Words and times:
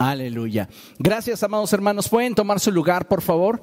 Aleluya. 0.00 0.66
Gracias, 0.98 1.42
amados 1.42 1.74
hermanos. 1.74 2.08
¿Pueden 2.08 2.34
tomar 2.34 2.58
su 2.58 2.72
lugar, 2.72 3.06
por 3.06 3.20
favor? 3.20 3.60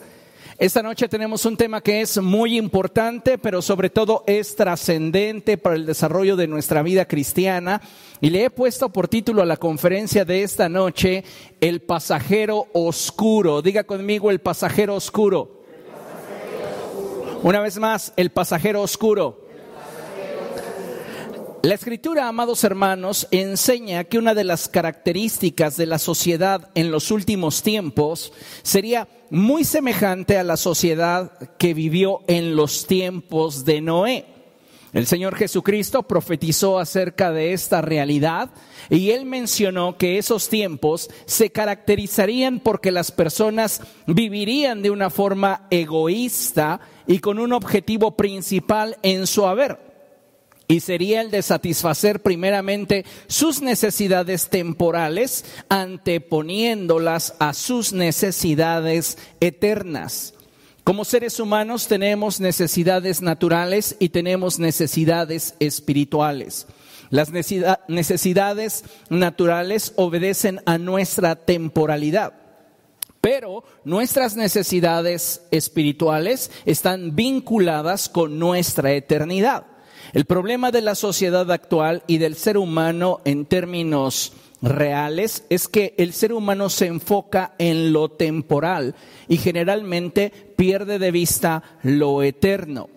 Esta 0.59 0.83
noche 0.83 1.08
tenemos 1.08 1.43
un 1.48 1.58
tema 1.58 1.82
que 1.82 2.02
es 2.02 2.22
muy 2.22 2.59
importante, 2.59 3.40
pero 3.40 3.59
sobre 3.63 3.90
todo 3.90 4.24
es 4.27 4.56
trascendente 4.56 5.58
para 5.58 5.75
el 5.75 5.88
desarrollo 5.88 6.36
de 6.36 6.45
nuestra 6.45 6.84
vida 6.84 7.08
cristiana. 7.08 7.81
Y 8.21 8.29
le 8.29 8.43
he 8.43 8.50
puesto 8.52 8.89
por 8.89 9.07
título 9.07 9.41
a 9.41 9.47
la 9.47 9.57
conferencia 9.57 10.25
de 10.25 10.43
esta 10.43 10.70
noche, 10.70 11.23
El 11.59 11.81
pasajero 11.81 12.67
oscuro. 12.71 13.63
Diga 13.63 13.85
conmigo, 13.85 14.29
el 14.29 14.39
pasajero 14.39 14.93
oscuro. 14.93 15.63
Una 17.41 17.61
vez 17.61 17.79
más, 17.79 18.13
el 18.15 18.29
pasajero 18.29 18.83
oscuro. 18.83 19.46
La 21.63 21.73
escritura, 21.73 22.27
amados 22.27 22.63
hermanos, 22.63 23.27
enseña 23.31 24.03
que 24.03 24.20
una 24.20 24.35
de 24.35 24.43
las 24.43 24.70
características 24.70 25.75
de 25.75 25.88
la 25.88 25.98
sociedad 25.98 26.70
en 26.75 26.91
los 26.91 27.09
últimos 27.09 27.63
tiempos 27.63 28.31
sería 28.61 29.07
muy 29.31 29.63
semejante 29.63 30.38
a 30.38 30.43
la 30.43 30.55
sociedad 30.55 31.31
que 31.57 31.73
vivió 31.73 32.20
en 32.27 32.55
los 32.55 32.85
tiempos 32.85 33.65
de 33.65 33.81
Noé. 33.81 34.25
El 34.93 35.07
Señor 35.07 35.35
Jesucristo 35.35 36.03
profetizó 36.03 36.77
acerca 36.77 37.31
de 37.31 37.53
esta 37.53 37.81
realidad 37.81 38.51
y 38.89 39.09
él 39.09 39.26
mencionó 39.26 39.98
que 39.98 40.20
esos 40.20 40.49
tiempos 40.49 41.09
se 41.26 41.49
caracterizarían 41.49 42.59
porque 42.59 42.91
las 42.91 43.12
personas 43.12 43.81
vivirían 44.05 44.84
de 44.84 44.91
una 44.91 45.09
forma 45.09 45.67
egoísta 45.71 46.79
y 47.07 47.17
con 47.17 47.39
un 47.39 47.51
objetivo 47.51 48.15
principal 48.15 48.98
en 49.01 49.26
su 49.26 49.45
haber 49.48 49.87
y 50.67 50.81
sería 50.81 51.21
el 51.21 51.31
de 51.31 51.41
satisfacer 51.41 52.21
primeramente 52.21 53.05
sus 53.27 53.62
necesidades 53.62 54.49
temporales, 54.49 55.45
anteponiéndolas 55.70 57.35
a 57.40 57.54
sus 57.54 57.93
necesidades 57.93 59.18
eternas. 59.40 60.34
Como 60.84 61.05
seres 61.05 61.40
humanos 61.40 61.88
tenemos 61.88 62.40
necesidades 62.40 63.21
naturales 63.21 63.95
y 63.99 64.10
tenemos 64.10 64.60
necesidades 64.60 65.56
espirituales. 65.60 66.68
Las 67.10 67.32
necesidades 67.32 68.84
naturales 69.10 69.94
obedecen 69.95 70.60
a 70.66 70.78
nuestra 70.78 71.38
temporalidad, 71.38 72.34
pero 73.22 73.64
nuestras 73.86 74.36
necesidades 74.36 75.42
espirituales 75.52 76.52
están 76.66 77.16
vinculadas 77.16 78.10
con 78.10 78.40
nuestra 78.40 78.92
eternidad. 78.92 79.66
El 80.14 80.26
problema 80.26 80.72
de 80.72 80.82
la 80.82 80.96
sociedad 80.96 81.52
actual 81.52 82.04
y 82.08 82.18
del 82.18 82.36
ser 82.36 82.58
humano 82.58 83.20
en 83.26 83.46
términos 83.46 84.34
reales 84.62 85.44
es 85.50 85.68
que 85.68 85.94
el 85.98 86.14
ser 86.14 86.34
humano 86.34 86.70
se 86.70 86.88
enfoca 86.88 87.54
en 87.58 87.94
lo 87.94 88.10
temporal 88.10 88.96
y 89.28 89.38
generalmente 89.38 90.32
pierde 90.56 91.00
de 91.00 91.12
vista 91.12 91.64
lo 91.84 92.24
eterno. 92.24 92.90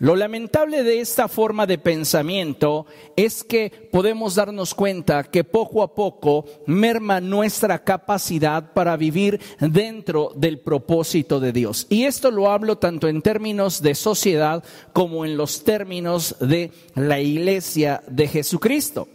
Lo 0.00 0.16
lamentable 0.16 0.82
de 0.82 1.00
esta 1.00 1.28
forma 1.28 1.66
de 1.66 1.76
pensamiento 1.76 2.86
es 3.16 3.44
que 3.44 3.90
podemos 3.92 4.34
darnos 4.34 4.74
cuenta 4.74 5.24
que 5.24 5.44
poco 5.44 5.82
a 5.82 5.94
poco 5.94 6.46
merma 6.64 7.20
nuestra 7.20 7.84
capacidad 7.84 8.72
para 8.72 8.96
vivir 8.96 9.38
dentro 9.60 10.32
del 10.34 10.58
propósito 10.58 11.38
de 11.38 11.52
Dios. 11.52 11.86
Y 11.90 12.04
esto 12.04 12.30
lo 12.30 12.50
hablo 12.50 12.78
tanto 12.78 13.08
en 13.08 13.20
términos 13.20 13.82
de 13.82 13.94
sociedad 13.94 14.64
como 14.94 15.26
en 15.26 15.36
los 15.36 15.64
términos 15.64 16.34
de 16.40 16.72
la 16.94 17.20
iglesia 17.20 18.02
de 18.08 18.26
Jesucristo. 18.26 19.06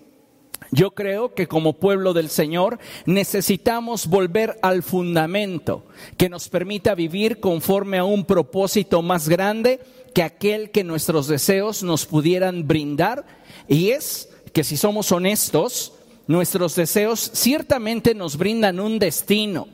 Yo 0.71 0.91
creo 0.91 1.33
que 1.33 1.47
como 1.47 1.73
pueblo 1.73 2.13
del 2.13 2.29
Señor 2.29 2.77
necesitamos 3.07 4.07
volver 4.07 4.59
al 4.61 4.83
fundamento 4.83 5.85
que 6.17 6.29
nos 6.29 6.49
permita 6.49 6.93
vivir 6.93 7.39
conforme 7.39 7.97
a 7.97 8.03
un 8.03 8.25
propósito 8.25 9.01
más 9.01 9.29
grande 9.29 9.79
que 10.15 10.23
aquel 10.23 10.71
que 10.71 10.85
nuestros 10.85 11.27
deseos 11.27 11.83
nos 11.83 12.05
pudieran 12.05 12.65
brindar. 12.65 13.25
Y 13.67 13.89
es 13.89 14.29
que 14.53 14.63
si 14.63 14.77
somos 14.77 15.11
honestos, 15.11 15.91
nuestros 16.25 16.73
deseos 16.75 17.31
ciertamente 17.33 18.15
nos 18.15 18.37
brindan 18.37 18.79
un 18.79 18.97
destino. 18.97 19.67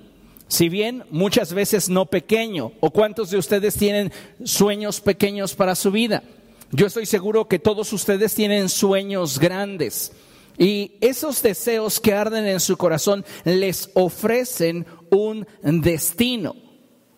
Si 0.47 0.67
bien 0.67 1.03
muchas 1.11 1.53
veces 1.53 1.89
no 1.89 2.07
pequeño, 2.07 2.71
o 2.79 2.89
cuántos 2.89 3.29
de 3.29 3.37
ustedes 3.37 3.75
tienen 3.75 4.11
sueños 4.43 4.99
pequeños 4.99 5.53
para 5.53 5.75
su 5.75 5.91
vida. 5.91 6.23
Yo 6.71 6.87
estoy 6.87 7.05
seguro 7.05 7.47
que 7.47 7.59
todos 7.59 7.93
ustedes 7.93 8.33
tienen 8.33 8.67
sueños 8.67 9.37
grandes. 9.37 10.11
Y 10.57 10.93
esos 11.01 11.43
deseos 11.43 11.99
que 11.99 12.13
arden 12.13 12.47
en 12.47 12.59
su 12.59 12.77
corazón 12.77 13.23
les 13.45 13.91
ofrecen 13.93 14.87
un 15.11 15.45
destino. 15.61 16.55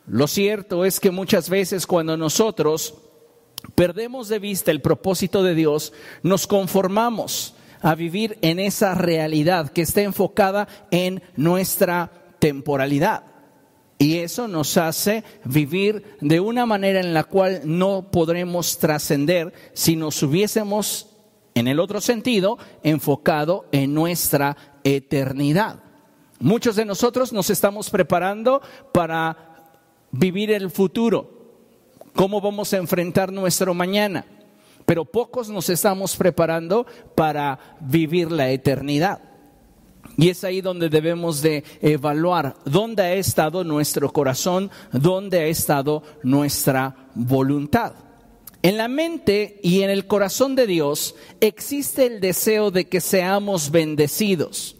Lo 0.07 0.28
cierto 0.28 0.83
es 0.83 1.00
que 1.00 1.12
muchas 1.12 1.50
veces 1.50 1.88
cuando 1.88 2.17
nosotros 2.17 2.95
perdemos 3.75 4.28
de 4.29 4.40
vista 4.40 4.72
el 4.72 4.81
propósito 4.81 5.44
de 5.44 5.56
Dios, 5.56 5.94
nos 6.22 6.47
conformamos 6.47 7.56
a 7.81 7.96
vivir 7.96 8.38
en 8.41 8.59
esa 8.59 8.96
realidad 8.96 9.72
que 9.72 9.81
está 9.81 10.01
enfocada 10.01 10.68
en 10.91 11.22
nuestra 11.35 12.12
temporalidad. 12.40 13.24
Y 13.97 14.18
eso 14.18 14.47
nos 14.47 14.78
hace 14.78 15.24
vivir 15.46 16.18
de 16.19 16.40
una 16.40 16.66
manera 16.66 17.00
en 17.00 17.13
la 17.13 17.24
cual 17.24 17.62
no 17.66 18.09
podremos 18.12 18.78
trascender 18.79 19.53
si 19.74 19.95
nos 19.95 20.22
hubiésemos, 20.24 21.09
en 21.56 21.68
el 21.68 21.80
otro 21.80 22.01
sentido, 22.01 22.57
enfocado 22.84 23.66
en 23.72 23.94
nuestra 23.94 24.57
eternidad. 24.84 25.84
Muchos 26.40 26.75
de 26.75 26.85
nosotros 26.85 27.31
nos 27.31 27.50
estamos 27.50 27.90
preparando 27.90 28.62
para 28.91 29.72
vivir 30.12 30.51
el 30.51 30.69
futuro, 30.69 31.43
cómo 32.16 32.41
vamos 32.41 32.74
a 32.74 32.78
enfrentar 32.78 33.31
nuestro 33.31 33.74
mañana. 33.74 34.25
Pero 34.85 35.06
pocos 35.06 35.50
nos 35.50 35.69
estamos 35.69 36.16
preparando 36.16 36.85
para 37.16 37.78
vivir 37.79 38.31
la 38.31 38.50
eternidad. 38.50 39.22
Y 40.18 40.29
es 40.29 40.44
ahí 40.44 40.62
donde 40.62 40.90
debemos 40.90 41.41
de 41.41 41.63
evaluar 41.81 42.56
dónde 42.66 43.01
ha 43.01 43.13
estado 43.13 43.63
nuestro 43.63 44.12
corazón, 44.12 44.69
dónde 44.91 45.40
ha 45.40 45.46
estado 45.46 46.03
nuestra 46.22 47.09
voluntad. 47.16 47.94
En 48.62 48.78
la 48.78 48.88
mente 48.88 49.59
y 49.63 49.81
en 49.81 49.90
el 49.90 50.07
corazón 50.07 50.56
de 50.56 50.68
Dios 50.68 51.16
existe 51.41 52.06
el 52.06 52.22
deseo 52.22 52.72
de 52.72 52.85
que 52.88 53.01
seamos 53.01 53.72
bendecidos. 53.72 54.78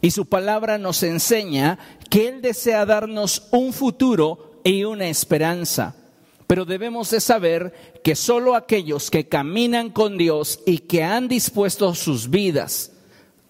Y 0.00 0.10
su 0.12 0.26
palabra 0.26 0.78
nos 0.78 1.02
enseña 1.02 1.78
que 2.08 2.28
Él 2.28 2.40
desea 2.40 2.86
darnos 2.86 3.48
un 3.50 3.72
futuro 3.72 4.60
y 4.62 4.84
una 4.84 5.08
esperanza. 5.08 5.96
Pero 6.46 6.64
debemos 6.64 7.10
de 7.10 7.20
saber 7.20 7.72
que 8.04 8.14
solo 8.14 8.54
aquellos 8.54 9.10
que 9.10 9.28
caminan 9.28 9.90
con 9.90 10.16
Dios 10.16 10.60
y 10.64 10.78
que 10.78 11.02
han 11.02 11.28
dispuesto 11.28 11.94
sus 11.94 12.30
vidas 12.30 12.92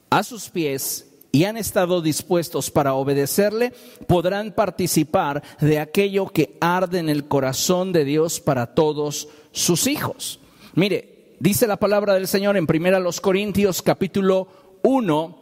a 0.08 0.22
sus 0.22 0.48
pies 0.48 1.06
y 1.32 1.44
han 1.44 1.58
estado 1.58 2.00
dispuestos 2.00 2.70
para 2.70 2.94
obedecerle, 2.94 3.74
podrán 4.06 4.52
participar 4.52 5.42
de 5.60 5.78
aquello 5.78 6.28
que 6.28 6.56
arde 6.60 6.98
en 6.98 7.10
el 7.10 7.28
corazón 7.28 7.92
de 7.92 8.06
Dios 8.06 8.40
para 8.40 8.74
todos 8.74 9.28
sus 9.52 9.86
hijos. 9.86 10.40
Mire, 10.74 11.34
dice 11.38 11.66
la 11.66 11.76
palabra 11.76 12.14
del 12.14 12.26
Señor 12.26 12.56
en 12.56 12.66
primera 12.66 12.98
los 13.00 13.20
Corintios 13.20 13.82
capítulo 13.82 14.48
1, 14.82 15.38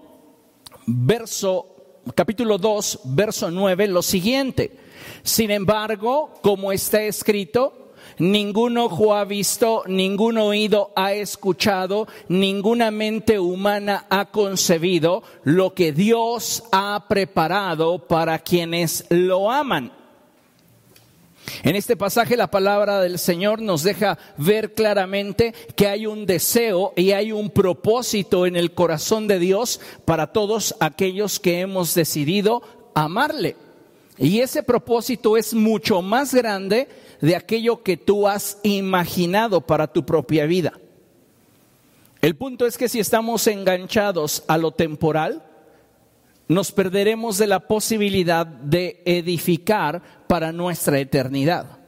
verso 0.86 1.76
capítulo 2.16 2.58
2, 2.58 3.00
verso 3.04 3.52
9 3.52 3.86
lo 3.86 4.02
siguiente: 4.02 4.76
sin 5.22 5.50
embargo, 5.50 6.30
como 6.42 6.72
está 6.72 7.02
escrito, 7.02 7.92
ningún 8.18 8.78
ojo 8.78 9.14
ha 9.14 9.24
visto, 9.24 9.82
ningún 9.86 10.38
oído 10.38 10.92
ha 10.96 11.12
escuchado, 11.12 12.06
ninguna 12.28 12.90
mente 12.90 13.38
humana 13.38 14.06
ha 14.10 14.26
concebido 14.26 15.22
lo 15.42 15.74
que 15.74 15.92
Dios 15.92 16.64
ha 16.72 17.06
preparado 17.08 18.06
para 18.06 18.38
quienes 18.38 19.06
lo 19.10 19.50
aman. 19.50 19.92
En 21.62 21.76
este 21.76 21.96
pasaje 21.96 22.36
la 22.36 22.50
palabra 22.50 23.00
del 23.00 23.18
Señor 23.18 23.60
nos 23.60 23.82
deja 23.82 24.18
ver 24.38 24.74
claramente 24.74 25.54
que 25.76 25.88
hay 25.88 26.06
un 26.06 26.26
deseo 26.26 26.92
y 26.96 27.12
hay 27.12 27.32
un 27.32 27.50
propósito 27.50 28.46
en 28.46 28.56
el 28.56 28.72
corazón 28.72 29.28
de 29.28 29.38
Dios 29.38 29.80
para 30.04 30.32
todos 30.32 30.74
aquellos 30.80 31.38
que 31.40 31.60
hemos 31.60 31.94
decidido 31.94 32.62
amarle. 32.94 33.56
Y 34.18 34.40
ese 34.40 34.62
propósito 34.62 35.36
es 35.36 35.54
mucho 35.54 36.00
más 36.02 36.32
grande 36.34 36.88
de 37.20 37.34
aquello 37.34 37.82
que 37.82 37.96
tú 37.96 38.28
has 38.28 38.58
imaginado 38.62 39.60
para 39.60 39.92
tu 39.92 40.06
propia 40.06 40.46
vida. 40.46 40.72
El 42.20 42.36
punto 42.36 42.66
es 42.66 42.78
que 42.78 42.88
si 42.88 43.00
estamos 43.00 43.46
enganchados 43.46 44.44
a 44.46 44.56
lo 44.56 44.70
temporal, 44.70 45.42
nos 46.48 46.72
perderemos 46.72 47.38
de 47.38 47.46
la 47.46 47.60
posibilidad 47.60 48.46
de 48.46 49.02
edificar 49.04 50.02
para 50.26 50.52
nuestra 50.52 50.98
eternidad. 51.00 51.78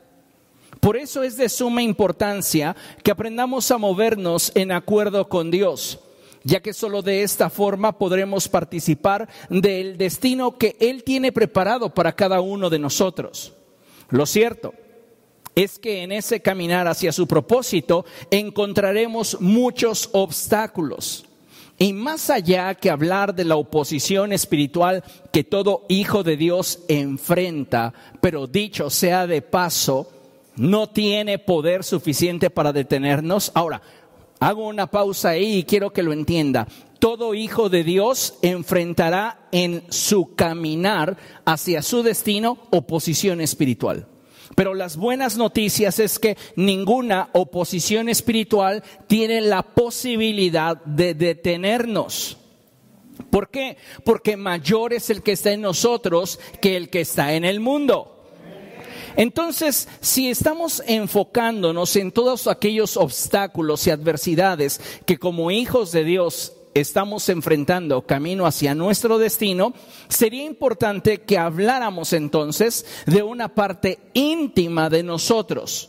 Por 0.80 0.96
eso 0.96 1.22
es 1.22 1.36
de 1.36 1.48
suma 1.48 1.82
importancia 1.82 2.76
que 3.02 3.10
aprendamos 3.10 3.70
a 3.70 3.78
movernos 3.78 4.52
en 4.54 4.72
acuerdo 4.72 5.28
con 5.28 5.50
Dios 5.50 6.00
ya 6.46 6.60
que 6.60 6.72
solo 6.72 7.02
de 7.02 7.24
esta 7.24 7.50
forma 7.50 7.98
podremos 7.98 8.48
participar 8.48 9.28
del 9.50 9.98
destino 9.98 10.56
que 10.56 10.76
Él 10.78 11.02
tiene 11.02 11.32
preparado 11.32 11.92
para 11.92 12.14
cada 12.14 12.40
uno 12.40 12.70
de 12.70 12.78
nosotros. 12.78 13.52
Lo 14.10 14.26
cierto 14.26 14.72
es 15.56 15.80
que 15.80 16.04
en 16.04 16.12
ese 16.12 16.40
caminar 16.40 16.86
hacia 16.86 17.10
su 17.10 17.26
propósito 17.26 18.04
encontraremos 18.30 19.40
muchos 19.40 20.08
obstáculos. 20.12 21.24
Y 21.78 21.92
más 21.92 22.30
allá 22.30 22.76
que 22.76 22.90
hablar 22.90 23.34
de 23.34 23.44
la 23.44 23.56
oposición 23.56 24.32
espiritual 24.32 25.02
que 25.32 25.42
todo 25.42 25.84
hijo 25.88 26.22
de 26.22 26.36
Dios 26.36 26.78
enfrenta, 26.86 27.92
pero 28.20 28.46
dicho 28.46 28.88
sea 28.88 29.26
de 29.26 29.42
paso, 29.42 30.12
no 30.54 30.90
tiene 30.90 31.40
poder 31.40 31.82
suficiente 31.82 32.50
para 32.50 32.72
detenernos. 32.72 33.50
Ahora, 33.52 33.82
hago 34.40 34.66
una 34.66 34.86
pausa 34.88 35.30
ahí 35.30 35.58
y 35.58 35.64
quiero 35.64 35.92
que 35.92 36.02
lo 36.02 36.12
entienda. 36.12 36.66
Todo 36.98 37.34
hijo 37.34 37.68
de 37.68 37.84
Dios 37.84 38.38
enfrentará 38.42 39.48
en 39.52 39.84
su 39.90 40.34
caminar 40.34 41.16
hacia 41.44 41.82
su 41.82 42.02
destino 42.02 42.58
oposición 42.70 43.40
espiritual. 43.40 44.06
Pero 44.54 44.74
las 44.74 44.96
buenas 44.96 45.36
noticias 45.36 45.98
es 45.98 46.18
que 46.18 46.38
ninguna 46.56 47.28
oposición 47.32 48.08
espiritual 48.08 48.82
tiene 49.06 49.40
la 49.42 49.62
posibilidad 49.62 50.82
de 50.84 51.14
detenernos. 51.14 52.38
¿Por 53.30 53.50
qué? 53.50 53.76
Porque 54.04 54.36
mayor 54.36 54.92
es 54.92 55.10
el 55.10 55.22
que 55.22 55.32
está 55.32 55.52
en 55.52 55.62
nosotros 55.62 56.38
que 56.60 56.76
el 56.76 56.88
que 56.88 57.02
está 57.02 57.34
en 57.34 57.44
el 57.44 57.60
mundo. 57.60 58.15
Entonces, 59.16 59.88
si 60.00 60.28
estamos 60.28 60.82
enfocándonos 60.86 61.96
en 61.96 62.12
todos 62.12 62.46
aquellos 62.46 62.96
obstáculos 62.98 63.86
y 63.86 63.90
adversidades 63.90 64.80
que 65.06 65.18
como 65.18 65.50
hijos 65.50 65.90
de 65.92 66.04
Dios 66.04 66.52
estamos 66.74 67.30
enfrentando 67.30 68.06
camino 68.06 68.44
hacia 68.44 68.74
nuestro 68.74 69.16
destino, 69.16 69.72
sería 70.08 70.44
importante 70.44 71.22
que 71.22 71.38
habláramos 71.38 72.12
entonces 72.12 72.84
de 73.06 73.22
una 73.22 73.54
parte 73.54 73.98
íntima 74.12 74.90
de 74.90 75.02
nosotros, 75.02 75.88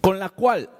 con 0.00 0.18
la 0.18 0.30
cual 0.30 0.70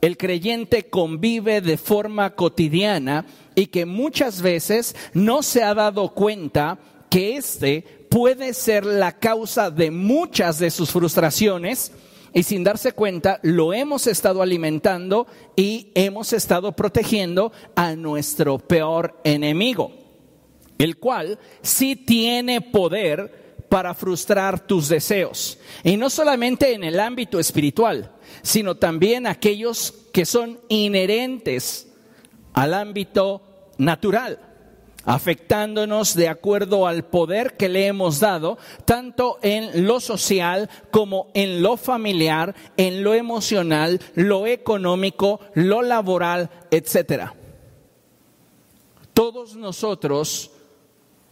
el 0.00 0.16
creyente 0.16 0.88
convive 0.88 1.60
de 1.60 1.78
forma 1.78 2.34
cotidiana 2.34 3.26
y 3.54 3.68
que 3.68 3.86
muchas 3.86 4.42
veces 4.42 4.96
no 5.14 5.44
se 5.44 5.62
ha 5.62 5.72
dado 5.72 6.12
cuenta 6.12 6.78
que 7.08 7.36
éste 7.36 8.05
puede 8.08 8.54
ser 8.54 8.84
la 8.84 9.18
causa 9.18 9.70
de 9.70 9.90
muchas 9.90 10.58
de 10.58 10.70
sus 10.70 10.90
frustraciones 10.90 11.92
y 12.32 12.42
sin 12.42 12.64
darse 12.64 12.92
cuenta 12.92 13.40
lo 13.42 13.72
hemos 13.72 14.06
estado 14.06 14.42
alimentando 14.42 15.26
y 15.56 15.90
hemos 15.94 16.32
estado 16.32 16.72
protegiendo 16.72 17.52
a 17.74 17.94
nuestro 17.96 18.58
peor 18.58 19.18
enemigo, 19.24 19.92
el 20.78 20.98
cual 20.98 21.38
sí 21.62 21.96
tiene 21.96 22.60
poder 22.60 23.64
para 23.68 23.94
frustrar 23.94 24.66
tus 24.66 24.88
deseos. 24.88 25.58
Y 25.82 25.96
no 25.96 26.10
solamente 26.10 26.74
en 26.74 26.84
el 26.84 27.00
ámbito 27.00 27.40
espiritual, 27.40 28.12
sino 28.42 28.76
también 28.76 29.26
aquellos 29.26 29.94
que 30.12 30.26
son 30.26 30.60
inherentes 30.68 31.88
al 32.52 32.74
ámbito 32.74 33.42
natural 33.78 34.45
afectándonos 35.06 36.14
de 36.14 36.28
acuerdo 36.28 36.86
al 36.86 37.04
poder 37.04 37.56
que 37.56 37.70
le 37.70 37.86
hemos 37.86 38.20
dado, 38.20 38.58
tanto 38.84 39.38
en 39.40 39.86
lo 39.86 40.00
social 40.00 40.68
como 40.90 41.28
en 41.32 41.62
lo 41.62 41.76
familiar, 41.76 42.54
en 42.76 43.02
lo 43.02 43.14
emocional, 43.14 44.00
lo 44.14 44.46
económico, 44.46 45.40
lo 45.54 45.80
laboral, 45.80 46.50
etcétera. 46.70 47.34
Todos 49.14 49.56
nosotros, 49.56 50.50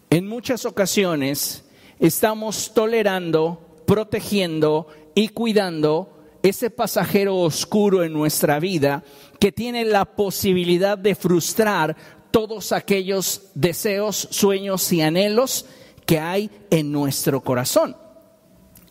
en 0.08 0.26
muchas 0.26 0.64
ocasiones, 0.64 1.64
estamos 1.98 2.72
tolerando, 2.72 3.60
protegiendo 3.86 4.86
y 5.14 5.28
cuidando 5.28 6.14
ese 6.44 6.68
pasajero 6.68 7.38
oscuro 7.38 8.04
en 8.04 8.12
nuestra 8.12 8.60
vida 8.60 9.02
que 9.40 9.50
tiene 9.50 9.84
la 9.84 10.04
posibilidad 10.04 10.96
de 10.96 11.14
frustrar 11.14 11.96
todos 12.34 12.72
aquellos 12.72 13.42
deseos, 13.54 14.26
sueños 14.32 14.92
y 14.92 15.00
anhelos 15.02 15.66
que 16.04 16.18
hay 16.18 16.50
en 16.68 16.90
nuestro 16.90 17.40
corazón. 17.44 17.96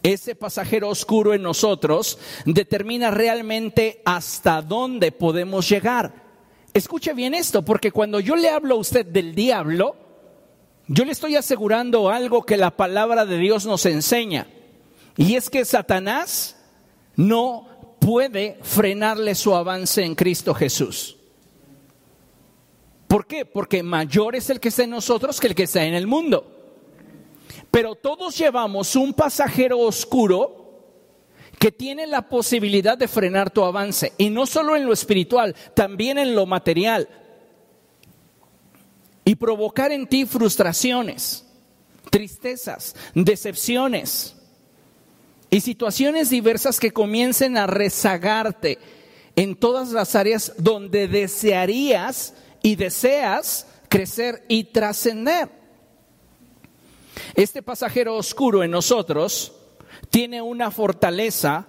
Ese 0.01 0.33
pasajero 0.33 0.87
oscuro 0.87 1.33
en 1.33 1.41
nosotros 1.41 2.19
determina 2.45 3.11
realmente 3.11 4.01
hasta 4.05 4.61
dónde 4.61 5.11
podemos 5.11 5.67
llegar. 5.67 6.23
Escuche 6.73 7.11
bien 7.11 7.33
esto, 7.33 7.65
porque 7.65 7.91
cuando 7.91 8.21
yo 8.21 8.37
le 8.37 8.47
hablo 8.47 8.75
a 8.75 8.79
usted 8.79 9.05
del 9.05 9.35
diablo, 9.35 9.97
yo 10.87 11.03
le 11.03 11.11
estoy 11.11 11.35
asegurando 11.35 12.09
algo 12.09 12.43
que 12.43 12.55
la 12.55 12.71
palabra 12.71 13.25
de 13.25 13.39
Dios 13.39 13.65
nos 13.65 13.85
enseña. 13.85 14.47
Y 15.17 15.35
es 15.35 15.49
que 15.49 15.65
Satanás 15.65 16.55
no 17.17 17.97
puede 17.99 18.57
frenarle 18.61 19.35
su 19.35 19.53
avance 19.53 20.01
en 20.01 20.15
Cristo 20.15 20.53
Jesús. 20.53 21.17
¿Por 23.13 23.27
qué? 23.27 23.45
Porque 23.45 23.83
mayor 23.83 24.35
es 24.35 24.49
el 24.49 24.59
que 24.59 24.69
está 24.69 24.85
en 24.85 24.89
nosotros 24.89 25.39
que 25.39 25.45
el 25.45 25.53
que 25.53 25.61
está 25.61 25.85
en 25.85 25.93
el 25.93 26.07
mundo. 26.07 26.47
Pero 27.69 27.93
todos 27.93 28.35
llevamos 28.35 28.95
un 28.95 29.13
pasajero 29.13 29.77
oscuro 29.77 30.81
que 31.59 31.71
tiene 31.71 32.07
la 32.07 32.27
posibilidad 32.27 32.97
de 32.97 33.07
frenar 33.07 33.51
tu 33.51 33.63
avance. 33.63 34.13
Y 34.17 34.31
no 34.31 34.47
solo 34.47 34.75
en 34.75 34.87
lo 34.87 34.93
espiritual, 34.93 35.55
también 35.75 36.17
en 36.17 36.33
lo 36.33 36.47
material. 36.47 37.07
Y 39.23 39.35
provocar 39.35 39.91
en 39.91 40.07
ti 40.07 40.25
frustraciones, 40.25 41.45
tristezas, 42.09 42.95
decepciones 43.13 44.37
y 45.51 45.61
situaciones 45.61 46.31
diversas 46.31 46.79
que 46.79 46.89
comiencen 46.89 47.57
a 47.57 47.67
rezagarte 47.67 48.79
en 49.35 49.55
todas 49.55 49.91
las 49.91 50.15
áreas 50.15 50.53
donde 50.57 51.07
desearías 51.07 52.33
y 52.63 52.75
deseas 52.75 53.67
crecer 53.89 54.43
y 54.47 54.63
trascender. 54.63 55.49
Este 57.35 57.61
pasajero 57.61 58.15
oscuro 58.15 58.63
en 58.63 58.71
nosotros 58.71 59.53
tiene 60.09 60.41
una 60.41 60.71
fortaleza 60.71 61.67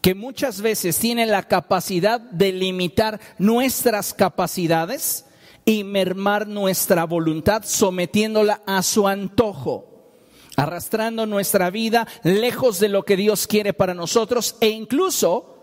que 0.00 0.16
muchas 0.16 0.60
veces 0.60 0.98
tiene 0.98 1.26
la 1.26 1.44
capacidad 1.44 2.20
de 2.20 2.50
limitar 2.50 3.20
nuestras 3.38 4.14
capacidades 4.14 5.26
y 5.64 5.84
mermar 5.84 6.48
nuestra 6.48 7.04
voluntad 7.04 7.62
sometiéndola 7.64 8.62
a 8.66 8.82
su 8.82 9.06
antojo, 9.06 10.10
arrastrando 10.56 11.26
nuestra 11.26 11.70
vida 11.70 12.08
lejos 12.24 12.80
de 12.80 12.88
lo 12.88 13.04
que 13.04 13.16
Dios 13.16 13.46
quiere 13.46 13.72
para 13.72 13.94
nosotros 13.94 14.56
e 14.60 14.70
incluso 14.70 15.60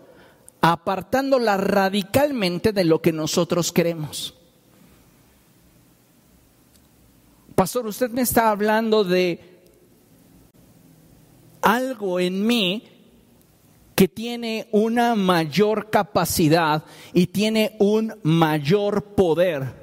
apartándola 0.62 1.58
radicalmente 1.58 2.72
de 2.72 2.84
lo 2.84 3.02
que 3.02 3.12
nosotros 3.12 3.72
queremos. 3.72 4.39
Pastor, 7.60 7.86
usted 7.86 8.08
me 8.08 8.22
está 8.22 8.48
hablando 8.48 9.04
de 9.04 9.38
algo 11.60 12.18
en 12.18 12.46
mí 12.46 12.88
que 13.94 14.08
tiene 14.08 14.66
una 14.72 15.14
mayor 15.14 15.90
capacidad 15.90 16.84
y 17.12 17.26
tiene 17.26 17.76
un 17.78 18.14
mayor 18.22 19.14
poder 19.14 19.74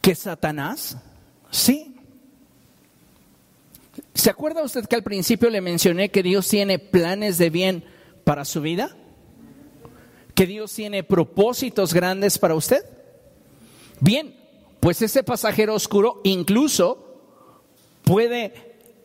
que 0.00 0.14
Satanás. 0.14 0.98
Sí. 1.50 1.96
¿Se 4.14 4.30
acuerda 4.30 4.62
usted 4.62 4.86
que 4.86 4.94
al 4.94 5.02
principio 5.02 5.50
le 5.50 5.60
mencioné 5.60 6.12
que 6.12 6.22
Dios 6.22 6.46
tiene 6.46 6.78
planes 6.78 7.38
de 7.38 7.50
bien 7.50 7.84
para 8.22 8.44
su 8.44 8.60
vida? 8.60 8.96
¿Que 10.36 10.46
Dios 10.46 10.72
tiene 10.72 11.02
propósitos 11.02 11.92
grandes 11.92 12.38
para 12.38 12.54
usted? 12.54 12.84
Bien, 13.98 14.41
pues 14.82 15.00
ese 15.00 15.22
pasajero 15.22 15.76
oscuro 15.76 16.20
incluso 16.24 17.20
puede 18.02 18.52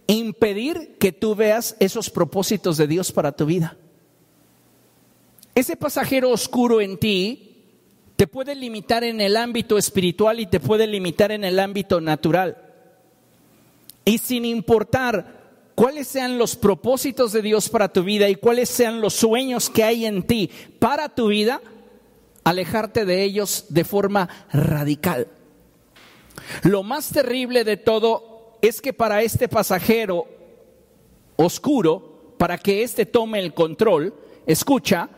impedir 0.07 0.98
que 1.00 1.12
tú 1.12 1.36
veas 1.36 1.75
esos 1.79 2.10
propósitos 2.10 2.77
de 2.77 2.88
Dios 2.88 3.12
para 3.12 3.34
tu 3.34 3.46
vida. 3.46 3.77
Ese 5.53 5.75
pasajero 5.75 6.31
oscuro 6.31 6.81
en 6.81 6.98
ti 6.98 7.63
te 8.15 8.25
puede 8.25 8.55
limitar 8.55 9.03
en 9.03 9.22
el 9.22 9.38
ámbito 9.38 9.77
espiritual 9.77 10.39
y 10.39 10.48
te 10.48 10.60
puede 10.60 10.88
limitar 10.88 11.31
en 11.31 11.43
el 11.43 11.60
ámbito 11.60 12.01
natural. 12.01 12.57
Y 14.03 14.17
sin 14.17 14.46
importar 14.46 15.43
cuáles 15.75 16.07
sean 16.07 16.39
los 16.39 16.55
propósitos 16.55 17.34
de 17.34 17.43
Dios 17.43 17.69
para 17.69 17.93
tu 17.93 18.01
vida 18.01 18.27
y 18.29 18.36
cuáles 18.36 18.69
sean 18.69 19.00
los 19.00 19.13
sueños 19.13 19.69
que 19.69 19.84
hay 19.84 20.07
en 20.07 20.24
ti 20.24 20.50
para 20.79 21.10
tu 21.10 21.27
vida, 21.27 21.62
alejarte 22.43 23.05
de 23.05 23.22
ellos 23.22 23.65
de 23.69 23.84
forma 23.84 24.27
radical. 24.51 25.27
Lo 26.63 26.84
más 26.84 27.10
terrible 27.10 27.63
de 27.63 27.77
todo 27.77 28.58
es 28.62 28.82
que 28.82 28.94
para 28.94 29.22
este 29.22 29.48
pasajero 29.48 30.25
oscuro, 31.36 32.34
para 32.38 32.58
que 32.58 32.84
éste 32.84 33.06
tome 33.06 33.39
el 33.39 33.53
control, 33.53 34.13
escucha, 34.46 35.10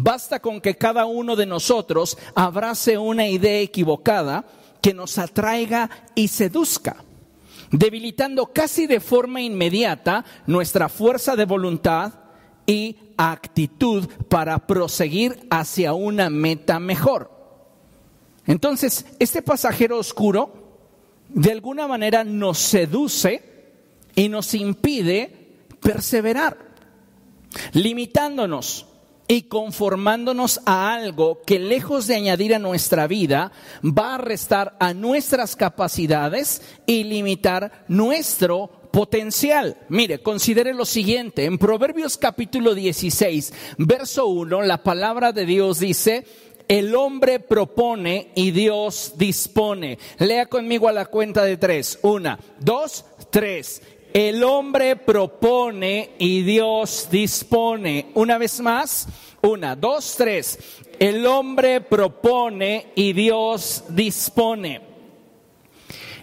Basta 0.00 0.38
con 0.38 0.60
que 0.60 0.76
cada 0.76 1.06
uno 1.06 1.34
de 1.34 1.44
nosotros 1.44 2.16
abrace 2.36 2.96
una 2.98 3.26
idea 3.26 3.60
equivocada 3.60 4.44
que 4.80 4.94
nos 4.94 5.18
atraiga 5.18 5.90
y 6.14 6.28
seduzca, 6.28 7.02
debilitando 7.72 8.46
casi 8.52 8.86
de 8.86 9.00
forma 9.00 9.40
inmediata 9.40 10.24
nuestra 10.46 10.88
fuerza 10.88 11.34
de 11.34 11.46
voluntad 11.46 12.12
y 12.64 12.96
actitud 13.16 14.06
para 14.28 14.68
proseguir 14.68 15.48
hacia 15.50 15.94
una 15.94 16.30
meta 16.30 16.78
mejor. 16.78 17.32
Entonces, 18.46 19.04
este 19.18 19.42
pasajero 19.42 19.98
oscuro 19.98 20.57
de 21.28 21.52
alguna 21.52 21.86
manera 21.86 22.24
nos 22.24 22.58
seduce 22.58 23.42
y 24.14 24.28
nos 24.28 24.54
impide 24.54 25.30
perseverar, 25.80 26.58
limitándonos 27.72 28.86
y 29.28 29.42
conformándonos 29.42 30.60
a 30.64 30.94
algo 30.94 31.42
que 31.42 31.58
lejos 31.58 32.06
de 32.06 32.16
añadir 32.16 32.54
a 32.54 32.58
nuestra 32.58 33.06
vida, 33.06 33.52
va 33.84 34.14
a 34.14 34.18
restar 34.18 34.76
a 34.80 34.94
nuestras 34.94 35.54
capacidades 35.54 36.62
y 36.86 37.04
limitar 37.04 37.84
nuestro 37.88 38.70
potencial. 38.90 39.76
Mire, 39.90 40.22
considere 40.22 40.72
lo 40.72 40.86
siguiente. 40.86 41.44
En 41.44 41.58
Proverbios 41.58 42.16
capítulo 42.16 42.74
16, 42.74 43.52
verso 43.76 44.26
1, 44.26 44.62
la 44.62 44.82
palabra 44.82 45.32
de 45.32 45.44
Dios 45.44 45.78
dice, 45.78 46.26
el 46.68 46.94
hombre 46.94 47.40
propone 47.40 48.30
y 48.34 48.50
Dios 48.50 49.14
dispone. 49.16 49.98
Lea 50.18 50.46
conmigo 50.46 50.88
a 50.88 50.92
la 50.92 51.06
cuenta 51.06 51.42
de 51.44 51.56
tres. 51.56 51.98
Una, 52.02 52.38
dos, 52.60 53.04
tres. 53.30 53.82
El 54.12 54.42
hombre 54.44 54.96
propone 54.96 56.10
y 56.18 56.42
Dios 56.42 57.08
dispone. 57.10 58.10
Una 58.14 58.38
vez 58.38 58.60
más, 58.60 59.08
una, 59.40 59.74
dos, 59.74 60.14
tres. 60.16 60.58
El 60.98 61.26
hombre 61.26 61.80
propone 61.80 62.88
y 62.94 63.12
Dios 63.12 63.84
dispone. 63.88 64.82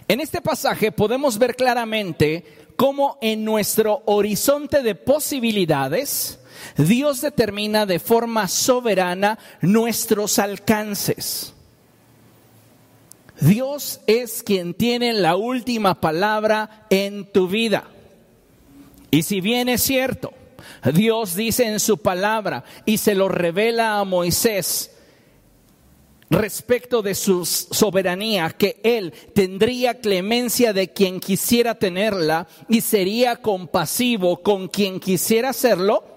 En 0.08 0.20
este 0.20 0.40
pasaje 0.40 0.92
podemos 0.92 1.38
ver 1.38 1.56
claramente 1.56 2.44
cómo 2.76 3.18
en 3.20 3.44
nuestro 3.44 4.02
horizonte 4.04 4.82
de 4.82 4.94
posibilidades, 4.94 6.38
Dios 6.76 7.20
determina 7.20 7.86
de 7.86 7.98
forma 7.98 8.48
soberana 8.48 9.38
nuestros 9.60 10.38
alcances. 10.38 11.54
Dios 13.40 14.00
es 14.06 14.42
quien 14.42 14.74
tiene 14.74 15.12
la 15.12 15.36
última 15.36 16.00
palabra 16.00 16.86
en 16.90 17.30
tu 17.32 17.48
vida. 17.48 17.84
Y 19.10 19.22
si 19.22 19.40
bien 19.40 19.68
es 19.68 19.82
cierto, 19.82 20.32
Dios 20.92 21.34
dice 21.34 21.66
en 21.66 21.80
su 21.80 21.98
palabra 21.98 22.64
y 22.84 22.98
se 22.98 23.14
lo 23.14 23.28
revela 23.28 23.98
a 23.98 24.04
Moisés 24.04 24.90
respecto 26.28 27.02
de 27.02 27.14
su 27.14 27.44
soberanía, 27.44 28.50
que 28.50 28.80
Él 28.82 29.12
tendría 29.34 30.00
clemencia 30.00 30.72
de 30.72 30.92
quien 30.92 31.20
quisiera 31.20 31.76
tenerla 31.76 32.48
y 32.68 32.80
sería 32.80 33.36
compasivo 33.36 34.42
con 34.42 34.68
quien 34.68 34.98
quisiera 34.98 35.50
hacerlo. 35.50 36.15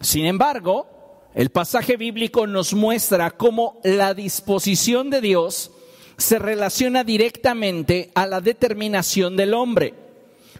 Sin 0.00 0.26
embargo, 0.26 1.28
el 1.34 1.50
pasaje 1.50 1.96
bíblico 1.96 2.46
nos 2.46 2.74
muestra 2.74 3.30
cómo 3.30 3.78
la 3.84 4.14
disposición 4.14 5.10
de 5.10 5.20
Dios 5.20 5.70
se 6.16 6.38
relaciona 6.38 7.04
directamente 7.04 8.10
a 8.14 8.26
la 8.26 8.40
determinación 8.40 9.36
del 9.36 9.54
hombre. 9.54 9.94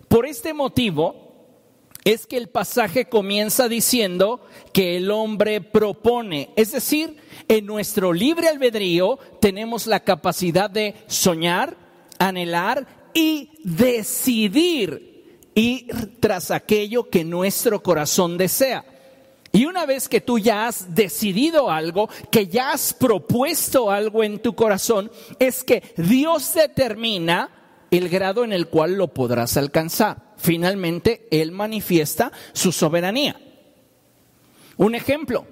Por 0.08 0.26
este 0.26 0.54
motivo, 0.54 1.30
es 2.04 2.26
que 2.26 2.36
el 2.36 2.48
pasaje 2.48 3.06
comienza 3.06 3.68
diciendo 3.68 4.40
que 4.72 4.96
el 4.96 5.10
hombre 5.10 5.60
propone, 5.60 6.50
es 6.56 6.72
decir, 6.72 7.16
en 7.48 7.66
nuestro 7.66 8.12
libre 8.12 8.48
albedrío 8.48 9.18
tenemos 9.40 9.86
la 9.86 10.00
capacidad 10.00 10.70
de 10.70 10.94
soñar, 11.06 11.76
anhelar 12.18 13.10
y 13.12 13.50
decidir 13.64 15.42
ir 15.54 16.16
tras 16.20 16.50
aquello 16.50 17.10
que 17.10 17.24
nuestro 17.24 17.82
corazón 17.82 18.38
desea. 18.38 18.84
Y 19.52 19.64
una 19.64 19.84
vez 19.84 20.08
que 20.08 20.20
tú 20.20 20.38
ya 20.38 20.68
has 20.68 20.94
decidido 20.94 21.70
algo, 21.70 22.08
que 22.30 22.46
ya 22.46 22.72
has 22.72 22.94
propuesto 22.94 23.90
algo 23.90 24.22
en 24.22 24.38
tu 24.38 24.54
corazón, 24.54 25.10
es 25.38 25.64
que 25.64 25.82
Dios 25.96 26.54
determina 26.54 27.50
el 27.90 28.08
grado 28.08 28.44
en 28.44 28.52
el 28.52 28.68
cual 28.68 28.94
lo 28.94 29.08
podrás 29.08 29.56
alcanzar. 29.56 30.34
Finalmente, 30.36 31.26
Él 31.32 31.50
manifiesta 31.50 32.30
su 32.52 32.70
soberanía. 32.70 33.40
Un 34.76 34.94
ejemplo, 34.94 35.44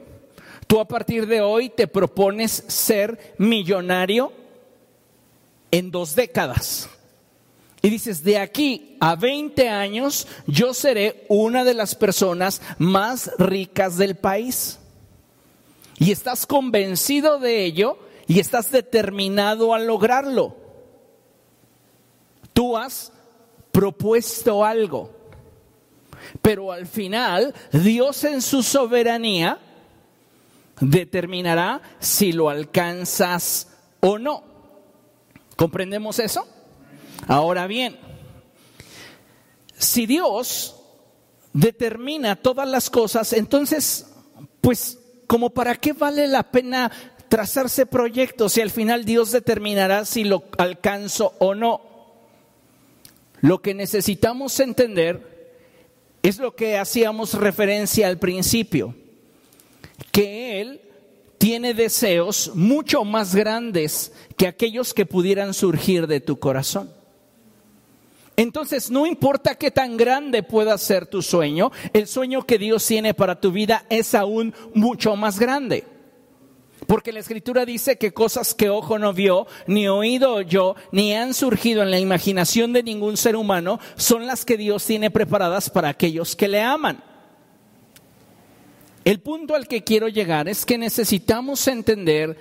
tú 0.69 0.79
a 0.79 0.87
partir 0.87 1.27
de 1.27 1.41
hoy 1.41 1.69
te 1.69 1.89
propones 1.89 2.65
ser 2.69 3.35
millonario 3.39 4.33
en 5.71 5.91
dos 5.91 6.15
décadas. 6.15 6.89
Y 7.81 7.91
dices, 7.91 8.25
de 8.25 8.39
aquí 8.39 8.97
a 9.01 9.15
20 9.15 9.69
años 9.69 10.27
yo 10.47 10.75
seré 10.75 11.25
una 11.29 11.65
de 11.65 11.75
las 11.75 11.95
personas 11.95 12.61
más 12.79 13.31
ricas 13.39 13.97
del 13.97 14.17
país. 14.17 14.79
Y 15.99 16.13
estás 16.13 16.47
convencido 16.47 17.39
de 17.39 17.65
ello 17.65 17.99
y 18.27 18.41
estás 18.41 18.71
determinado 18.71 19.75
a 19.75 19.79
lograrlo. 19.79 20.57
Tú 22.53 22.77
has 22.77 23.13
propuesto 23.71 24.65
algo, 24.65 25.11
pero 26.43 26.73
al 26.73 26.87
final 26.87 27.55
Dios 27.73 28.25
en 28.25 28.43
su 28.43 28.63
soberanía 28.63 29.61
determinará 30.81 31.81
si 32.01 32.33
lo 32.33 32.49
alcanzas 32.49 33.69
o 34.01 34.19
no. 34.19 34.43
¿Comprendemos 35.57 36.19
eso? 36.19 36.47
Ahora 37.29 37.67
bien, 37.67 37.97
si 39.77 40.07
Dios 40.07 40.75
determina 41.53 42.37
todas 42.37 42.67
las 42.67 42.89
cosas, 42.89 43.35
entonces, 43.35 44.07
pues, 44.63 44.99
como 45.27 45.51
para 45.51 45.77
qué 45.77 45.93
vale 45.93 46.27
la 46.27 46.51
pena 46.51 46.91
trazarse 47.29 47.85
proyectos 47.85 48.55
si 48.55 48.63
al 48.63 48.71
final 48.71 49.05
Dios 49.05 49.31
determinará 49.31 50.07
si 50.07 50.25
lo 50.25 50.45
alcanzo 50.57 51.35
o 51.39 51.55
no? 51.55 51.83
Lo 53.43 53.61
que 53.61 53.75
necesitamos 53.75 54.59
entender 54.59 55.53
es 56.23 56.39
lo 56.39 56.57
que 56.57 56.79
hacíamos 56.79 57.35
referencia 57.35 58.09
al 58.09 58.19
principio, 58.19 58.95
que 60.11 60.63
Él 60.63 60.81
tiene 61.37 61.75
deseos 61.75 62.53
mucho 62.55 63.05
más 63.05 63.35
grandes 63.35 64.13
que 64.39 64.47
aquellos 64.47 64.95
que 64.95 65.05
pudieran 65.05 65.53
surgir 65.53 66.07
de 66.07 66.21
tu 66.21 66.39
corazón. 66.39 66.98
Entonces, 68.39 68.89
no 68.89 69.05
importa 69.05 69.57
qué 69.57 69.73
tan 69.73 69.97
grande 69.97 70.45
pueda 70.45 70.79
ser 70.79 71.07
tu 71.07 71.23
sueño, 71.23 71.73
el 71.93 72.07
sueño 72.07 72.47
que 72.47 72.57
Dios 72.57 72.87
tiene 72.87 73.13
para 73.13 73.41
tu 73.41 73.51
vida 73.51 73.85
es 73.91 74.15
aún 74.15 74.55
mucho 74.75 75.17
más 75.17 75.41
grande. 75.41 75.85
Porque 76.87 77.11
la 77.11 77.19
escritura 77.19 77.67
dice 77.67 77.99
que 77.99 78.15
cosas 78.15 78.55
que 78.55 78.71
ojo 78.71 78.97
no 78.97 79.13
vio, 79.13 79.49
ni 79.67 79.89
oído 79.89 80.41
yo, 80.43 80.77
ni 80.93 81.15
han 81.15 81.35
surgido 81.35 81.83
en 81.83 81.91
la 81.91 81.99
imaginación 81.99 82.73
de 82.73 82.85
ningún 82.85 83.17
ser 83.17 83.35
humano, 83.35 83.81
son 83.97 84.25
las 84.29 84.45
que 84.45 84.57
Dios 84.57 84.87
tiene 84.87 85.11
preparadas 85.11 85.69
para 85.69 85.89
aquellos 85.89 86.37
que 86.37 86.47
le 86.47 86.63
aman. 86.63 87.03
El 89.05 89.19
punto 89.19 89.57
al 89.57 89.67
que 89.67 89.83
quiero 89.83 90.07
llegar 90.07 90.49
es 90.49 90.65
que 90.65 90.79
necesitamos 90.79 91.67
entender 91.67 92.39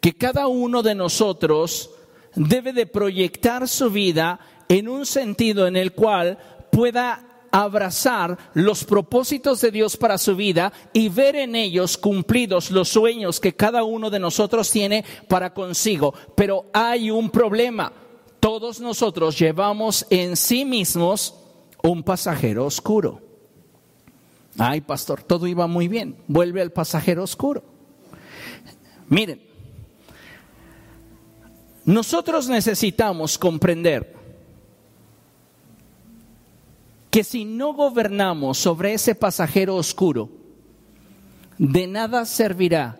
que 0.00 0.14
cada 0.14 0.46
uno 0.46 0.82
de 0.82 0.94
nosotros 0.94 1.90
debe 2.34 2.72
de 2.72 2.86
proyectar 2.86 3.68
su 3.68 3.90
vida 3.90 4.40
en 4.68 4.88
un 4.88 5.06
sentido 5.06 5.66
en 5.66 5.76
el 5.76 5.92
cual 5.92 6.38
pueda 6.70 7.34
abrazar 7.54 8.36
los 8.54 8.82
propósitos 8.82 9.60
de 9.60 9.70
Dios 9.70 9.96
para 9.96 10.18
su 10.18 10.34
vida 10.34 10.72
y 10.92 11.08
ver 11.08 11.36
en 11.36 11.54
ellos 11.54 11.96
cumplidos 11.96 12.72
los 12.72 12.88
sueños 12.88 13.38
que 13.38 13.54
cada 13.54 13.84
uno 13.84 14.10
de 14.10 14.18
nosotros 14.18 14.68
tiene 14.72 15.04
para 15.28 15.54
consigo. 15.54 16.12
Pero 16.34 16.66
hay 16.72 17.12
un 17.12 17.30
problema. 17.30 17.92
Todos 18.40 18.80
nosotros 18.80 19.38
llevamos 19.38 20.04
en 20.10 20.36
sí 20.36 20.64
mismos 20.64 21.36
un 21.82 22.02
pasajero 22.02 22.66
oscuro. 22.66 23.20
Ay, 24.58 24.80
pastor, 24.80 25.22
todo 25.22 25.46
iba 25.46 25.68
muy 25.68 25.86
bien. 25.86 26.16
Vuelve 26.26 26.60
al 26.60 26.72
pasajero 26.72 27.22
oscuro. 27.22 27.62
Miren, 29.08 29.40
nosotros 31.84 32.48
necesitamos 32.48 33.38
comprender 33.38 34.13
que 37.14 37.22
si 37.22 37.44
no 37.44 37.74
gobernamos 37.74 38.58
sobre 38.58 38.92
ese 38.92 39.14
pasajero 39.14 39.76
oscuro, 39.76 40.30
de 41.58 41.86
nada 41.86 42.26
servirá 42.26 42.98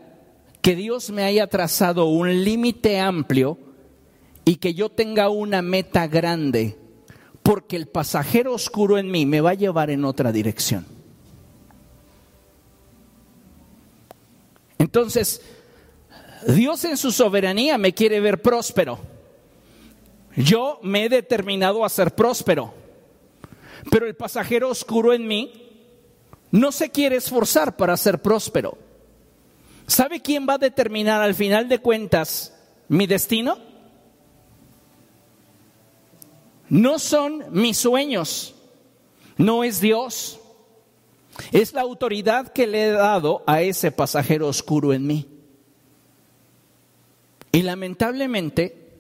que 0.63 0.77
Dios 0.77 1.11
me 1.11 1.25
haya 1.25 1.49
trazado 1.49 2.05
un 2.07 2.45
límite 2.45 3.01
amplio 3.01 3.59
y 4.45 4.55
que 4.55 4.73
yo 4.73 4.89
tenga 4.89 5.31
una 5.31 5.63
meta 5.63 6.07
grande, 6.07 6.79
porque 7.43 7.75
el 7.75 7.89
pasajero 7.89 8.55
oscuro 8.55 8.99
en 8.99 9.11
mí 9.11 9.27
me 9.27 9.41
va 9.41 9.51
a 9.51 9.55
llevar 9.55 9.91
en 9.91 10.05
otra 10.05 10.31
dirección. 10.31 10.87
Entonces, 14.79 15.43
Dios 16.47 16.85
en 16.85 16.97
su 16.99 17.11
soberanía 17.11 17.79
me 17.79 17.93
quiere 17.93 18.21
ver 18.21 18.41
próspero. 18.41 19.01
Yo 20.37 20.79
me 20.85 21.07
he 21.07 21.09
determinado 21.09 21.85
a 21.85 21.89
ser 21.89 22.15
próspero. 22.15 22.84
Pero 23.91 24.07
el 24.07 24.17
pasajero 24.17 24.71
oscuro 24.71 25.13
en 25.13 25.27
mí 25.27 25.53
no 26.51 26.73
se 26.73 26.91
quiere 26.91 27.17
esforzar 27.17 27.77
para 27.77 27.97
ser 27.97 28.23
próspero. 28.23 28.79
¿Sabe 29.87 30.21
quién 30.21 30.47
va 30.49 30.55
a 30.55 30.59
determinar 30.59 31.21
al 31.21 31.35
final 31.35 31.69
de 31.69 31.81
cuentas 31.81 32.55
mi 32.89 33.07
destino? 33.07 33.59
No 36.69 36.99
son 36.99 37.45
mis 37.51 37.77
sueños, 37.77 38.55
no 39.37 39.65
es 39.65 39.81
Dios. 39.81 40.41
Es 41.53 41.73
la 41.73 41.83
autoridad 41.83 42.53
que 42.53 42.67
le 42.67 42.85
he 42.85 42.91
dado 42.93 43.43
a 43.47 43.61
ese 43.61 43.91
pasajero 43.91 44.49
oscuro 44.49 44.93
en 44.93 45.07
mí. 45.07 45.29
Y 47.53 47.63
lamentablemente, 47.63 48.93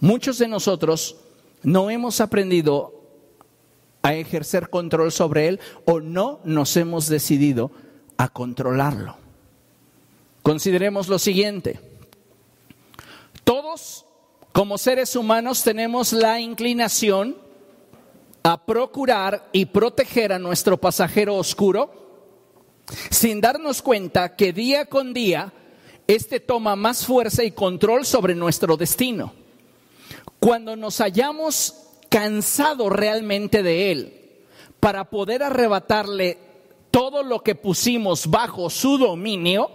muchos 0.00 0.38
de 0.38 0.48
nosotros 0.48 1.16
no 1.62 1.90
hemos 1.90 2.20
aprendido 2.20 2.97
a 4.02 4.14
ejercer 4.14 4.70
control 4.70 5.12
sobre 5.12 5.48
él 5.48 5.60
o 5.84 6.00
no 6.00 6.40
nos 6.44 6.76
hemos 6.76 7.08
decidido 7.08 7.70
a 8.16 8.28
controlarlo. 8.28 9.16
Consideremos 10.42 11.08
lo 11.08 11.18
siguiente. 11.18 11.80
Todos 13.44 14.06
como 14.52 14.78
seres 14.78 15.14
humanos 15.14 15.62
tenemos 15.62 16.12
la 16.12 16.40
inclinación 16.40 17.36
a 18.42 18.64
procurar 18.64 19.48
y 19.52 19.66
proteger 19.66 20.32
a 20.32 20.38
nuestro 20.38 20.78
pasajero 20.78 21.36
oscuro 21.36 21.98
sin 23.10 23.40
darnos 23.40 23.82
cuenta 23.82 24.36
que 24.36 24.52
día 24.52 24.86
con 24.86 25.12
día 25.12 25.52
éste 26.06 26.40
toma 26.40 26.74
más 26.76 27.04
fuerza 27.04 27.44
y 27.44 27.52
control 27.52 28.06
sobre 28.06 28.34
nuestro 28.34 28.76
destino. 28.76 29.34
Cuando 30.40 30.76
nos 30.76 30.98
hallamos 30.98 31.87
cansado 32.08 32.90
realmente 32.90 33.62
de 33.62 33.90
Él 33.90 34.18
para 34.80 35.10
poder 35.10 35.42
arrebatarle 35.42 36.38
todo 36.90 37.22
lo 37.22 37.42
que 37.42 37.54
pusimos 37.54 38.28
bajo 38.28 38.70
su 38.70 38.98
dominio, 38.98 39.70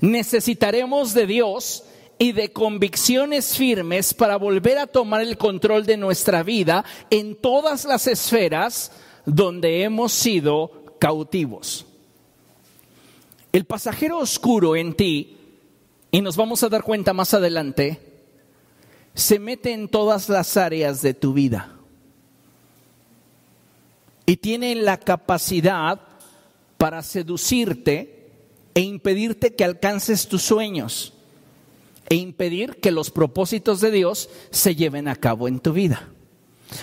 necesitaremos 0.00 1.14
de 1.14 1.26
Dios 1.26 1.84
y 2.18 2.32
de 2.32 2.52
convicciones 2.52 3.56
firmes 3.56 4.14
para 4.14 4.36
volver 4.36 4.78
a 4.78 4.86
tomar 4.86 5.20
el 5.20 5.36
control 5.36 5.86
de 5.86 5.96
nuestra 5.96 6.42
vida 6.42 6.84
en 7.10 7.36
todas 7.36 7.84
las 7.84 8.06
esferas 8.06 8.92
donde 9.26 9.82
hemos 9.82 10.12
sido 10.12 10.84
cautivos. 10.98 11.86
El 13.52 13.64
pasajero 13.64 14.18
oscuro 14.18 14.74
en 14.76 14.94
ti, 14.94 15.36
y 16.10 16.20
nos 16.20 16.36
vamos 16.36 16.62
a 16.62 16.68
dar 16.68 16.82
cuenta 16.82 17.12
más 17.12 17.34
adelante, 17.34 18.13
se 19.14 19.38
mete 19.38 19.72
en 19.72 19.88
todas 19.88 20.28
las 20.28 20.56
áreas 20.56 21.00
de 21.00 21.14
tu 21.14 21.32
vida 21.32 21.70
y 24.26 24.36
tiene 24.38 24.74
la 24.74 24.98
capacidad 24.98 26.00
para 26.78 27.02
seducirte 27.02 28.30
e 28.74 28.80
impedirte 28.80 29.54
que 29.54 29.64
alcances 29.64 30.26
tus 30.28 30.42
sueños 30.42 31.12
e 32.08 32.16
impedir 32.16 32.80
que 32.80 32.90
los 32.90 33.10
propósitos 33.10 33.80
de 33.80 33.90
Dios 33.92 34.28
se 34.50 34.74
lleven 34.74 35.08
a 35.08 35.16
cabo 35.16 35.48
en 35.48 35.60
tu 35.60 35.72
vida. 35.72 36.08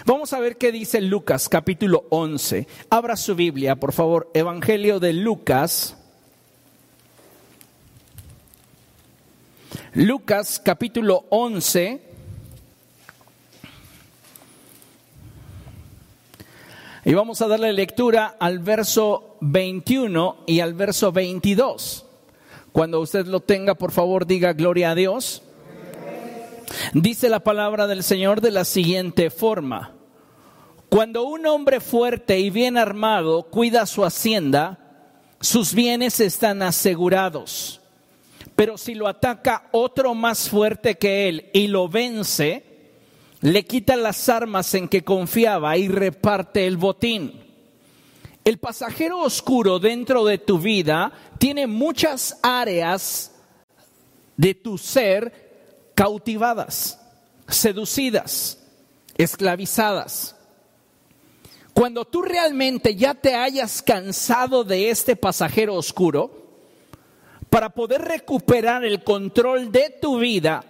Vamos 0.05 0.31
a 0.31 0.39
ver 0.39 0.57
qué 0.57 0.71
dice 0.71 1.01
Lucas 1.01 1.49
capítulo 1.49 2.05
11. 2.09 2.65
Abra 2.89 3.17
su 3.17 3.35
Biblia, 3.35 3.75
por 3.75 3.91
favor, 3.91 4.31
Evangelio 4.33 4.99
de 4.99 5.13
Lucas. 5.13 5.97
Lucas 9.93 10.61
capítulo 10.63 11.25
11 11.29 12.10
Y 17.03 17.15
vamos 17.15 17.41
a 17.41 17.47
darle 17.47 17.73
lectura 17.73 18.35
al 18.39 18.59
verso 18.59 19.37
21 19.41 20.43
y 20.45 20.59
al 20.59 20.75
verso 20.75 21.11
22. 21.11 22.05
Cuando 22.71 22.99
usted 22.99 23.25
lo 23.25 23.39
tenga, 23.39 23.73
por 23.73 23.91
favor, 23.91 24.27
diga 24.27 24.53
gloria 24.53 24.91
a 24.91 24.95
Dios. 24.95 25.41
Dice 26.93 27.27
la 27.29 27.39
palabra 27.39 27.87
del 27.87 28.03
Señor 28.03 28.39
de 28.39 28.51
la 28.51 28.65
siguiente 28.65 29.31
forma. 29.31 29.95
Cuando 30.89 31.23
un 31.23 31.47
hombre 31.47 31.79
fuerte 31.79 32.39
y 32.39 32.51
bien 32.51 32.77
armado 32.77 33.43
cuida 33.43 33.87
su 33.87 34.05
hacienda, 34.05 34.77
sus 35.39 35.73
bienes 35.73 36.19
están 36.19 36.61
asegurados. 36.61 37.81
Pero 38.55 38.77
si 38.77 38.93
lo 38.93 39.07
ataca 39.07 39.69
otro 39.71 40.13
más 40.13 40.49
fuerte 40.49 40.99
que 40.99 41.29
él 41.29 41.49
y 41.51 41.67
lo 41.67 41.89
vence, 41.89 42.70
le 43.41 43.65
quita 43.65 43.95
las 43.95 44.29
armas 44.29 44.73
en 44.75 44.87
que 44.87 45.03
confiaba 45.03 45.75
y 45.77 45.87
reparte 45.87 46.67
el 46.67 46.77
botín. 46.77 47.41
El 48.43 48.59
pasajero 48.59 49.19
oscuro 49.19 49.79
dentro 49.79 50.25
de 50.25 50.37
tu 50.37 50.59
vida 50.59 51.11
tiene 51.37 51.67
muchas 51.67 52.39
áreas 52.41 53.31
de 54.37 54.55
tu 54.55 54.77
ser 54.77 55.91
cautivadas, 55.93 56.99
seducidas, 57.47 58.59
esclavizadas. 59.17 60.35
Cuando 61.73 62.05
tú 62.05 62.21
realmente 62.21 62.95
ya 62.95 63.13
te 63.13 63.35
hayas 63.35 63.81
cansado 63.81 64.63
de 64.63 64.89
este 64.89 65.15
pasajero 65.15 65.75
oscuro, 65.75 66.41
para 67.49 67.69
poder 67.69 68.01
recuperar 68.01 68.85
el 68.85 69.03
control 69.03 69.71
de 69.71 69.89
tu 70.01 70.19
vida, 70.19 70.63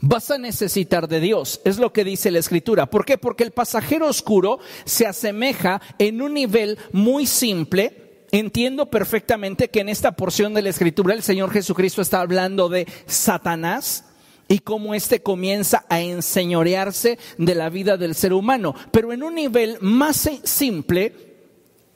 vas 0.00 0.30
a 0.30 0.38
necesitar 0.38 1.08
de 1.08 1.20
Dios. 1.20 1.60
Es 1.64 1.78
lo 1.78 1.92
que 1.92 2.04
dice 2.04 2.30
la 2.30 2.38
escritura. 2.38 2.86
¿Por 2.86 3.04
qué? 3.04 3.18
Porque 3.18 3.44
el 3.44 3.52
pasajero 3.52 4.08
oscuro 4.08 4.58
se 4.84 5.06
asemeja 5.06 5.80
en 5.98 6.22
un 6.22 6.34
nivel 6.34 6.78
muy 6.92 7.26
simple. 7.26 8.26
Entiendo 8.32 8.86
perfectamente 8.86 9.68
que 9.68 9.80
en 9.80 9.88
esta 9.88 10.12
porción 10.12 10.54
de 10.54 10.62
la 10.62 10.70
escritura 10.70 11.14
el 11.14 11.22
Señor 11.22 11.50
Jesucristo 11.50 12.00
está 12.00 12.20
hablando 12.20 12.68
de 12.68 12.86
Satanás 13.06 14.04
y 14.46 14.60
cómo 14.60 14.94
éste 14.94 15.22
comienza 15.22 15.84
a 15.88 16.00
enseñorearse 16.00 17.18
de 17.38 17.54
la 17.54 17.70
vida 17.70 17.96
del 17.96 18.14
ser 18.14 18.32
humano. 18.32 18.74
Pero 18.92 19.12
en 19.12 19.22
un 19.22 19.34
nivel 19.34 19.78
más 19.80 20.28
simple, 20.44 21.14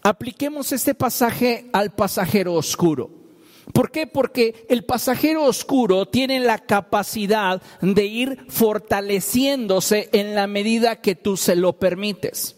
apliquemos 0.02 0.72
este 0.72 0.94
pasaje 0.94 1.68
al 1.72 1.92
pasajero 1.92 2.54
oscuro. 2.54 3.10
¿Por 3.72 3.90
qué? 3.90 4.06
Porque 4.06 4.66
el 4.68 4.84
pasajero 4.84 5.44
oscuro 5.44 6.06
tiene 6.06 6.40
la 6.40 6.58
capacidad 6.58 7.62
de 7.80 8.04
ir 8.04 8.44
fortaleciéndose 8.48 10.10
en 10.12 10.34
la 10.34 10.46
medida 10.46 11.00
que 11.00 11.14
tú 11.14 11.36
se 11.36 11.56
lo 11.56 11.74
permites. 11.74 12.56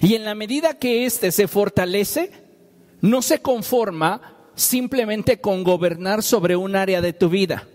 Y 0.00 0.14
en 0.14 0.24
la 0.24 0.34
medida 0.34 0.78
que 0.78 1.06
éste 1.06 1.32
se 1.32 1.48
fortalece, 1.48 2.30
no 3.00 3.22
se 3.22 3.40
conforma 3.40 4.36
simplemente 4.54 5.40
con 5.40 5.64
gobernar 5.64 6.22
sobre 6.22 6.56
un 6.56 6.76
área 6.76 7.00
de 7.00 7.12
tu 7.12 7.28
vida 7.28 7.66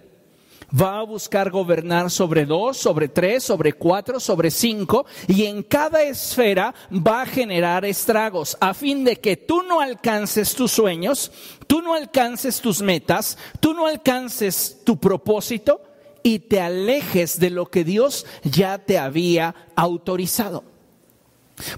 va 0.70 1.00
a 1.00 1.04
buscar 1.04 1.50
gobernar 1.50 2.10
sobre 2.10 2.46
dos, 2.46 2.78
sobre 2.78 3.08
tres, 3.08 3.44
sobre 3.44 3.74
cuatro, 3.74 4.20
sobre 4.20 4.52
cinco, 4.52 5.06
y 5.28 5.46
en 5.46 5.64
cada 5.64 6.04
esfera 6.04 6.74
va 6.92 7.22
a 7.22 7.26
generar 7.26 7.86
estragos 7.86 8.58
a 8.60 8.74
fin 8.74 9.04
de 9.04 9.18
que 9.18 9.38
tú 9.38 9.64
no 9.64 9.80
alcances 9.80 10.56
tus 10.56 10.72
sueños, 10.72 11.32
tú 11.68 11.82
no 11.82 11.94
alcances 11.94 12.62
tus 12.62 12.82
metas, 12.82 13.38
tú 13.60 13.74
no 13.74 13.88
alcances 13.88 14.82
tu 14.84 14.98
propósito 15.00 15.82
y 16.24 16.40
te 16.40 16.60
alejes 16.60 17.40
de 17.40 17.50
lo 17.50 17.68
que 17.68 17.84
Dios 17.84 18.26
ya 18.44 18.78
te 18.80 18.98
había 18.98 19.56
autorizado. 19.76 20.64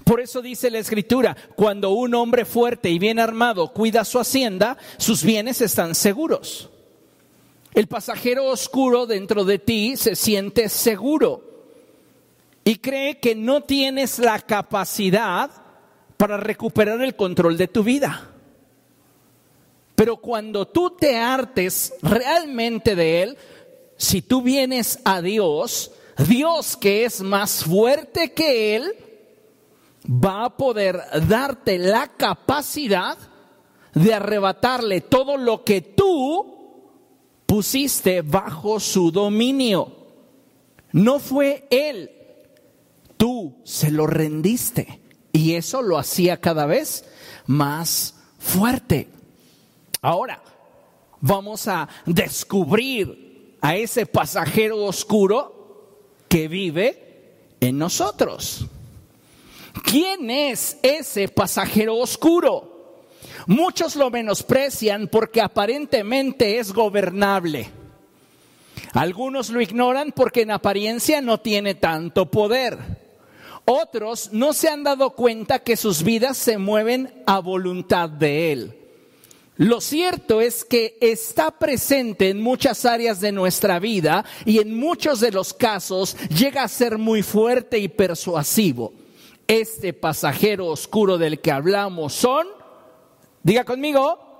Por 0.04 0.20
eso 0.20 0.42
dice 0.42 0.70
la 0.70 0.78
escritura, 0.78 1.36
cuando 1.56 1.90
un 1.90 2.14
hombre 2.14 2.44
fuerte 2.44 2.90
y 2.90 2.98
bien 2.98 3.18
armado 3.18 3.72
cuida 3.72 4.04
su 4.04 4.18
hacienda, 4.18 4.76
sus 4.98 5.22
bienes 5.22 5.60
están 5.62 5.94
seguros. 5.94 6.68
El 7.74 7.86
pasajero 7.86 8.46
oscuro 8.46 9.06
dentro 9.06 9.44
de 9.44 9.58
ti 9.58 9.96
se 9.96 10.16
siente 10.16 10.68
seguro 10.68 11.42
y 12.64 12.76
cree 12.76 13.18
que 13.18 13.34
no 13.34 13.62
tienes 13.62 14.18
la 14.18 14.38
capacidad 14.40 15.50
para 16.16 16.36
recuperar 16.36 17.00
el 17.00 17.16
control 17.16 17.56
de 17.56 17.68
tu 17.68 17.82
vida. 17.82 18.28
Pero 19.94 20.16
cuando 20.16 20.66
tú 20.66 20.90
te 20.90 21.16
hartes 21.16 21.94
realmente 22.02 22.96
de 22.96 23.22
Él, 23.22 23.38
si 23.96 24.22
tú 24.22 24.42
vienes 24.42 24.98
a 25.04 25.22
Dios, 25.22 25.92
Dios 26.26 26.76
que 26.76 27.04
es 27.04 27.20
más 27.20 27.64
fuerte 27.64 28.32
que 28.32 28.76
Él, 28.76 28.94
va 30.06 30.46
a 30.46 30.56
poder 30.56 31.00
darte 31.28 31.78
la 31.78 32.08
capacidad 32.08 33.16
de 33.94 34.14
arrebatarle 34.14 35.02
todo 35.02 35.36
lo 35.36 35.64
que 35.64 35.80
tú 35.80 36.59
pusiste 37.50 38.22
bajo 38.22 38.78
su 38.78 39.10
dominio. 39.10 39.92
No 40.92 41.18
fue 41.18 41.66
él, 41.68 42.08
tú 43.16 43.56
se 43.64 43.90
lo 43.90 44.06
rendiste. 44.06 45.00
Y 45.32 45.54
eso 45.54 45.82
lo 45.82 45.98
hacía 45.98 46.40
cada 46.40 46.66
vez 46.66 47.04
más 47.46 48.14
fuerte. 48.38 49.08
Ahora, 50.00 50.40
vamos 51.20 51.66
a 51.66 51.88
descubrir 52.06 53.56
a 53.60 53.74
ese 53.74 54.06
pasajero 54.06 54.84
oscuro 54.84 55.96
que 56.28 56.46
vive 56.46 57.56
en 57.58 57.78
nosotros. 57.78 58.64
¿Quién 59.82 60.30
es 60.30 60.78
ese 60.84 61.26
pasajero 61.26 61.96
oscuro? 61.96 62.69
Muchos 63.50 63.96
lo 63.96 64.10
menosprecian 64.10 65.08
porque 65.08 65.40
aparentemente 65.40 66.60
es 66.60 66.72
gobernable. 66.72 67.68
Algunos 68.92 69.50
lo 69.50 69.60
ignoran 69.60 70.12
porque 70.12 70.42
en 70.42 70.52
apariencia 70.52 71.20
no 71.20 71.40
tiene 71.40 71.74
tanto 71.74 72.30
poder. 72.30 72.78
Otros 73.64 74.32
no 74.32 74.52
se 74.52 74.68
han 74.68 74.84
dado 74.84 75.16
cuenta 75.16 75.64
que 75.64 75.76
sus 75.76 76.04
vidas 76.04 76.36
se 76.36 76.58
mueven 76.58 77.12
a 77.26 77.40
voluntad 77.40 78.08
de 78.08 78.52
Él. 78.52 78.76
Lo 79.56 79.80
cierto 79.80 80.40
es 80.40 80.64
que 80.64 80.96
está 81.00 81.50
presente 81.50 82.28
en 82.28 82.40
muchas 82.40 82.84
áreas 82.84 83.20
de 83.20 83.32
nuestra 83.32 83.80
vida 83.80 84.24
y 84.44 84.60
en 84.60 84.78
muchos 84.78 85.18
de 85.18 85.32
los 85.32 85.54
casos 85.54 86.16
llega 86.28 86.62
a 86.62 86.68
ser 86.68 86.98
muy 86.98 87.24
fuerte 87.24 87.80
y 87.80 87.88
persuasivo. 87.88 88.92
Este 89.48 89.92
pasajero 89.92 90.68
oscuro 90.68 91.18
del 91.18 91.40
que 91.40 91.50
hablamos 91.50 92.12
son, 92.12 92.59
diga 93.42 93.64
conmigo, 93.64 94.30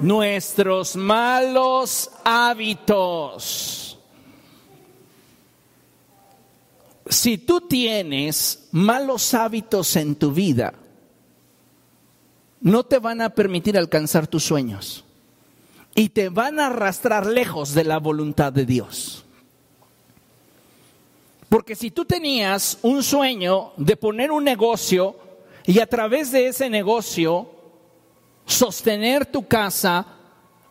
nuestros 0.00 0.96
malos 0.96 2.10
hábitos. 2.24 3.98
Si 7.08 7.38
tú 7.38 7.60
tienes 7.60 8.68
malos 8.72 9.34
hábitos 9.34 9.94
en 9.96 10.16
tu 10.16 10.32
vida, 10.32 10.74
no 12.60 12.84
te 12.84 12.98
van 12.98 13.20
a 13.20 13.30
permitir 13.30 13.76
alcanzar 13.76 14.26
tus 14.26 14.42
sueños 14.42 15.04
y 15.94 16.08
te 16.08 16.30
van 16.30 16.58
a 16.58 16.66
arrastrar 16.66 17.26
lejos 17.26 17.74
de 17.74 17.84
la 17.84 17.98
voluntad 17.98 18.52
de 18.52 18.64
Dios. 18.64 19.24
Porque 21.48 21.76
si 21.76 21.90
tú 21.90 22.04
tenías 22.04 22.78
un 22.82 23.02
sueño 23.02 23.72
de 23.76 23.96
poner 23.96 24.32
un 24.32 24.42
negocio 24.42 25.16
y 25.66 25.78
a 25.78 25.86
través 25.86 26.32
de 26.32 26.48
ese 26.48 26.68
negocio 26.68 27.53
sostener 28.46 29.26
tu 29.26 29.46
casa, 29.46 30.06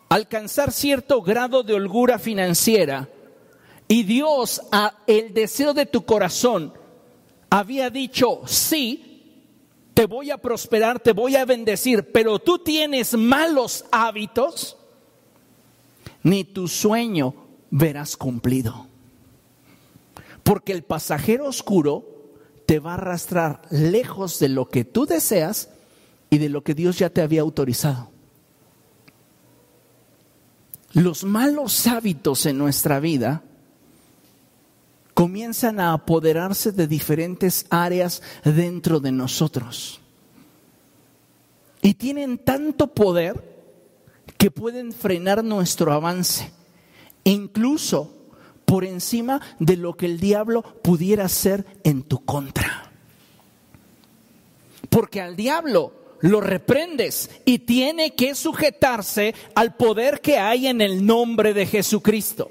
alcanzar 0.08 0.72
cierto 0.72 1.22
grado 1.22 1.62
de 1.62 1.74
holgura 1.74 2.18
financiera, 2.18 3.08
y 3.88 4.02
Dios 4.02 4.62
a 4.72 4.94
el 5.06 5.34
deseo 5.34 5.74
de 5.74 5.86
tu 5.86 6.04
corazón 6.04 6.72
había 7.50 7.90
dicho 7.90 8.40
sí, 8.46 9.14
te 9.92 10.06
voy 10.06 10.30
a 10.30 10.38
prosperar, 10.38 10.98
te 10.98 11.12
voy 11.12 11.36
a 11.36 11.44
bendecir, 11.44 12.10
pero 12.10 12.38
tú 12.38 12.58
tienes 12.58 13.14
malos 13.14 13.84
hábitos, 13.92 14.76
ni 16.22 16.42
tu 16.44 16.66
sueño 16.66 17.34
verás 17.70 18.16
cumplido. 18.16 18.86
Porque 20.42 20.72
el 20.72 20.82
pasajero 20.82 21.46
oscuro 21.46 22.04
te 22.66 22.80
va 22.80 22.92
a 22.92 22.94
arrastrar 22.94 23.62
lejos 23.70 24.38
de 24.38 24.48
lo 24.48 24.68
que 24.68 24.84
tú 24.84 25.06
deseas 25.06 25.68
y 26.34 26.38
de 26.38 26.48
lo 26.48 26.64
que 26.64 26.74
Dios 26.74 26.98
ya 26.98 27.10
te 27.10 27.22
había 27.22 27.42
autorizado. 27.42 28.10
Los 30.92 31.22
malos 31.22 31.86
hábitos 31.86 32.44
en 32.46 32.58
nuestra 32.58 32.98
vida 32.98 33.44
comienzan 35.14 35.78
a 35.78 35.92
apoderarse 35.92 36.72
de 36.72 36.88
diferentes 36.88 37.66
áreas 37.70 38.20
dentro 38.44 38.98
de 38.98 39.12
nosotros. 39.12 40.00
Y 41.82 41.94
tienen 41.94 42.38
tanto 42.38 42.88
poder 42.88 43.40
que 44.36 44.50
pueden 44.50 44.92
frenar 44.92 45.44
nuestro 45.44 45.92
avance, 45.92 46.50
incluso 47.22 48.12
por 48.64 48.84
encima 48.84 49.40
de 49.60 49.76
lo 49.76 49.96
que 49.96 50.06
el 50.06 50.18
diablo 50.18 50.62
pudiera 50.82 51.26
hacer 51.26 51.64
en 51.84 52.02
tu 52.02 52.24
contra. 52.24 52.90
Porque 54.90 55.20
al 55.20 55.36
diablo 55.36 56.02
lo 56.24 56.40
reprendes 56.40 57.30
y 57.44 57.60
tiene 57.60 58.14
que 58.14 58.34
sujetarse 58.34 59.34
al 59.54 59.76
poder 59.76 60.20
que 60.20 60.38
hay 60.38 60.66
en 60.66 60.80
el 60.80 61.04
nombre 61.04 61.54
de 61.54 61.66
Jesucristo 61.66 62.50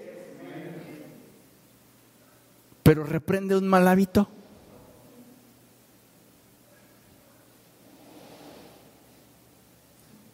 pero 2.84 3.06
reprende 3.06 3.58
un 3.58 3.68
mal 3.68 3.88
hábito. 3.88 4.28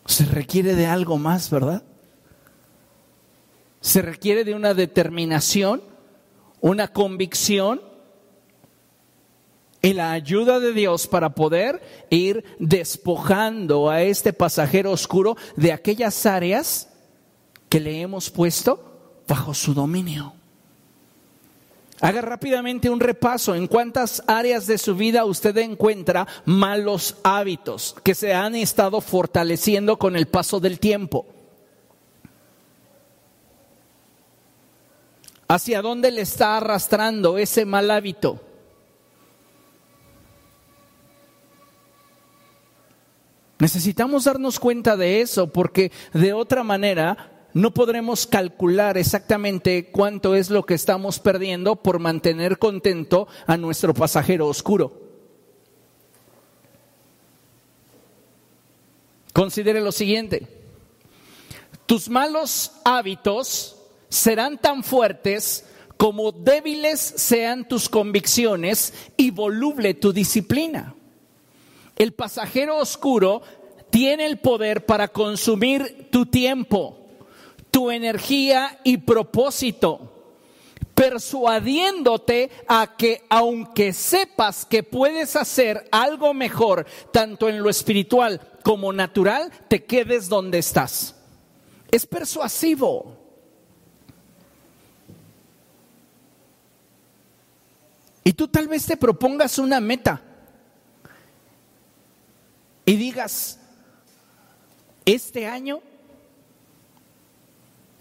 Se 0.08 0.26
requiere 0.26 0.74
de 0.74 0.88
algo 0.88 1.20
más, 1.20 1.52
¿verdad? 1.52 1.84
Se 3.80 4.02
requiere 4.02 4.44
de 4.44 4.56
una 4.56 4.74
determinación, 4.74 5.84
una 6.60 6.88
convicción 6.88 7.82
y 9.82 9.94
la 9.94 10.12
ayuda 10.12 10.60
de 10.60 10.74
Dios 10.74 11.08
para 11.08 11.30
poder 11.30 11.82
ir 12.10 12.44
despojando 12.60 13.90
a 13.90 14.02
este 14.02 14.34
pasajero 14.34 14.92
oscuro 14.92 15.38
de 15.56 15.72
aquellas 15.72 16.26
áreas 16.26 16.90
que 17.70 17.80
le 17.80 18.02
hemos 18.02 18.30
puesto 18.30 19.22
bajo 19.28 19.54
su 19.54 19.74
dominio. 19.74 20.34
Haga 22.02 22.22
rápidamente 22.22 22.90
un 22.90 23.00
repaso 23.00 23.56
en 23.56 23.68
cuántas 23.68 24.24
áreas 24.26 24.68
de 24.68 24.78
su 24.78 24.96
vida 24.96 25.26
usted 25.26 25.58
encuentra 25.58 26.28
malos 26.46 27.18
hábitos 27.24 27.96
que 28.04 28.16
se 28.16 28.34
han 28.34 28.56
estado 28.56 29.02
fortaleciendo 29.02 29.98
con 30.00 30.16
el 30.16 30.28
paso 30.28 30.60
del 30.62 30.80
tiempo. 30.80 31.26
¿Hacia 35.48 35.82
dónde 35.82 36.12
le 36.12 36.22
está 36.22 36.58
arrastrando 36.58 37.38
ese 37.38 37.66
mal 37.66 37.92
hábito? 37.92 38.49
Necesitamos 43.60 44.24
darnos 44.24 44.58
cuenta 44.60 44.96
de 44.96 45.20
eso 45.20 45.52
porque 45.52 45.92
de 46.14 46.32
otra 46.32 46.64
manera 46.64 47.48
no 47.54 47.74
podremos 47.74 48.26
calcular 48.26 48.98
exactamente 48.98 49.92
cuánto 49.92 50.36
es 50.36 50.50
lo 50.50 50.66
que 50.66 50.76
estamos 50.76 51.20
perdiendo 51.20 51.76
por 51.76 52.00
mantener 52.00 52.58
contento 52.58 53.28
a 53.48 53.58
nuestro 53.58 53.94
pasajero 53.94 54.48
oscuro. 54.48 55.10
Considere 59.34 59.82
lo 59.82 59.92
siguiente, 59.92 60.48
tus 61.86 62.10
malos 62.10 62.72
hábitos 62.86 63.78
serán 64.10 64.58
tan 64.58 64.84
fuertes 64.84 65.66
como 65.98 66.32
débiles 66.32 67.00
sean 67.00 67.68
tus 67.68 67.90
convicciones 67.90 68.94
y 69.18 69.32
voluble 69.32 69.94
tu 69.94 70.14
disciplina. 70.14 70.96
El 72.00 72.14
pasajero 72.14 72.78
oscuro 72.78 73.44
tiene 73.92 74.26
el 74.26 74.40
poder 74.40 74.88
para 74.88 75.10
consumir 75.10 76.08
tu 76.10 76.26
tiempo 76.26 77.00
tu 77.72 77.92
energía 77.92 78.80
y 78.84 78.98
propósito, 78.98 80.12
persuadiéndote 80.96 82.50
a 82.68 82.96
que 82.98 83.24
aunque 83.30 83.94
sepas 83.94 84.66
que 84.66 84.84
puedes 84.84 85.36
hacer 85.36 85.88
algo 85.92 86.34
mejor, 86.34 86.86
tanto 87.12 87.48
en 87.48 87.62
lo 87.62 87.70
espiritual 87.70 88.42
como 88.64 88.92
natural, 88.92 89.52
te 89.68 89.86
quedes 89.86 90.28
donde 90.28 90.60
estás. 90.60 91.16
Es 91.92 92.06
persuasivo. 92.06 93.16
Y 98.24 98.34
tú 98.34 98.48
tal 98.48 98.68
vez 98.68 98.86
te 98.86 98.98
propongas 98.98 99.58
una 99.58 99.80
meta 99.80 100.22
y 102.90 102.96
digas, 102.96 103.60
este 105.06 105.46
año 105.46 105.80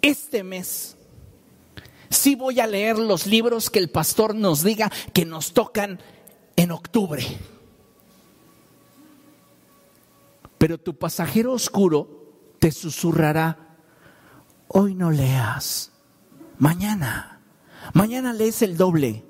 este 0.01 0.43
mes 0.43 0.97
sí 2.09 2.35
voy 2.35 2.59
a 2.59 2.67
leer 2.67 2.99
los 2.99 3.27
libros 3.27 3.69
que 3.69 3.81
el 3.81 3.91
pastor 3.91 4.35
nos 4.35 4.65
diga 4.65 4.91
que 5.13 5.27
nos 5.27 5.53
tocan 5.53 6.01
en 6.57 6.71
octubre. 6.71 7.23
Pero 10.57 10.79
tu 10.79 10.97
pasajero 10.97 11.53
oscuro 11.53 12.33
te 12.59 12.73
susurrará, 12.73 13.77
hoy 14.69 14.95
no 14.95 15.11
leas, 15.11 15.93
mañana, 16.57 17.43
mañana 17.93 18.33
lees 18.33 18.63
el 18.63 18.79
doble. 18.79 19.23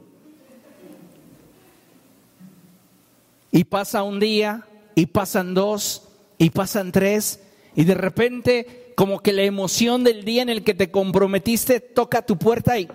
Y 3.51 3.65
pasa 3.65 4.05
un 4.05 4.21
día, 4.21 4.65
y 4.99 5.07
pasan 5.07 5.55
dos, 5.55 6.09
y 6.39 6.51
pasan 6.51 6.91
tres, 6.91 7.39
y 7.77 7.85
de 7.85 7.95
repente 7.95 8.93
como 8.97 9.21
que 9.21 9.33
la 9.33 9.43
emoción 9.45 10.03
del 10.03 10.25
día 10.25 10.43
en 10.43 10.49
el 10.49 10.65
que 10.65 10.75
te 10.75 10.91
comprometiste 10.91 11.79
toca 11.79 12.27
tu 12.27 12.37
puerta 12.37 12.77
y, 12.81 12.89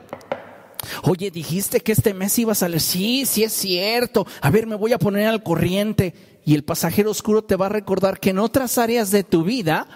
oye, 1.04 1.32
dijiste 1.32 1.80
que 1.80 1.94
este 1.94 2.14
mes 2.14 2.38
ibas 2.38 2.58
a 2.58 2.66
salir. 2.66 2.82
Sí, 2.82 3.26
sí 3.26 3.46
es 3.46 3.54
cierto. 3.54 4.28
A 4.42 4.50
ver, 4.50 4.68
me 4.68 4.76
voy 4.76 4.92
a 4.92 5.00
poner 5.00 5.30
al 5.30 5.44
corriente. 5.44 6.14
Y 6.44 6.56
el 6.56 6.66
pasajero 6.66 7.10
oscuro 7.10 7.42
te 7.42 7.56
va 7.56 7.68
a 7.68 7.70
recordar 7.70 8.20
que 8.20 8.32
en 8.32 8.40
otras 8.40 8.78
áreas 8.78 9.10
de 9.10 9.24
tu 9.24 9.46
vida 9.46 9.88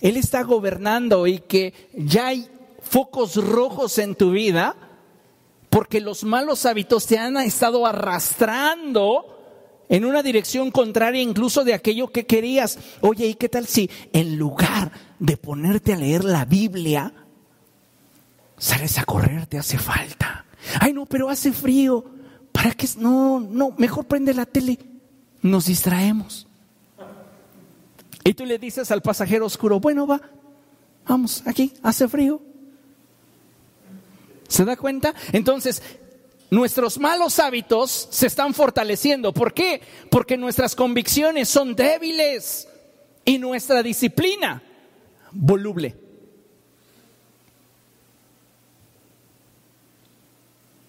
Él 0.00 0.16
está 0.16 0.42
gobernando 0.42 1.26
y 1.26 1.40
que 1.40 1.74
ya 1.92 2.28
hay 2.28 2.48
focos 2.80 3.36
rojos 3.36 3.98
en 3.98 4.14
tu 4.14 4.30
vida 4.30 4.74
porque 5.68 6.00
los 6.00 6.24
malos 6.24 6.64
hábitos 6.64 7.04
te 7.04 7.18
han 7.18 7.36
estado 7.36 7.84
arrastrando 7.84 9.33
en 9.88 10.04
una 10.04 10.22
dirección 10.22 10.70
contraria 10.70 11.22
incluso 11.22 11.64
de 11.64 11.74
aquello 11.74 12.10
que 12.10 12.26
querías. 12.26 12.78
Oye, 13.00 13.26
¿y 13.26 13.34
qué 13.34 13.48
tal 13.48 13.66
si 13.66 13.90
en 14.12 14.36
lugar 14.36 14.92
de 15.18 15.36
ponerte 15.36 15.92
a 15.92 15.96
leer 15.96 16.24
la 16.24 16.44
Biblia, 16.44 17.12
sales 18.58 18.98
a 18.98 19.04
correr, 19.04 19.46
te 19.46 19.58
hace 19.58 19.78
falta? 19.78 20.46
Ay, 20.80 20.92
no, 20.92 21.06
pero 21.06 21.28
hace 21.28 21.52
frío. 21.52 22.04
¿Para 22.52 22.72
qué? 22.72 22.88
No, 22.98 23.40
no, 23.40 23.74
mejor 23.76 24.06
prende 24.06 24.32
la 24.32 24.46
tele. 24.46 24.78
Nos 25.42 25.66
distraemos. 25.66 26.46
Y 28.24 28.32
tú 28.32 28.46
le 28.46 28.58
dices 28.58 28.90
al 28.90 29.02
pasajero 29.02 29.44
oscuro, 29.44 29.80
bueno, 29.80 30.06
va, 30.06 30.20
vamos, 31.06 31.42
aquí, 31.46 31.74
hace 31.82 32.08
frío. 32.08 32.40
¿Se 34.48 34.64
da 34.64 34.76
cuenta? 34.76 35.14
Entonces, 35.32 35.82
nuestros 36.50 36.98
malos 36.98 37.38
hábitos 37.38 38.08
se 38.10 38.26
están 38.26 38.54
fortaleciendo. 38.54 39.32
¿Por 39.32 39.52
qué? 39.52 39.80
Porque 40.10 40.36
nuestras 40.36 40.74
convicciones 40.74 41.48
son 41.48 41.74
débiles 41.74 42.68
y 43.24 43.38
nuestra 43.38 43.82
disciplina 43.82 44.62
voluble. 45.32 45.96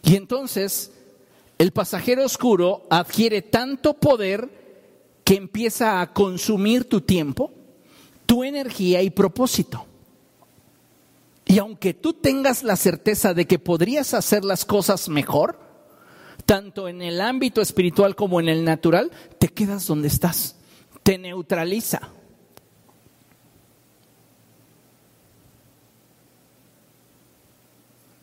Y 0.04 0.16
entonces 0.16 0.92
el 1.58 1.72
pasajero 1.72 2.26
oscuro 2.26 2.86
adquiere 2.90 3.42
tanto 3.42 3.96
poder 3.96 4.50
que 5.24 5.36
empieza 5.36 6.00
a 6.02 6.14
consumir 6.14 6.88
tu 6.88 7.02
tiempo, 7.02 7.52
tu 8.26 8.44
energía 8.44 9.02
y 9.02 9.10
propósito. 9.10 9.86
Y 11.46 11.60
aunque 11.60 11.94
tú 11.94 12.14
tengas 12.14 12.64
la 12.64 12.76
certeza 12.76 13.34
de 13.34 13.46
que 13.46 13.60
podrías 13.60 14.14
hacer 14.14 14.44
las 14.44 14.66
cosas 14.66 15.10
mejor, 15.10 15.60
tanto 16.46 16.88
en 16.88 17.02
el 17.02 17.22
ámbito 17.22 17.62
espiritual 17.62 18.16
como 18.16 18.40
en 18.40 18.50
el 18.50 18.64
natural, 18.64 19.12
te 19.40 19.50
quedas 19.50 19.86
donde 19.86 20.08
estás, 20.08 20.56
te 21.04 21.18
neutraliza. 21.18 22.10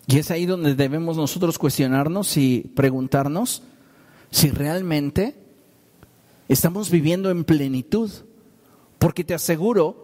Y 0.07 0.19
es 0.19 0.31
ahí 0.31 0.45
donde 0.45 0.75
debemos 0.75 1.17
nosotros 1.17 1.59
cuestionarnos 1.59 2.37
y 2.37 2.71
preguntarnos 2.75 3.63
si 4.31 4.51
realmente 4.51 5.37
estamos 6.49 6.91
viviendo 6.91 7.31
en 7.31 7.45
plenitud. 7.45 8.11
Porque 8.99 9.25
te 9.25 9.35
aseguro 9.35 10.02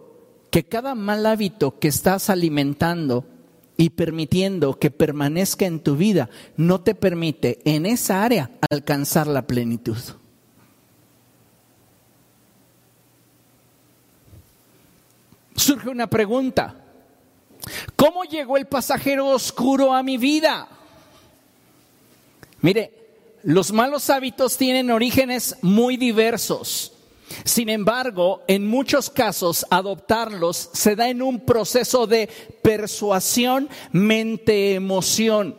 que 0.49 0.65
cada 0.65 0.95
mal 0.95 1.25
hábito 1.25 1.79
que 1.79 1.87
estás 1.87 2.29
alimentando 2.29 3.25
y 3.77 3.91
permitiendo 3.91 4.77
que 4.77 4.91
permanezca 4.91 5.65
en 5.65 5.79
tu 5.79 5.95
vida 5.95 6.29
no 6.57 6.81
te 6.81 6.95
permite 6.95 7.59
en 7.63 7.85
esa 7.85 8.23
área 8.23 8.51
alcanzar 8.69 9.27
la 9.27 9.47
plenitud. 9.47 9.97
Surge 15.55 15.89
una 15.89 16.07
pregunta. 16.07 16.75
¿Cómo 17.95 18.23
llegó 18.23 18.57
el 18.57 18.65
pasajero 18.65 19.27
oscuro 19.27 19.93
a 19.93 20.03
mi 20.03 20.17
vida? 20.17 20.67
Mire, 22.61 22.99
los 23.43 23.71
malos 23.71 24.09
hábitos 24.09 24.57
tienen 24.57 24.91
orígenes 24.91 25.57
muy 25.61 25.95
diversos. 25.97 26.93
Sin 27.43 27.69
embargo, 27.69 28.41
en 28.47 28.67
muchos 28.67 29.09
casos 29.09 29.65
adoptarlos 29.69 30.69
se 30.73 30.95
da 30.95 31.09
en 31.09 31.21
un 31.21 31.41
proceso 31.45 32.07
de 32.07 32.29
persuasión 32.61 33.69
mente-emoción 33.91 35.55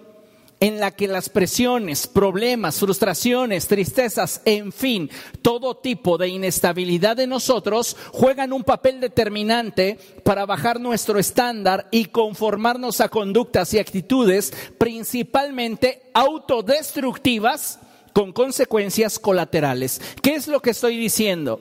en 0.61 0.79
la 0.79 0.91
que 0.91 1.09
las 1.09 1.31
presiones, 1.31 2.07
problemas, 2.07 2.79
frustraciones, 2.79 3.67
tristezas, 3.67 4.43
en 4.45 4.73
fin, 4.73 5.11
todo 5.41 5.79
tipo 5.79 6.19
de 6.19 6.29
inestabilidad 6.29 7.17
de 7.17 7.27
nosotros 7.27 7.97
juegan 8.13 8.53
un 8.53 8.63
papel 8.63 9.01
determinante 9.01 9.99
para 10.23 10.45
bajar 10.45 10.79
nuestro 10.79 11.19
estándar 11.19 11.89
y 11.91 12.07
conformarnos 12.07 13.01
a 13.01 13.09
conductas 13.09 13.73
y 13.73 13.79
actitudes 13.79 14.53
principalmente 14.77 16.03
autodestructivas 16.13 17.79
con 18.13 18.33
consecuencias 18.33 19.19
colaterales. 19.19 20.01
¿Qué 20.23 20.35
es 20.35 20.49
lo 20.49 20.61
que 20.61 20.71
estoy 20.71 20.97
diciendo? 20.97 21.61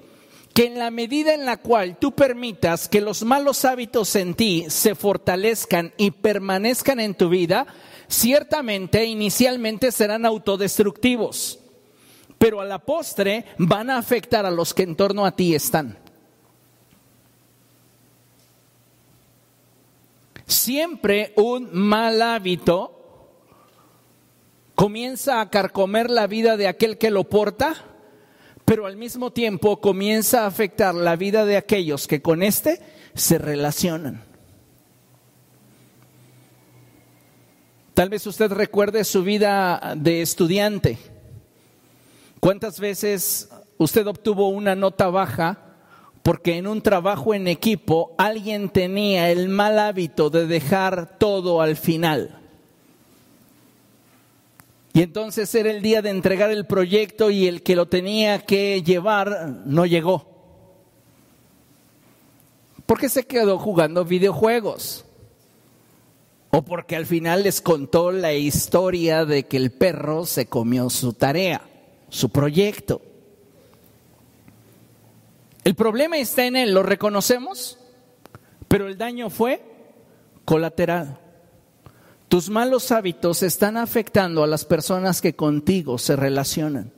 Que 0.54 0.66
en 0.66 0.80
la 0.80 0.92
medida 0.92 1.34
en 1.34 1.46
la 1.46 1.58
cual 1.58 1.98
tú 1.98 2.14
permitas 2.14 2.88
que 2.88 3.02
los 3.02 3.24
malos 3.24 3.66
hábitos 3.66 4.16
en 4.16 4.34
ti 4.34 4.66
se 4.70 4.96
fortalezcan 4.96 5.94
y 5.98 6.12
permanezcan 6.12 7.00
en 7.00 7.14
tu 7.14 7.30
vida, 7.30 7.68
ciertamente 8.08 9.06
inicialmente 9.06 9.92
serán 9.92 10.26
autodestructivos, 10.26 11.60
pero 12.38 12.62
a 12.62 12.66
la 12.66 12.80
postre 12.80 13.46
van 13.58 13.90
a 13.90 13.98
afectar 13.98 14.46
a 14.46 14.52
los 14.52 14.74
que 14.74 14.84
en 14.84 14.96
torno 14.96 15.26
a 15.26 15.36
ti 15.36 15.54
están. 15.54 15.98
Siempre 20.46 21.32
un 21.36 21.70
mal 21.72 22.22
hábito 22.24 22.99
comienza 24.80 25.42
a 25.42 25.50
carcomer 25.50 26.10
la 26.10 26.26
vida 26.26 26.56
de 26.56 26.70
aquel 26.70 26.98
que 26.98 27.12
lo 27.12 27.26
porta, 27.26 27.76
pero 28.64 28.86
al 28.86 28.96
mismo 28.96 29.34
tiempo 29.34 29.82
comienza 29.82 30.44
a 30.44 30.46
afectar 30.46 30.96
la 30.96 31.18
vida 31.18 31.44
de 31.44 31.58
aquellos 31.58 32.08
que 32.08 32.22
con 32.22 32.42
éste 32.42 32.80
se 33.14 33.38
relacionan. 33.40 34.24
Tal 37.94 38.08
vez 38.08 38.26
usted 38.26 38.54
recuerde 38.54 39.04
su 39.04 39.22
vida 39.22 39.96
de 39.98 40.22
estudiante. 40.22 40.98
¿Cuántas 42.40 42.80
veces 42.80 43.50
usted 43.80 44.08
obtuvo 44.08 44.48
una 44.48 44.76
nota 44.76 45.10
baja 45.10 45.60
porque 46.24 46.56
en 46.56 46.68
un 46.68 46.82
trabajo 46.82 47.34
en 47.34 47.50
equipo 47.50 48.16
alguien 48.18 48.70
tenía 48.70 49.30
el 49.30 49.50
mal 49.50 49.78
hábito 49.78 50.30
de 50.30 50.48
dejar 50.48 51.18
todo 51.18 51.62
al 51.62 51.76
final? 51.76 52.39
Y 54.94 55.02
entonces 55.02 55.54
era 55.54 55.70
el 55.70 55.82
día 55.82 56.02
de 56.02 56.10
entregar 56.10 56.52
el 56.52 56.66
proyecto 56.66 57.30
y 57.30 57.48
el 57.48 57.62
que 57.62 57.76
lo 57.76 57.88
tenía 57.88 58.40
que 58.40 58.82
llevar 58.82 59.62
no 59.66 59.86
llegó. 59.86 60.28
Porque 62.86 63.08
se 63.08 63.26
quedó 63.26 63.60
jugando 63.60 64.04
videojuegos. 64.04 65.06
O 66.52 66.64
porque 66.64 66.96
al 66.96 67.06
final 67.06 67.44
les 67.44 67.62
contó 67.62 68.12
la 68.12 68.34
historia 68.34 69.26
de 69.26 69.44
que 69.44 69.58
el 69.58 69.72
perro 69.72 70.26
se 70.26 70.48
comió 70.48 70.90
su 70.90 71.14
tarea, 71.14 71.62
su 72.10 72.30
proyecto. 72.30 73.02
El 75.64 75.76
problema 75.76 76.18
está 76.18 76.46
en 76.46 76.56
él, 76.56 76.74
lo 76.74 76.82
reconocemos, 76.82 77.78
pero 78.68 78.88
el 78.88 78.98
daño 78.98 79.30
fue 79.30 79.62
colateral. 80.44 81.20
Tus 82.30 82.48
malos 82.52 82.92
hábitos 82.92 83.42
están 83.42 83.76
afectando 83.76 84.44
a 84.44 84.48
las 84.48 84.64
personas 84.64 85.20
que 85.20 85.36
contigo 85.36 85.98
se 85.98 86.16
relacionan. 86.16 86.94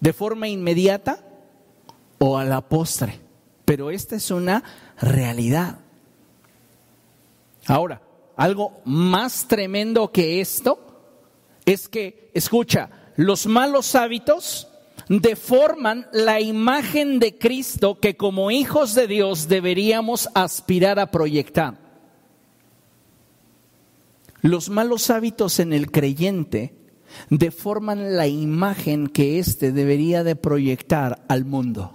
De 0.00 0.14
forma 0.14 0.48
inmediata 0.48 1.20
o 2.16 2.38
a 2.38 2.44
la 2.44 2.62
postre. 2.62 3.20
Pero 3.66 3.90
esta 3.90 4.16
es 4.16 4.30
una 4.30 4.64
realidad. 4.98 5.80
Ahora, 7.66 8.00
algo 8.34 8.80
más 8.86 9.46
tremendo 9.46 10.10
que 10.10 10.40
esto 10.40 10.78
es 11.66 11.86
que, 11.86 12.30
escucha, 12.32 12.88
los 13.16 13.46
malos 13.46 13.94
hábitos 13.94 14.68
deforman 15.10 16.06
la 16.12 16.40
imagen 16.40 17.18
de 17.18 17.36
Cristo 17.36 18.00
que 18.00 18.16
como 18.16 18.50
hijos 18.50 18.94
de 18.94 19.06
Dios 19.06 19.48
deberíamos 19.48 20.30
aspirar 20.32 20.98
a 20.98 21.10
proyectar. 21.10 21.87
Los 24.42 24.68
malos 24.68 25.10
hábitos 25.10 25.58
en 25.58 25.72
el 25.72 25.90
creyente 25.90 26.74
deforman 27.30 28.16
la 28.16 28.26
imagen 28.26 29.08
que 29.08 29.38
éste 29.38 29.72
debería 29.72 30.22
de 30.24 30.36
proyectar 30.36 31.24
al 31.28 31.44
mundo. 31.44 31.94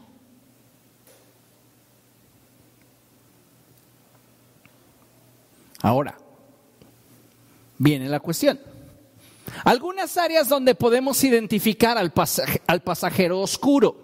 Ahora, 5.82 6.18
viene 7.78 8.08
la 8.08 8.20
cuestión. 8.20 8.60
Algunas 9.66 10.18
áreas 10.18 10.48
donde 10.48 10.76
podemos 10.76 11.24
identificar 11.24 11.98
al, 11.98 12.14
al 12.68 12.82
pasajero 12.82 13.42
oscuro. 13.42 13.98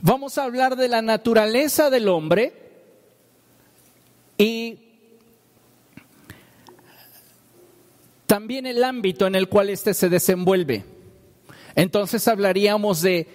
Vamos 0.00 0.36
a 0.36 0.44
hablar 0.44 0.76
de 0.76 0.88
la 0.88 1.00
naturaleza 1.00 1.90
del 1.90 2.08
hombre 2.08 2.52
y 4.36 4.83
también 8.34 8.66
el 8.66 8.82
ámbito 8.82 9.28
en 9.28 9.36
el 9.36 9.48
cual 9.48 9.70
éste 9.70 9.94
se 9.94 10.08
desenvuelve. 10.08 10.84
Entonces 11.76 12.26
hablaríamos 12.26 13.00
de 13.00 13.28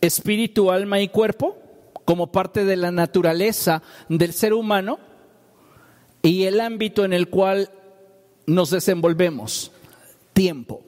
espíritu, 0.00 0.70
alma 0.70 1.02
y 1.02 1.08
cuerpo, 1.10 1.58
como 2.06 2.32
parte 2.32 2.64
de 2.64 2.76
la 2.76 2.90
naturaleza 2.90 3.82
del 4.08 4.32
ser 4.32 4.54
humano 4.54 4.98
y 6.22 6.44
el 6.44 6.62
ámbito 6.62 7.04
en 7.04 7.12
el 7.12 7.28
cual 7.28 7.70
nos 8.46 8.70
desenvolvemos, 8.70 9.70
tiempo. 10.32 10.82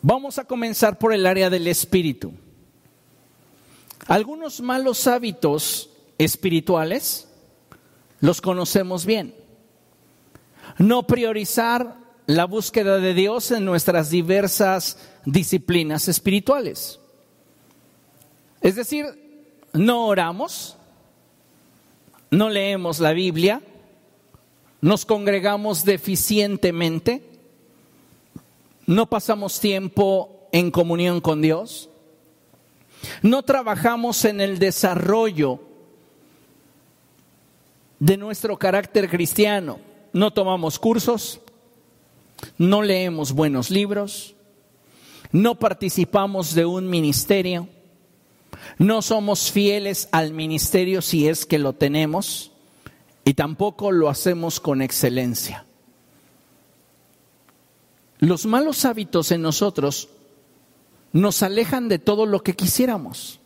Vamos 0.00 0.38
a 0.38 0.44
comenzar 0.44 0.98
por 0.98 1.12
el 1.12 1.26
área 1.26 1.50
del 1.50 1.66
espíritu. 1.66 2.32
Algunos 4.06 4.62
malos 4.62 5.06
hábitos 5.06 5.90
espirituales 6.16 7.28
los 8.20 8.40
conocemos 8.40 9.04
bien. 9.04 9.37
No 10.78 11.06
priorizar 11.06 11.96
la 12.26 12.44
búsqueda 12.44 12.98
de 12.98 13.14
Dios 13.14 13.50
en 13.50 13.64
nuestras 13.64 14.10
diversas 14.10 14.98
disciplinas 15.24 16.08
espirituales. 16.08 17.00
Es 18.60 18.76
decir, 18.76 19.06
no 19.72 20.06
oramos, 20.06 20.76
no 22.30 22.50
leemos 22.50 23.00
la 23.00 23.12
Biblia, 23.12 23.62
nos 24.80 25.06
congregamos 25.06 25.84
deficientemente, 25.84 27.22
no 28.86 29.06
pasamos 29.06 29.60
tiempo 29.60 30.48
en 30.52 30.70
comunión 30.70 31.20
con 31.20 31.40
Dios, 31.40 31.88
no 33.22 33.42
trabajamos 33.42 34.24
en 34.24 34.40
el 34.40 34.58
desarrollo 34.58 35.60
de 38.00 38.16
nuestro 38.16 38.56
carácter 38.58 39.08
cristiano, 39.08 39.87
no 40.12 40.32
tomamos 40.32 40.78
cursos, 40.78 41.40
no 42.56 42.82
leemos 42.82 43.32
buenos 43.32 43.70
libros, 43.70 44.34
no 45.32 45.58
participamos 45.58 46.54
de 46.54 46.64
un 46.64 46.88
ministerio, 46.88 47.68
no 48.78 49.02
somos 49.02 49.50
fieles 49.50 50.08
al 50.12 50.32
ministerio 50.32 51.02
si 51.02 51.28
es 51.28 51.46
que 51.46 51.58
lo 51.58 51.72
tenemos 51.72 52.52
y 53.24 53.34
tampoco 53.34 53.92
lo 53.92 54.08
hacemos 54.08 54.60
con 54.60 54.82
excelencia. 54.82 55.64
Los 58.18 58.46
malos 58.46 58.84
hábitos 58.84 59.30
en 59.30 59.42
nosotros 59.42 60.08
nos 61.12 61.42
alejan 61.42 61.88
de 61.88 61.98
todo 61.98 62.26
lo 62.26 62.42
que 62.42 62.54
quisiéramos. 62.54 63.40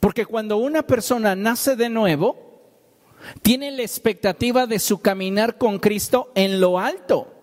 Porque 0.00 0.26
cuando 0.26 0.56
una 0.56 0.82
persona 0.82 1.36
nace 1.36 1.76
de 1.76 1.90
nuevo, 1.90 2.49
tiene 3.42 3.70
la 3.70 3.82
expectativa 3.82 4.66
de 4.66 4.78
su 4.78 5.00
caminar 5.00 5.58
con 5.58 5.78
Cristo 5.78 6.30
en 6.34 6.60
lo 6.60 6.78
alto. 6.78 7.34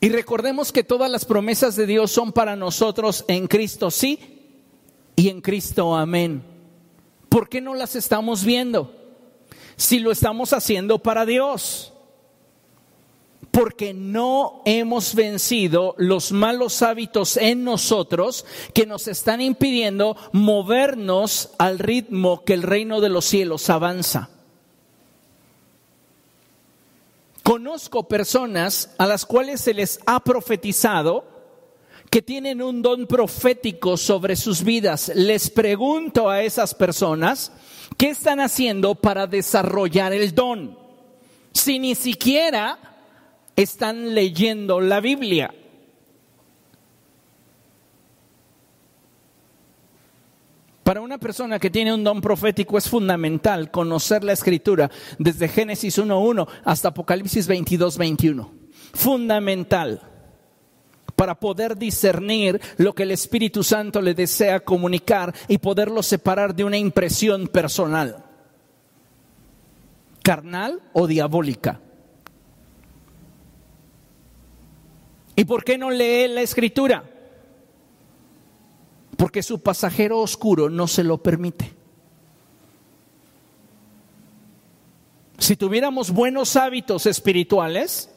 Y 0.00 0.08
recordemos 0.08 0.72
que 0.72 0.82
todas 0.82 1.10
las 1.10 1.24
promesas 1.24 1.76
de 1.76 1.86
Dios 1.86 2.10
son 2.10 2.32
para 2.32 2.56
nosotros 2.56 3.24
en 3.28 3.46
Cristo 3.46 3.90
sí 3.90 4.18
y 5.14 5.28
en 5.28 5.40
Cristo 5.40 5.94
amén. 5.94 6.42
¿Por 7.28 7.48
qué 7.48 7.60
no 7.60 7.74
las 7.74 7.94
estamos 7.94 8.44
viendo? 8.44 8.94
Si 9.76 10.00
lo 10.00 10.10
estamos 10.10 10.52
haciendo 10.52 10.98
para 10.98 11.24
Dios. 11.24 11.91
Porque 13.52 13.94
no 13.94 14.62
hemos 14.64 15.14
vencido 15.14 15.94
los 15.98 16.32
malos 16.32 16.82
hábitos 16.82 17.36
en 17.36 17.62
nosotros 17.62 18.44
que 18.74 18.86
nos 18.86 19.06
están 19.06 19.40
impidiendo 19.40 20.16
movernos 20.32 21.50
al 21.58 21.78
ritmo 21.78 22.44
que 22.44 22.54
el 22.54 22.62
reino 22.62 23.00
de 23.00 23.10
los 23.10 23.24
cielos 23.24 23.70
avanza. 23.70 24.30
Conozco 27.42 28.08
personas 28.08 28.94
a 28.98 29.06
las 29.06 29.26
cuales 29.26 29.60
se 29.60 29.74
les 29.74 30.00
ha 30.06 30.20
profetizado 30.20 31.32
que 32.12 32.20
tienen 32.20 32.62
un 32.62 32.82
don 32.82 33.06
profético 33.06 33.96
sobre 33.96 34.36
sus 34.36 34.62
vidas. 34.62 35.10
Les 35.14 35.48
pregunto 35.48 36.28
a 36.28 36.42
esas 36.42 36.74
personas, 36.74 37.50
¿qué 37.96 38.10
están 38.10 38.38
haciendo 38.38 38.94
para 38.94 39.26
desarrollar 39.26 40.12
el 40.12 40.34
don? 40.34 40.78
Si 41.54 41.78
ni 41.78 41.94
siquiera 41.94 42.91
están 43.56 44.14
leyendo 44.14 44.80
la 44.80 45.00
Biblia. 45.00 45.54
Para 50.82 51.00
una 51.00 51.18
persona 51.18 51.58
que 51.58 51.70
tiene 51.70 51.94
un 51.94 52.02
don 52.02 52.20
profético 52.20 52.76
es 52.76 52.88
fundamental 52.88 53.70
conocer 53.70 54.24
la 54.24 54.32
escritura 54.32 54.90
desde 55.18 55.48
Génesis 55.48 55.98
1.1 55.98 56.48
hasta 56.64 56.88
Apocalipsis 56.88 57.48
22.21. 57.48 58.50
Fundamental 58.92 60.12
para 61.14 61.38
poder 61.38 61.76
discernir 61.76 62.60
lo 62.78 62.94
que 62.94 63.04
el 63.04 63.12
Espíritu 63.12 63.62
Santo 63.62 64.00
le 64.00 64.14
desea 64.14 64.60
comunicar 64.60 65.32
y 65.46 65.58
poderlo 65.58 66.02
separar 66.02 66.54
de 66.54 66.64
una 66.64 66.78
impresión 66.78 67.46
personal, 67.46 68.24
carnal 70.22 70.80
o 70.92 71.06
diabólica. 71.06 71.80
¿Y 75.36 75.44
por 75.44 75.64
qué 75.64 75.78
no 75.78 75.90
lee 75.90 76.28
la 76.28 76.42
escritura? 76.42 77.04
porque 79.22 79.44
su 79.44 79.60
pasajero 79.60 80.18
oscuro 80.18 80.68
no 80.68 80.88
se 80.88 81.04
lo 81.04 81.22
permite. 81.22 81.72
Si 85.38 85.54
tuviéramos 85.54 86.10
buenos 86.10 86.56
hábitos 86.56 87.06
espirituales, 87.06 88.10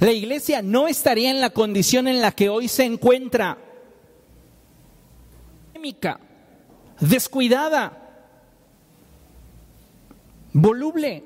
la 0.00 0.10
iglesia 0.10 0.60
no 0.60 0.88
estaría 0.88 1.30
en 1.30 1.40
la 1.40 1.50
condición 1.50 2.08
en 2.08 2.20
la 2.20 2.32
que 2.32 2.48
hoy 2.48 2.66
se 2.66 2.82
encuentra. 2.82 3.58
Descuidada, 6.98 8.26
voluble. 10.52 11.22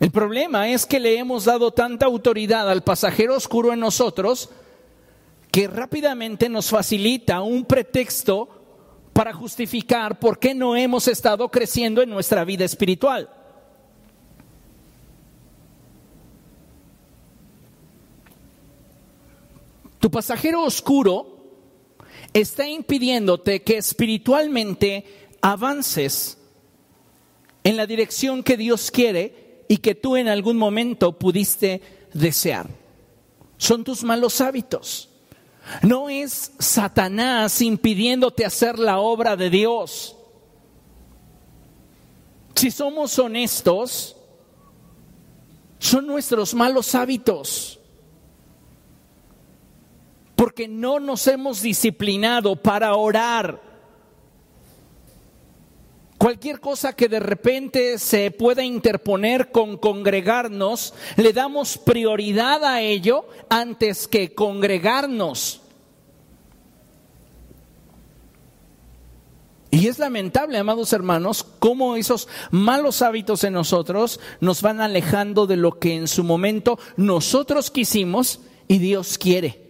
El 0.00 0.10
problema 0.10 0.68
es 0.68 0.86
que 0.86 0.98
le 0.98 1.18
hemos 1.18 1.44
dado 1.44 1.70
tanta 1.70 2.06
autoridad 2.06 2.68
al 2.68 2.82
pasajero 2.82 3.36
oscuro 3.36 3.72
en 3.72 3.80
nosotros 3.80 4.50
que 5.52 5.68
rápidamente 5.68 6.48
nos 6.48 6.68
facilita 6.68 7.40
un 7.42 7.64
pretexto 7.64 8.48
para 9.12 9.32
justificar 9.32 10.18
por 10.18 10.40
qué 10.40 10.52
no 10.52 10.74
hemos 10.74 11.06
estado 11.06 11.48
creciendo 11.48 12.02
en 12.02 12.10
nuestra 12.10 12.44
vida 12.44 12.64
espiritual. 12.64 13.30
Tu 20.00 20.10
pasajero 20.10 20.64
oscuro 20.64 21.38
está 22.32 22.68
impidiéndote 22.68 23.62
que 23.62 23.76
espiritualmente 23.76 25.04
avances 25.40 26.36
en 27.62 27.76
la 27.76 27.86
dirección 27.86 28.42
que 28.42 28.56
Dios 28.56 28.90
quiere 28.90 29.43
y 29.68 29.78
que 29.78 29.94
tú 29.94 30.16
en 30.16 30.28
algún 30.28 30.56
momento 30.56 31.18
pudiste 31.18 31.80
desear. 32.12 32.68
Son 33.56 33.84
tus 33.84 34.02
malos 34.04 34.40
hábitos. 34.40 35.08
No 35.82 36.10
es 36.10 36.52
Satanás 36.58 37.62
impidiéndote 37.62 38.44
hacer 38.44 38.78
la 38.78 38.98
obra 38.98 39.36
de 39.36 39.50
Dios. 39.50 40.16
Si 42.54 42.70
somos 42.70 43.18
honestos, 43.18 44.16
son 45.78 46.06
nuestros 46.06 46.54
malos 46.54 46.94
hábitos. 46.94 47.80
Porque 50.36 50.68
no 50.68 51.00
nos 51.00 51.26
hemos 51.26 51.62
disciplinado 51.62 52.56
para 52.56 52.94
orar. 52.94 53.73
Cualquier 56.24 56.58
cosa 56.58 56.94
que 56.94 57.10
de 57.10 57.20
repente 57.20 57.98
se 57.98 58.30
pueda 58.30 58.64
interponer 58.64 59.52
con 59.52 59.76
congregarnos, 59.76 60.94
le 61.16 61.34
damos 61.34 61.76
prioridad 61.76 62.64
a 62.64 62.80
ello 62.80 63.26
antes 63.50 64.08
que 64.08 64.32
congregarnos. 64.32 65.60
Y 69.70 69.86
es 69.86 69.98
lamentable, 69.98 70.56
amados 70.56 70.94
hermanos, 70.94 71.44
cómo 71.58 71.94
esos 71.94 72.26
malos 72.50 73.02
hábitos 73.02 73.44
en 73.44 73.52
nosotros 73.52 74.18
nos 74.40 74.62
van 74.62 74.80
alejando 74.80 75.46
de 75.46 75.58
lo 75.58 75.78
que 75.78 75.94
en 75.94 76.08
su 76.08 76.24
momento 76.24 76.78
nosotros 76.96 77.70
quisimos 77.70 78.40
y 78.66 78.78
Dios 78.78 79.18
quiere. 79.18 79.60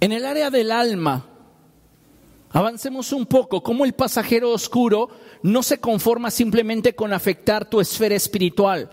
En 0.00 0.10
el 0.10 0.26
área 0.26 0.50
del 0.50 0.72
alma, 0.72 1.35
Avancemos 2.50 3.12
un 3.12 3.26
poco, 3.26 3.62
como 3.62 3.84
el 3.84 3.92
pasajero 3.92 4.50
oscuro 4.50 5.08
no 5.42 5.62
se 5.62 5.78
conforma 5.78 6.30
simplemente 6.30 6.94
con 6.94 7.12
afectar 7.12 7.68
tu 7.68 7.80
esfera 7.80 8.14
espiritual. 8.14 8.90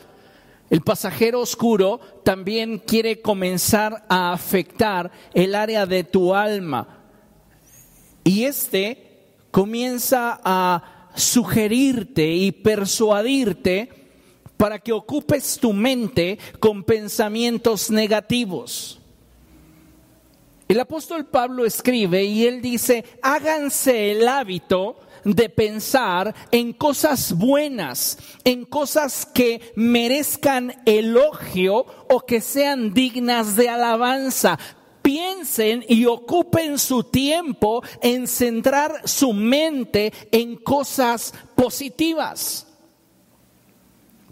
El 0.70 0.82
pasajero 0.82 1.40
oscuro 1.40 2.00
también 2.24 2.80
quiere 2.80 3.22
comenzar 3.22 4.06
a 4.10 4.34
afectar 4.34 5.12
el 5.34 5.54
área 5.56 5.86
de 5.86 6.04
tu 6.04 6.34
alma. 6.34 7.00
Y 8.24 8.46
este 8.46 9.28
comienza 9.52 10.40
a 10.44 11.10
sugerirte 11.16 12.34
y 12.34 12.52
persuadirte 12.52 13.90
para 14.58 14.80
que 14.80 14.94
ocupes 14.94 15.58
tu 15.60 15.74
mente 15.74 16.40
con 16.60 16.84
pensamientos 16.84 17.92
negativos. 17.92 19.00
El 20.68 20.80
apóstol 20.80 21.26
Pablo 21.26 21.66
escribe 21.66 22.24
y 22.24 22.46
él 22.46 22.62
dice, 22.62 23.04
háganse 23.22 24.12
el 24.12 24.28
hábito 24.28 24.98
de 25.24 25.50
pensar 25.50 26.34
en 26.52 26.74
cosas 26.74 27.34
buenas, 27.34 28.18
en 28.44 28.66
cosas 28.66 29.26
que 29.26 29.74
merezcan 29.76 30.74
elogio 30.86 31.86
o 32.10 32.22
que 32.22 32.42
sean 32.42 32.94
dignas 32.94 33.56
de 33.56 33.70
alabanza. 33.70 34.58
Piensen 35.02 35.84
y 35.88 36.06
ocupen 36.06 36.80
su 36.80 37.04
tiempo 37.04 37.84
en 38.02 38.26
centrar 38.26 39.02
su 39.04 39.34
mente 39.34 40.14
en 40.32 40.56
cosas 40.56 41.34
positivas. 41.56 42.68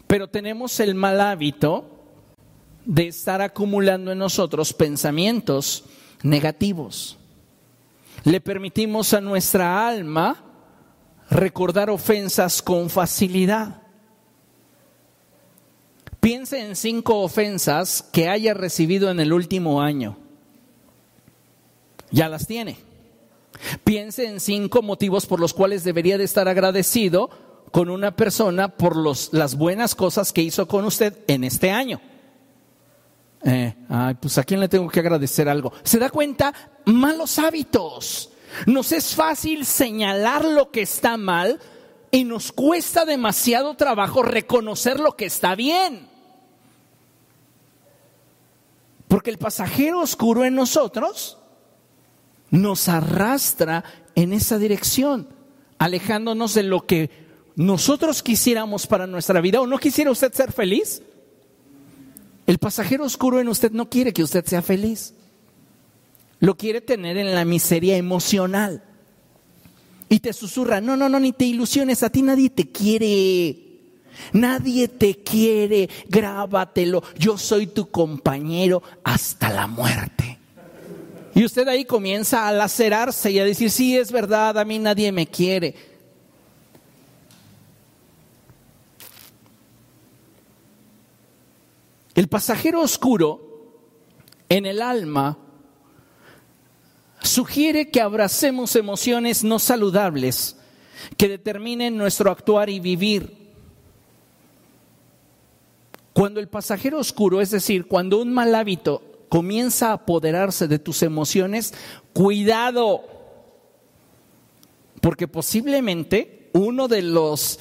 Pero 0.07 0.29
tenemos 0.29 0.79
el 0.79 0.95
mal 0.95 1.19
hábito 1.19 1.85
de 2.85 3.07
estar 3.07 3.41
acumulando 3.41 4.11
en 4.11 4.17
nosotros 4.17 4.73
pensamientos 4.73 5.85
negativos. 6.23 7.17
Le 8.23 8.39
permitimos 8.41 9.13
a 9.13 9.21
nuestra 9.21 9.87
alma 9.87 10.43
recordar 11.29 11.89
ofensas 11.89 12.61
con 12.61 12.89
facilidad. 12.89 13.81
Piense 16.19 16.61
en 16.61 16.75
cinco 16.75 17.21
ofensas 17.21 18.03
que 18.13 18.29
haya 18.29 18.53
recibido 18.53 19.09
en 19.09 19.19
el 19.19 19.33
último 19.33 19.81
año. 19.81 20.17
Ya 22.11 22.29
las 22.29 22.45
tiene. 22.45 22.77
Piense 23.83 24.27
en 24.27 24.39
cinco 24.39 24.81
motivos 24.81 25.25
por 25.25 25.39
los 25.39 25.53
cuales 25.53 25.83
debería 25.83 26.17
de 26.17 26.23
estar 26.23 26.47
agradecido 26.47 27.29
con 27.71 27.89
una 27.89 28.15
persona 28.15 28.75
por 28.75 28.95
los, 28.95 29.29
las 29.31 29.55
buenas 29.55 29.95
cosas 29.95 30.33
que 30.33 30.41
hizo 30.41 30.67
con 30.67 30.85
usted 30.85 31.17
en 31.27 31.43
este 31.43 31.71
año. 31.71 32.01
Eh, 33.43 33.73
ay, 33.89 34.13
pues 34.15 34.37
a 34.37 34.43
quién 34.43 34.59
le 34.59 34.69
tengo 34.69 34.87
que 34.89 34.99
agradecer 34.99 35.49
algo. 35.49 35.73
¿Se 35.83 35.99
da 35.99 36.09
cuenta? 36.09 36.53
Malos 36.85 37.39
hábitos. 37.39 38.29
Nos 38.65 38.91
es 38.91 39.15
fácil 39.15 39.65
señalar 39.65 40.45
lo 40.45 40.71
que 40.71 40.81
está 40.81 41.17
mal 41.17 41.59
y 42.11 42.25
nos 42.25 42.51
cuesta 42.51 43.05
demasiado 43.05 43.75
trabajo 43.75 44.21
reconocer 44.21 44.99
lo 44.99 45.15
que 45.15 45.25
está 45.25 45.55
bien. 45.55 46.09
Porque 49.07 49.29
el 49.29 49.37
pasajero 49.37 50.01
oscuro 50.01 50.45
en 50.45 50.55
nosotros 50.55 51.37
nos 52.49 52.89
arrastra 52.89 53.83
en 54.15 54.33
esa 54.33 54.57
dirección, 54.57 55.27
alejándonos 55.79 56.53
de 56.53 56.63
lo 56.63 56.85
que 56.85 57.09
nosotros 57.55 58.21
quisiéramos 58.23 58.87
para 58.87 59.07
nuestra 59.07 59.41
vida. 59.41 59.61
¿O 59.61 59.67
no 59.67 59.77
quisiera 59.79 60.11
usted 60.11 60.33
ser 60.33 60.51
feliz? 60.51 61.01
El 62.51 62.59
pasajero 62.59 63.05
oscuro 63.05 63.39
en 63.39 63.47
usted 63.47 63.71
no 63.71 63.89
quiere 63.89 64.11
que 64.11 64.23
usted 64.23 64.43
sea 64.43 64.61
feliz 64.61 65.13
lo 66.41 66.57
quiere 66.57 66.81
tener 66.81 67.15
en 67.15 67.33
la 67.33 67.45
miseria 67.45 67.95
emocional. 67.95 68.83
Y 70.09 70.19
te 70.19 70.33
susurra, 70.33 70.81
no, 70.81 70.97
no, 70.97 71.07
no, 71.07 71.17
ni 71.17 71.31
te 71.31 71.45
ilusiones, 71.45 72.03
a 72.03 72.09
ti 72.09 72.21
nadie 72.21 72.49
te 72.49 72.69
quiere. 72.69 73.55
Nadie 74.33 74.89
te 74.89 75.23
quiere, 75.23 75.89
grábatelo, 76.09 77.01
yo 77.17 77.37
soy 77.37 77.67
tu 77.67 77.89
compañero 77.89 78.83
hasta 79.05 79.49
la 79.49 79.67
muerte. 79.67 80.37
Y 81.33 81.45
usted 81.45 81.69
ahí 81.69 81.85
comienza 81.85 82.49
a 82.49 82.51
lacerarse 82.51 83.31
y 83.31 83.39
a 83.39 83.45
decir, 83.45 83.71
sí, 83.71 83.97
es 83.97 84.11
verdad, 84.11 84.59
a 84.59 84.65
mí 84.65 84.77
nadie 84.77 85.13
me 85.13 85.25
quiere. 85.25 85.90
El 92.21 92.27
pasajero 92.27 92.81
oscuro 92.81 93.41
en 94.47 94.67
el 94.67 94.83
alma 94.83 95.39
sugiere 97.19 97.89
que 97.89 97.99
abracemos 97.99 98.75
emociones 98.75 99.43
no 99.43 99.57
saludables 99.57 100.55
que 101.17 101.27
determinen 101.27 101.97
nuestro 101.97 102.29
actuar 102.29 102.69
y 102.69 102.79
vivir. 102.79 103.49
Cuando 106.13 106.39
el 106.39 106.47
pasajero 106.47 106.99
oscuro, 106.99 107.41
es 107.41 107.49
decir, 107.49 107.87
cuando 107.87 108.21
un 108.21 108.31
mal 108.31 108.53
hábito 108.53 109.01
comienza 109.27 109.89
a 109.89 109.93
apoderarse 109.93 110.67
de 110.67 110.77
tus 110.77 111.01
emociones, 111.01 111.73
cuidado, 112.13 113.01
porque 115.01 115.27
posiblemente 115.27 116.51
uno 116.53 116.87
de 116.87 117.01
los 117.01 117.57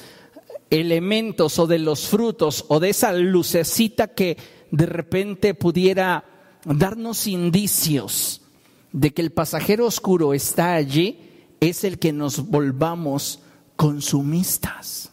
elementos 0.71 1.59
o 1.59 1.67
de 1.67 1.77
los 1.77 2.07
frutos 2.07 2.65
o 2.69 2.79
de 2.79 2.89
esa 2.89 3.13
lucecita 3.13 4.07
que 4.07 4.37
de 4.71 4.85
repente 4.87 5.53
pudiera 5.53 6.23
darnos 6.65 7.27
indicios 7.27 8.41
de 8.91 9.13
que 9.13 9.21
el 9.21 9.31
pasajero 9.31 9.85
oscuro 9.85 10.33
está 10.33 10.73
allí 10.73 11.19
es 11.59 11.83
el 11.83 11.99
que 11.99 12.13
nos 12.13 12.47
volvamos 12.47 13.41
consumistas. 13.75 15.09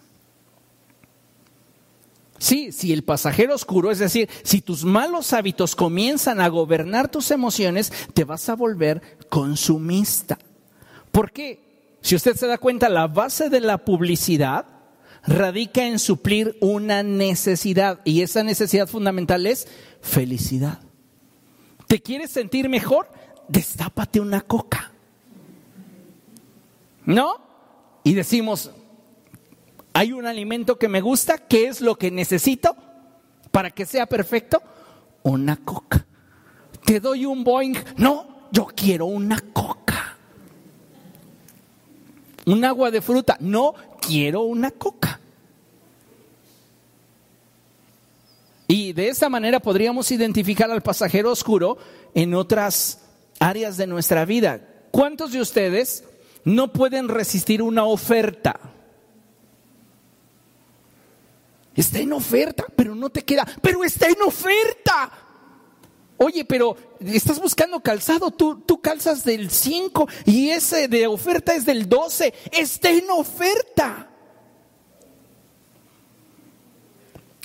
Sí, 2.39 2.71
si 2.71 2.93
el 2.93 3.03
pasajero 3.03 3.55
oscuro, 3.55 3.91
es 3.91 3.99
decir, 3.99 4.29
si 4.45 4.61
tus 4.61 4.85
malos 4.85 5.33
hábitos 5.33 5.75
comienzan 5.75 6.41
a 6.41 6.49
gobernar 6.49 7.11
tus 7.11 7.33
emociones, 7.33 7.93
te 8.15 8.23
vas 8.23 8.49
a 8.49 8.55
volver 8.55 9.03
consumista. 9.29 10.39
¿Por 11.11 11.33
qué? 11.33 11.97
Si 12.01 12.15
usted 12.15 12.37
se 12.37 12.47
da 12.47 12.59
cuenta, 12.59 12.89
la 12.89 13.09
base 13.09 13.51
de 13.51 13.61
la 13.61 13.79
publicidad 13.79 14.78
radica 15.29 15.85
en 15.85 15.99
suplir 15.99 16.57
una 16.61 17.03
necesidad 17.03 18.01
y 18.05 18.23
esa 18.23 18.43
necesidad 18.43 18.89
fundamental 18.89 19.47
es 19.47 19.69
felicidad. 20.01 20.81
¿Te 21.87 22.01
quieres 22.03 22.31
sentir 22.31 22.69
mejor? 22.69 23.09
destápate 23.49 24.21
una 24.21 24.43
coca. 24.43 24.93
¿No? 27.05 27.41
Y 28.05 28.15
decimos, 28.15 28.71
hay 29.95 30.13
un 30.13 30.27
alimento 30.27 30.79
que 30.79 30.89
me 30.89 31.01
gusta, 31.01 31.39
¿qué 31.39 31.67
es 31.67 31.81
lo 31.81 31.97
que 31.97 32.11
necesito 32.11 32.77
para 33.51 33.71
que 33.71 33.87
sea 33.87 34.07
perfecto? 34.07 34.63
Una 35.23 35.57
coca. 35.57 36.07
Te 36.85 37.01
doy 37.01 37.25
un 37.25 37.45
Boeing. 37.45 37.75
No, 37.97 38.49
yo 38.53 38.67
quiero 38.67 39.07
una 39.07 39.41
coca. 39.41 40.17
Un 42.47 42.65
agua 42.65 42.91
de 42.91 43.03
fruta. 43.03 43.37
No, 43.41 43.75
quiero 44.01 44.43
una 44.43 44.71
coca. 44.71 45.18
Y 48.71 48.93
de 48.93 49.09
esa 49.09 49.31
manera 49.31 49.61
podríamos 49.61 50.11
identificar 50.13 50.71
al 50.71 50.83
pasajero 50.83 51.33
oscuro 51.33 51.79
en 52.15 52.35
otras 52.35 53.01
áreas 53.41 53.79
de 53.79 53.87
nuestra 53.87 54.27
vida. 54.27 54.61
¿Cuántos 54.91 55.33
de 55.33 55.41
ustedes 55.41 56.05
no 56.45 56.71
pueden 56.71 57.09
resistir 57.09 57.63
una 57.63 57.85
oferta? 57.85 58.61
Está 61.75 62.01
en 62.01 62.13
oferta, 62.13 62.67
pero 62.77 62.95
no 62.95 63.09
te 63.09 63.23
queda, 63.23 63.47
pero 63.63 63.83
está 63.85 64.07
en 64.07 64.21
oferta. 64.21 65.13
Oye, 66.19 66.45
pero 66.45 66.77
estás 67.01 67.41
buscando 67.41 67.81
calzado, 67.81 68.33
tú, 68.33 68.61
tú 68.67 68.83
calzas 68.83 69.25
del 69.25 69.51
5 69.51 70.09
y 70.27 70.51
ese 70.51 70.89
de 70.89 71.07
oferta 71.07 71.55
es 71.55 71.65
del 71.65 71.89
12, 71.89 72.35
está 72.53 72.91
en 72.91 73.09
oferta. 73.11 74.08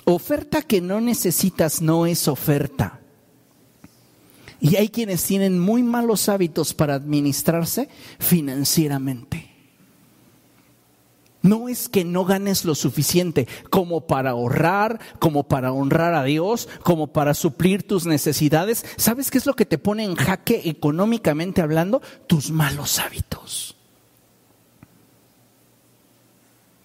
Oferta 0.05 0.61
que 0.61 0.81
no 0.81 0.99
necesitas 0.99 1.81
no 1.81 2.05
es 2.05 2.27
oferta. 2.27 2.99
Y 4.59 4.77
hay 4.77 4.89
quienes 4.89 5.23
tienen 5.23 5.59
muy 5.59 5.83
malos 5.83 6.29
hábitos 6.29 6.73
para 6.73 6.95
administrarse 6.95 7.89
financieramente. 8.19 9.49
No 11.41 11.67
es 11.67 11.89
que 11.89 12.05
no 12.05 12.23
ganes 12.23 12.63
lo 12.63 12.73
suficiente 12.73 13.49
como 13.69 14.07
para 14.07 14.29
ahorrar, 14.29 15.01
como 15.19 15.43
para 15.43 15.73
honrar 15.73 16.13
a 16.13 16.23
Dios, 16.23 16.69
como 16.83 17.07
para 17.07 17.33
suplir 17.33 17.85
tus 17.85 18.05
necesidades. 18.05 18.85
¿Sabes 18.95 19.29
qué 19.29 19.39
es 19.39 19.45
lo 19.45 19.53
que 19.53 19.65
te 19.65 19.77
pone 19.77 20.05
en 20.05 20.15
jaque 20.15 20.61
económicamente 20.63 21.61
hablando? 21.61 22.01
Tus 22.27 22.49
malos 22.49 22.97
hábitos. 22.97 23.72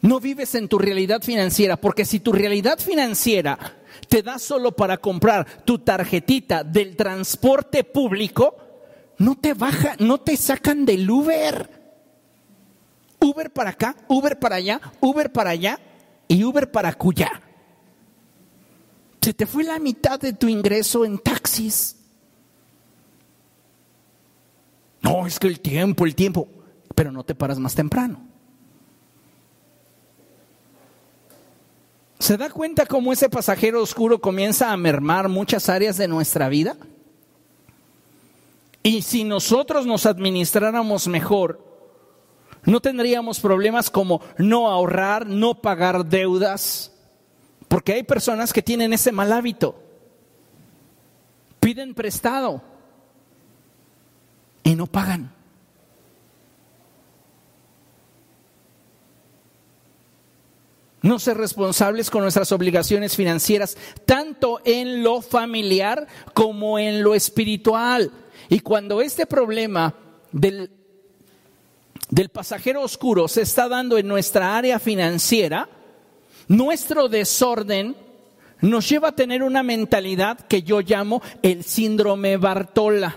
No 0.00 0.20
vives 0.20 0.54
en 0.54 0.68
tu 0.68 0.78
realidad 0.78 1.22
financiera, 1.22 1.76
porque 1.76 2.04
si 2.04 2.20
tu 2.20 2.32
realidad 2.32 2.78
financiera 2.78 3.58
te 4.08 4.22
da 4.22 4.38
solo 4.38 4.72
para 4.72 4.98
comprar 4.98 5.64
tu 5.64 5.78
tarjetita 5.78 6.62
del 6.62 6.96
transporte 6.96 7.82
público, 7.82 8.56
no 9.18 9.36
te 9.36 9.54
baja, 9.54 9.96
no 9.98 10.18
te 10.18 10.36
sacan 10.36 10.86
del 10.86 11.10
Uber. 11.10 11.68
Uber 13.20 13.50
para 13.50 13.70
acá, 13.70 13.96
Uber 14.06 14.38
para 14.38 14.56
allá, 14.56 14.80
Uber 15.00 15.32
para 15.32 15.50
allá 15.50 15.80
y 16.28 16.44
Uber 16.44 16.70
para 16.70 16.94
cuya. 16.94 17.42
Se 19.20 19.34
te 19.34 19.46
fue 19.46 19.64
la 19.64 19.80
mitad 19.80 20.20
de 20.20 20.32
tu 20.32 20.48
ingreso 20.48 21.04
en 21.04 21.18
taxis. 21.18 21.96
No, 25.02 25.26
es 25.26 25.38
que 25.38 25.48
el 25.48 25.60
tiempo, 25.60 26.06
el 26.06 26.14
tiempo, 26.14 26.48
pero 26.94 27.10
no 27.10 27.24
te 27.24 27.34
paras 27.34 27.58
más 27.58 27.74
temprano. 27.74 28.27
¿Se 32.18 32.36
da 32.36 32.50
cuenta 32.50 32.86
cómo 32.86 33.12
ese 33.12 33.28
pasajero 33.28 33.82
oscuro 33.82 34.20
comienza 34.20 34.72
a 34.72 34.76
mermar 34.76 35.28
muchas 35.28 35.68
áreas 35.68 35.96
de 35.96 36.08
nuestra 36.08 36.48
vida? 36.48 36.76
Y 38.82 39.02
si 39.02 39.22
nosotros 39.22 39.86
nos 39.86 40.06
administráramos 40.06 41.06
mejor, 41.06 41.64
no 42.64 42.80
tendríamos 42.80 43.38
problemas 43.38 43.90
como 43.90 44.20
no 44.36 44.68
ahorrar, 44.68 45.26
no 45.26 45.60
pagar 45.60 46.06
deudas, 46.06 46.92
porque 47.68 47.92
hay 47.92 48.02
personas 48.02 48.52
que 48.52 48.62
tienen 48.62 48.92
ese 48.92 49.12
mal 49.12 49.32
hábito. 49.32 49.80
Piden 51.60 51.94
prestado 51.94 52.62
y 54.64 54.74
no 54.74 54.86
pagan. 54.86 55.37
No 61.00 61.18
ser 61.18 61.36
responsables 61.36 62.10
con 62.10 62.22
nuestras 62.22 62.50
obligaciones 62.50 63.14
financieras, 63.14 63.76
tanto 64.04 64.60
en 64.64 65.02
lo 65.02 65.22
familiar 65.22 66.06
como 66.34 66.78
en 66.78 67.02
lo 67.02 67.14
espiritual. 67.14 68.10
Y 68.48 68.60
cuando 68.60 69.00
este 69.00 69.26
problema 69.26 69.94
del, 70.32 70.70
del 72.10 72.28
pasajero 72.30 72.82
oscuro 72.82 73.28
se 73.28 73.42
está 73.42 73.68
dando 73.68 73.96
en 73.96 74.08
nuestra 74.08 74.56
área 74.56 74.78
financiera, 74.80 75.68
nuestro 76.48 77.08
desorden 77.08 77.96
nos 78.60 78.88
lleva 78.88 79.08
a 79.08 79.14
tener 79.14 79.42
una 79.42 79.62
mentalidad 79.62 80.40
que 80.40 80.62
yo 80.62 80.80
llamo 80.80 81.22
el 81.42 81.62
síndrome 81.62 82.36
Bartola. 82.36 83.16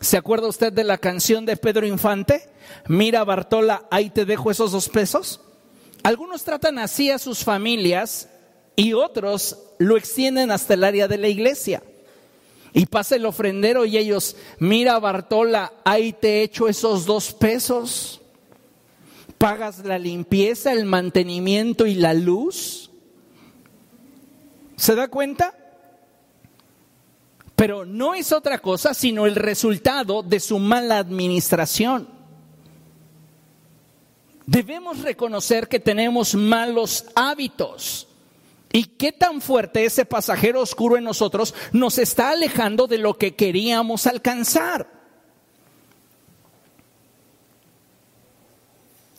¿Se 0.00 0.16
acuerda 0.16 0.48
usted 0.48 0.72
de 0.72 0.84
la 0.84 0.98
canción 0.98 1.46
de 1.46 1.56
Pedro 1.56 1.86
Infante? 1.86 2.48
Mira 2.88 3.24
Bartola, 3.24 3.86
ahí 3.90 4.10
te 4.10 4.24
dejo 4.24 4.50
esos 4.50 4.72
dos 4.72 4.88
pesos. 4.88 5.40
Algunos 6.02 6.42
tratan 6.42 6.78
así 6.78 7.10
a 7.10 7.18
sus 7.18 7.44
familias 7.44 8.28
y 8.74 8.92
otros 8.92 9.58
lo 9.78 9.96
extienden 9.96 10.50
hasta 10.50 10.74
el 10.74 10.84
área 10.84 11.06
de 11.06 11.18
la 11.18 11.28
iglesia. 11.28 11.82
Y 12.74 12.86
pasa 12.86 13.16
el 13.16 13.26
ofrendero 13.26 13.84
y 13.84 13.98
ellos, 13.98 14.36
mira 14.58 14.98
Bartola, 14.98 15.72
ahí 15.84 16.12
te 16.12 16.42
echo 16.42 16.68
esos 16.68 17.04
dos 17.04 17.32
pesos. 17.32 18.20
Pagas 19.36 19.84
la 19.84 19.98
limpieza, 19.98 20.72
el 20.72 20.86
mantenimiento 20.86 21.86
y 21.86 21.94
la 21.94 22.14
luz. 22.14 22.90
¿Se 24.76 24.94
da 24.94 25.08
cuenta? 25.08 25.54
Pero 27.54 27.84
no 27.84 28.14
es 28.14 28.32
otra 28.32 28.58
cosa 28.58 28.94
sino 28.94 29.26
el 29.26 29.36
resultado 29.36 30.22
de 30.22 30.40
su 30.40 30.58
mala 30.58 30.98
administración. 30.98 32.08
Debemos 34.46 35.02
reconocer 35.02 35.68
que 35.68 35.80
tenemos 35.80 36.34
malos 36.34 37.04
hábitos. 37.14 38.08
¿Y 38.72 38.84
qué 38.84 39.12
tan 39.12 39.40
fuerte 39.40 39.84
ese 39.84 40.06
pasajero 40.06 40.62
oscuro 40.62 40.96
en 40.96 41.04
nosotros 41.04 41.54
nos 41.72 41.98
está 41.98 42.30
alejando 42.30 42.86
de 42.86 42.98
lo 42.98 43.18
que 43.18 43.34
queríamos 43.34 44.06
alcanzar? 44.06 45.02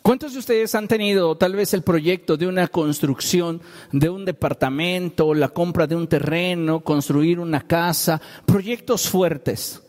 ¿Cuántos 0.01 0.33
de 0.33 0.39
ustedes 0.39 0.75
han 0.75 0.89
tenido 0.89 1.37
tal 1.37 1.55
vez 1.55 1.73
el 1.73 1.81
proyecto 1.81 2.35
de 2.35 2.45
una 2.45 2.67
construcción 2.67 3.61
de 3.93 4.09
un 4.09 4.25
departamento, 4.25 5.33
la 5.33 5.47
compra 5.47 5.87
de 5.87 5.95
un 5.95 6.07
terreno, 6.07 6.81
construir 6.81 7.39
una 7.39 7.61
casa, 7.61 8.21
proyectos 8.45 9.07
fuertes? 9.07 9.81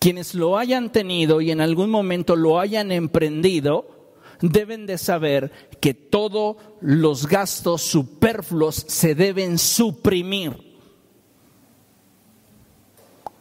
Quienes 0.00 0.34
lo 0.34 0.58
hayan 0.58 0.90
tenido 0.90 1.40
y 1.40 1.52
en 1.52 1.60
algún 1.60 1.90
momento 1.90 2.34
lo 2.34 2.58
hayan 2.58 2.90
emprendido, 2.90 3.93
deben 4.50 4.86
de 4.86 4.98
saber 4.98 5.50
que 5.80 5.94
todos 5.94 6.56
los 6.80 7.26
gastos 7.26 7.82
superfluos 7.82 8.74
se 8.88 9.14
deben 9.14 9.58
suprimir. 9.58 10.74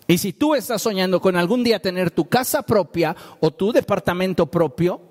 Y 0.08 0.18
si 0.18 0.34
tú 0.34 0.54
estás 0.56 0.82
soñando 0.82 1.22
con 1.22 1.36
algún 1.36 1.64
día 1.64 1.82
tener 1.82 2.12
tu 2.12 2.26
casa 2.28 2.62
propia 2.62 3.16
o 3.40 3.52
tu 3.52 3.72
departamento 3.72 4.46
propio, 4.46 5.02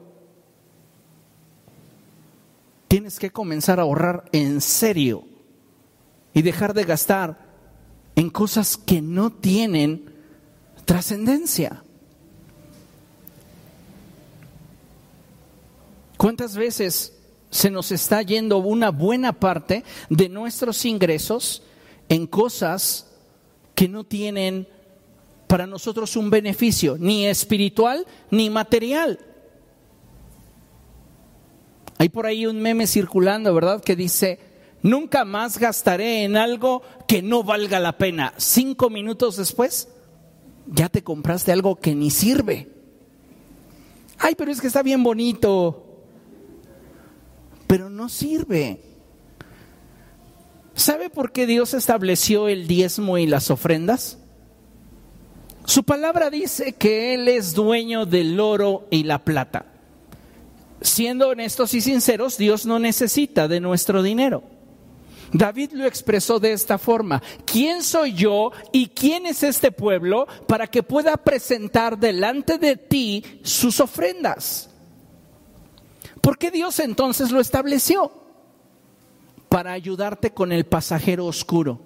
tienes 2.88 3.18
que 3.18 3.30
comenzar 3.30 3.78
a 3.78 3.82
ahorrar 3.82 4.24
en 4.32 4.60
serio 4.60 5.24
y 6.34 6.42
dejar 6.42 6.74
de 6.74 6.84
gastar 6.84 7.38
en 8.16 8.30
cosas 8.30 8.76
que 8.76 9.00
no 9.00 9.30
tienen 9.30 10.12
trascendencia. 10.84 11.81
¿Cuántas 16.22 16.56
veces 16.56 17.18
se 17.50 17.68
nos 17.68 17.90
está 17.90 18.22
yendo 18.22 18.58
una 18.58 18.92
buena 18.92 19.32
parte 19.32 19.82
de 20.08 20.28
nuestros 20.28 20.84
ingresos 20.84 21.64
en 22.08 22.28
cosas 22.28 23.10
que 23.74 23.88
no 23.88 24.04
tienen 24.04 24.68
para 25.48 25.66
nosotros 25.66 26.14
un 26.14 26.30
beneficio, 26.30 26.96
ni 26.96 27.26
espiritual 27.26 28.06
ni 28.30 28.50
material? 28.50 29.18
Hay 31.98 32.08
por 32.08 32.26
ahí 32.26 32.46
un 32.46 32.62
meme 32.62 32.86
circulando, 32.86 33.52
¿verdad? 33.52 33.82
Que 33.82 33.96
dice, 33.96 34.38
nunca 34.80 35.24
más 35.24 35.58
gastaré 35.58 36.22
en 36.22 36.36
algo 36.36 36.82
que 37.08 37.20
no 37.20 37.42
valga 37.42 37.80
la 37.80 37.98
pena. 37.98 38.32
Cinco 38.36 38.90
minutos 38.90 39.38
después, 39.38 39.88
ya 40.68 40.88
te 40.88 41.02
compraste 41.02 41.50
algo 41.50 41.74
que 41.74 41.96
ni 41.96 42.12
sirve. 42.12 42.70
Ay, 44.20 44.36
pero 44.36 44.52
es 44.52 44.60
que 44.60 44.68
está 44.68 44.84
bien 44.84 45.02
bonito. 45.02 45.88
Pero 47.72 47.88
no 47.88 48.10
sirve. 48.10 48.82
¿Sabe 50.74 51.08
por 51.08 51.32
qué 51.32 51.46
Dios 51.46 51.72
estableció 51.72 52.48
el 52.48 52.66
diezmo 52.66 53.16
y 53.16 53.26
las 53.26 53.50
ofrendas? 53.50 54.18
Su 55.64 55.82
palabra 55.82 56.28
dice 56.28 56.74
que 56.74 57.14
Él 57.14 57.28
es 57.28 57.54
dueño 57.54 58.04
del 58.04 58.38
oro 58.40 58.86
y 58.90 59.04
la 59.04 59.24
plata 59.24 59.72
siendo 60.82 61.28
honestos 61.28 61.72
y 61.72 61.80
sinceros, 61.80 62.36
Dios 62.36 62.66
no 62.66 62.78
necesita 62.78 63.48
de 63.48 63.60
nuestro 63.60 64.02
dinero. 64.02 64.42
David 65.32 65.70
lo 65.72 65.86
expresó 65.86 66.38
de 66.40 66.52
esta 66.52 66.76
forma, 66.76 67.22
¿quién 67.46 67.82
soy 67.82 68.12
yo 68.12 68.52
y 68.70 68.88
quién 68.88 69.24
es 69.24 69.42
este 69.42 69.72
pueblo 69.72 70.26
para 70.46 70.66
que 70.66 70.82
pueda 70.82 71.16
presentar 71.16 71.98
delante 71.98 72.58
de 72.58 72.76
ti 72.76 73.24
sus 73.42 73.80
ofrendas? 73.80 74.71
¿Por 76.22 76.38
qué 76.38 76.50
Dios 76.50 76.78
entonces 76.78 77.30
lo 77.32 77.40
estableció? 77.40 78.10
Para 79.50 79.72
ayudarte 79.72 80.32
con 80.32 80.52
el 80.52 80.64
pasajero 80.64 81.26
oscuro. 81.26 81.80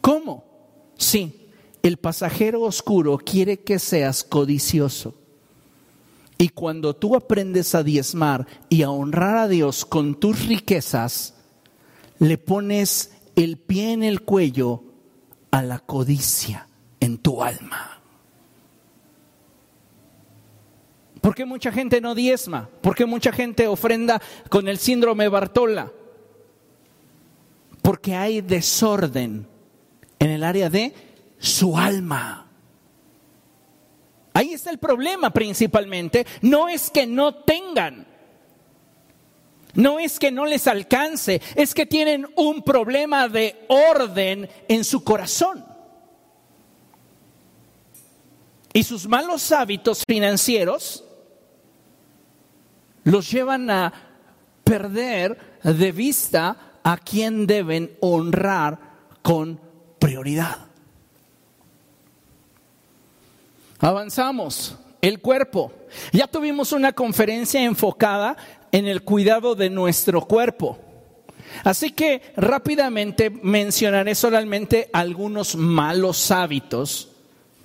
¿Cómo? 0.00 0.44
Sí, 0.96 1.50
el 1.82 1.98
pasajero 1.98 2.62
oscuro 2.62 3.18
quiere 3.18 3.60
que 3.60 3.78
seas 3.78 4.24
codicioso. 4.24 5.14
Y 6.38 6.48
cuando 6.48 6.96
tú 6.96 7.14
aprendes 7.14 7.74
a 7.74 7.82
diezmar 7.82 8.46
y 8.68 8.82
a 8.82 8.90
honrar 8.90 9.36
a 9.36 9.48
Dios 9.48 9.84
con 9.84 10.18
tus 10.18 10.46
riquezas, 10.46 11.34
le 12.18 12.38
pones 12.38 13.12
el 13.36 13.58
pie 13.58 13.92
en 13.92 14.02
el 14.02 14.22
cuello 14.22 14.84
a 15.50 15.62
la 15.62 15.80
codicia 15.80 16.68
en 17.00 17.18
tu 17.18 17.42
alma. 17.42 17.97
¿Por 21.20 21.34
qué 21.34 21.44
mucha 21.44 21.72
gente 21.72 22.00
no 22.00 22.14
diezma? 22.14 22.68
¿Por 22.80 22.94
qué 22.94 23.06
mucha 23.06 23.32
gente 23.32 23.66
ofrenda 23.66 24.20
con 24.48 24.68
el 24.68 24.78
síndrome 24.78 25.28
Bartola? 25.28 25.92
Porque 27.82 28.14
hay 28.14 28.40
desorden 28.40 29.46
en 30.18 30.30
el 30.30 30.44
área 30.44 30.70
de 30.70 30.92
su 31.38 31.76
alma. 31.76 32.46
Ahí 34.32 34.52
está 34.52 34.70
el 34.70 34.78
problema 34.78 35.30
principalmente. 35.30 36.26
No 36.42 36.68
es 36.68 36.90
que 36.90 37.06
no 37.06 37.34
tengan, 37.34 38.06
no 39.74 39.98
es 39.98 40.18
que 40.18 40.30
no 40.30 40.46
les 40.46 40.66
alcance, 40.66 41.40
es 41.56 41.74
que 41.74 41.86
tienen 41.86 42.26
un 42.36 42.62
problema 42.62 43.28
de 43.28 43.64
orden 43.68 44.48
en 44.68 44.84
su 44.84 45.02
corazón. 45.02 45.64
Y 48.72 48.84
sus 48.84 49.08
malos 49.08 49.50
hábitos 49.50 50.04
financieros 50.06 51.04
los 53.10 53.30
llevan 53.30 53.70
a 53.70 53.92
perder 54.64 55.38
de 55.62 55.92
vista 55.92 56.56
a 56.82 56.96
quien 56.98 57.46
deben 57.46 57.96
honrar 58.00 58.78
con 59.22 59.60
prioridad. 59.98 60.58
Avanzamos. 63.80 64.76
El 65.00 65.20
cuerpo. 65.20 65.72
Ya 66.12 66.26
tuvimos 66.26 66.72
una 66.72 66.92
conferencia 66.92 67.62
enfocada 67.62 68.36
en 68.72 68.88
el 68.88 69.02
cuidado 69.02 69.54
de 69.54 69.70
nuestro 69.70 70.22
cuerpo. 70.22 70.76
Así 71.62 71.92
que 71.92 72.20
rápidamente 72.36 73.30
mencionaré 73.30 74.16
solamente 74.16 74.90
algunos 74.92 75.54
malos 75.54 76.30
hábitos 76.32 77.10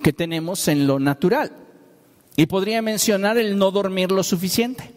que 0.00 0.12
tenemos 0.12 0.68
en 0.68 0.86
lo 0.86 1.00
natural. 1.00 1.50
Y 2.36 2.46
podría 2.46 2.82
mencionar 2.82 3.36
el 3.36 3.58
no 3.58 3.72
dormir 3.72 4.12
lo 4.12 4.22
suficiente. 4.22 4.93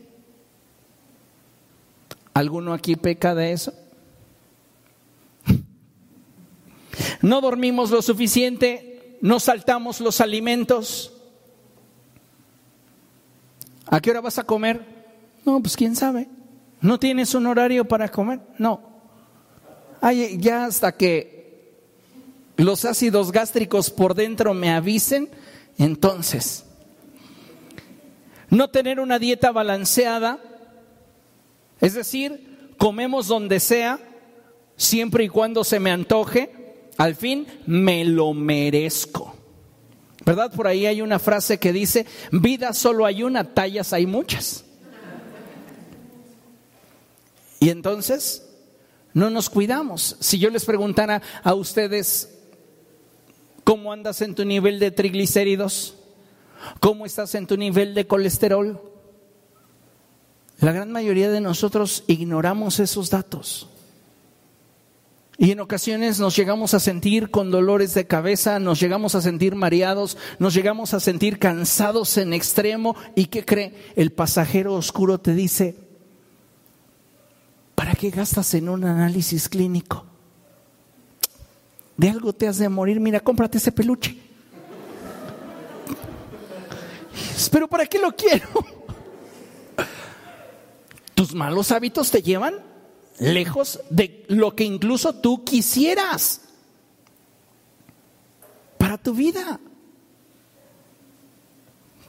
¿Alguno 2.37 2.71
aquí 2.71 2.95
peca 2.95 3.33
de 3.33 3.51
eso? 3.51 3.73
No 7.23 7.41
dormimos 7.41 7.89
lo 7.89 8.03
suficiente, 8.03 9.17
no 9.21 9.39
saltamos 9.39 9.99
los 10.01 10.21
alimentos. 10.21 11.13
¿A 13.87 13.99
qué 13.99 14.11
hora 14.11 14.21
vas 14.21 14.37
a 14.37 14.43
comer? 14.43 14.85
No, 15.45 15.59
pues 15.61 15.75
quién 15.75 15.95
sabe. 15.95 16.27
¿No 16.79 16.99
tienes 16.99 17.33
un 17.33 17.47
horario 17.47 17.87
para 17.87 18.09
comer? 18.09 18.39
No. 18.59 18.81
Ay, 19.99 20.37
ya 20.39 20.65
hasta 20.65 20.91
que 20.91 21.73
los 22.55 22.85
ácidos 22.85 23.31
gástricos 23.31 23.89
por 23.89 24.13
dentro 24.13 24.53
me 24.53 24.69
avisen, 24.69 25.27
entonces. 25.79 26.65
No 28.51 28.69
tener 28.69 28.99
una 28.99 29.17
dieta 29.17 29.51
balanceada, 29.51 30.39
es 31.81 31.93
decir, 31.93 32.73
comemos 32.77 33.27
donde 33.27 33.59
sea, 33.59 33.99
siempre 34.75 35.25
y 35.25 35.29
cuando 35.29 35.63
se 35.63 35.79
me 35.79 35.91
antoje, 35.91 36.51
al 36.97 37.15
fin 37.15 37.47
me 37.65 38.05
lo 38.05 38.33
merezco. 38.33 39.35
¿Verdad? 40.25 40.51
Por 40.51 40.67
ahí 40.67 40.85
hay 40.85 41.01
una 41.01 41.19
frase 41.19 41.57
que 41.57 41.71
dice, 41.71 42.05
vida 42.31 42.73
solo 42.73 43.05
hay 43.05 43.23
una, 43.23 43.53
tallas 43.53 43.93
hay 43.93 44.05
muchas. 44.05 44.65
Y 47.59 47.69
entonces 47.69 48.47
no 49.13 49.29
nos 49.29 49.49
cuidamos. 49.49 50.17
Si 50.19 50.37
yo 50.37 50.49
les 50.49 50.65
preguntara 50.65 51.21
a 51.43 51.53
ustedes, 51.53 52.37
¿cómo 53.63 53.91
andas 53.93 54.21
en 54.21 54.35
tu 54.35 54.45
nivel 54.45 54.79
de 54.79 54.91
triglicéridos? 54.91 55.95
¿Cómo 56.79 57.05
estás 57.05 57.33
en 57.35 57.47
tu 57.47 57.57
nivel 57.57 57.93
de 57.93 58.05
colesterol? 58.05 58.81
La 60.59 60.71
gran 60.71 60.91
mayoría 60.91 61.29
de 61.29 61.39
nosotros 61.39 62.03
ignoramos 62.07 62.79
esos 62.79 63.09
datos. 63.09 63.69
Y 65.37 65.51
en 65.51 65.59
ocasiones 65.59 66.19
nos 66.19 66.35
llegamos 66.35 66.73
a 66.73 66.79
sentir 66.79 67.29
con 67.29 67.51
dolores 67.51 67.93
de 67.93 68.07
cabeza, 68.07 68.57
nos 68.57 68.79
llegamos 68.79 69.13
a 69.13 69.21
sentir 69.21 69.53
mareados, 69.53 70.17
nos 70.39 70.55
llegamos 70.55 70.95
a 70.95 70.99
sentir 70.99 71.37
cansados 71.37 72.17
en 72.17 72.33
extremo. 72.33 72.95
¿Y 73.15 73.25
qué 73.25 73.45
cree? 73.45 73.75
El 73.95 74.11
pasajero 74.11 74.73
oscuro 74.73 75.19
te 75.19 75.35
dice, 75.35 75.75
¿para 77.75 77.93
qué 77.93 78.09
gastas 78.09 78.51
en 78.55 78.67
un 78.67 78.83
análisis 78.83 79.47
clínico? 79.47 80.05
De 81.97 82.09
algo 82.09 82.33
te 82.33 82.47
has 82.47 82.57
de 82.57 82.67
morir, 82.67 82.99
mira, 82.99 83.19
cómprate 83.19 83.59
ese 83.59 83.71
peluche. 83.71 84.17
Pero 87.51 87.67
¿para 87.67 87.85
qué 87.85 87.99
lo 87.99 88.15
quiero? 88.15 88.76
Tus 91.17 91.33
malos 91.33 91.71
hábitos 91.71 92.11
te 92.11 92.21
llevan 92.21 92.63
lejos 93.17 93.79
de 93.89 94.23
lo 94.27 94.55
que 94.55 94.65
incluso 94.65 95.15
tú 95.15 95.43
quisieras 95.43 96.41
para 98.77 98.99
tu 98.99 99.15
vida. 99.15 99.59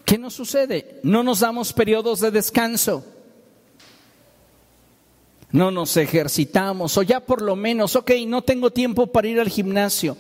¿Qué 0.04 0.18
nos 0.18 0.34
sucede? 0.34 1.00
No 1.04 1.22
nos 1.22 1.40
damos 1.40 1.72
periodos 1.72 2.20
de 2.20 2.30
descanso. 2.30 3.02
No 5.52 5.70
nos 5.70 5.96
ejercitamos 5.96 6.98
o 6.98 7.02
ya 7.02 7.20
por 7.20 7.40
lo 7.40 7.56
menos, 7.56 7.96
ok, 7.96 8.10
no 8.26 8.42
tengo 8.42 8.72
tiempo 8.72 9.06
para 9.06 9.28
ir 9.28 9.40
al 9.40 9.48
gimnasio. 9.48 10.18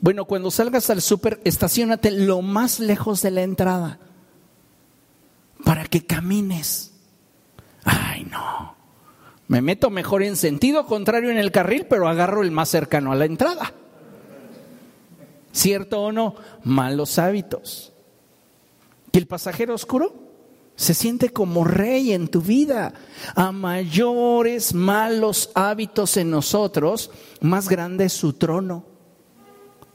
Bueno, 0.00 0.24
cuando 0.24 0.50
salgas 0.50 0.88
al 0.88 1.02
súper, 1.02 1.38
estacionate 1.44 2.10
lo 2.12 2.40
más 2.40 2.80
lejos 2.80 3.20
de 3.20 3.30
la 3.30 3.42
entrada 3.42 3.98
para 5.62 5.84
que 5.84 6.06
camines. 6.06 6.95
Me 9.48 9.62
meto 9.62 9.90
mejor 9.90 10.22
en 10.22 10.36
sentido 10.36 10.86
contrario 10.86 11.30
en 11.30 11.38
el 11.38 11.52
carril, 11.52 11.86
pero 11.88 12.08
agarro 12.08 12.42
el 12.42 12.50
más 12.50 12.68
cercano 12.68 13.12
a 13.12 13.16
la 13.16 13.26
entrada. 13.26 13.72
¿Cierto 15.52 16.02
o 16.02 16.12
no? 16.12 16.34
Malos 16.64 17.18
hábitos. 17.18 17.92
¿Y 19.12 19.18
el 19.18 19.26
pasajero 19.26 19.74
oscuro? 19.74 20.14
Se 20.74 20.92
siente 20.92 21.30
como 21.30 21.64
rey 21.64 22.12
en 22.12 22.28
tu 22.28 22.42
vida. 22.42 22.92
A 23.34 23.52
mayores 23.52 24.74
malos 24.74 25.50
hábitos 25.54 26.16
en 26.16 26.30
nosotros, 26.30 27.10
más 27.40 27.68
grande 27.68 28.06
es 28.06 28.12
su 28.12 28.34
trono, 28.34 28.84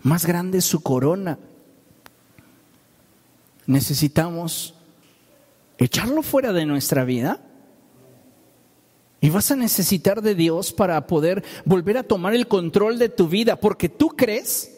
más 0.02 0.26
grande 0.26 0.60
es 0.60 0.66
su 0.66 0.82
corona. 0.82 1.38
Necesitamos 3.68 4.74
echarlo 5.78 6.24
fuera 6.24 6.54
de 6.54 6.66
nuestra 6.66 7.04
vida 7.04 7.51
y 9.22 9.30
vas 9.30 9.52
a 9.52 9.56
necesitar 9.56 10.24
de 10.24 10.34
Dios 10.34 10.74
para 10.74 11.06
poder 11.06 11.44
volver 11.64 12.00
a 12.00 12.04
tomar 12.04 12.34
el 12.34 12.48
control 12.48 12.98
de 12.98 13.08
tu 13.08 13.28
vida, 13.28 13.56
porque 13.56 13.88
tú 13.88 14.10
crees 14.10 14.72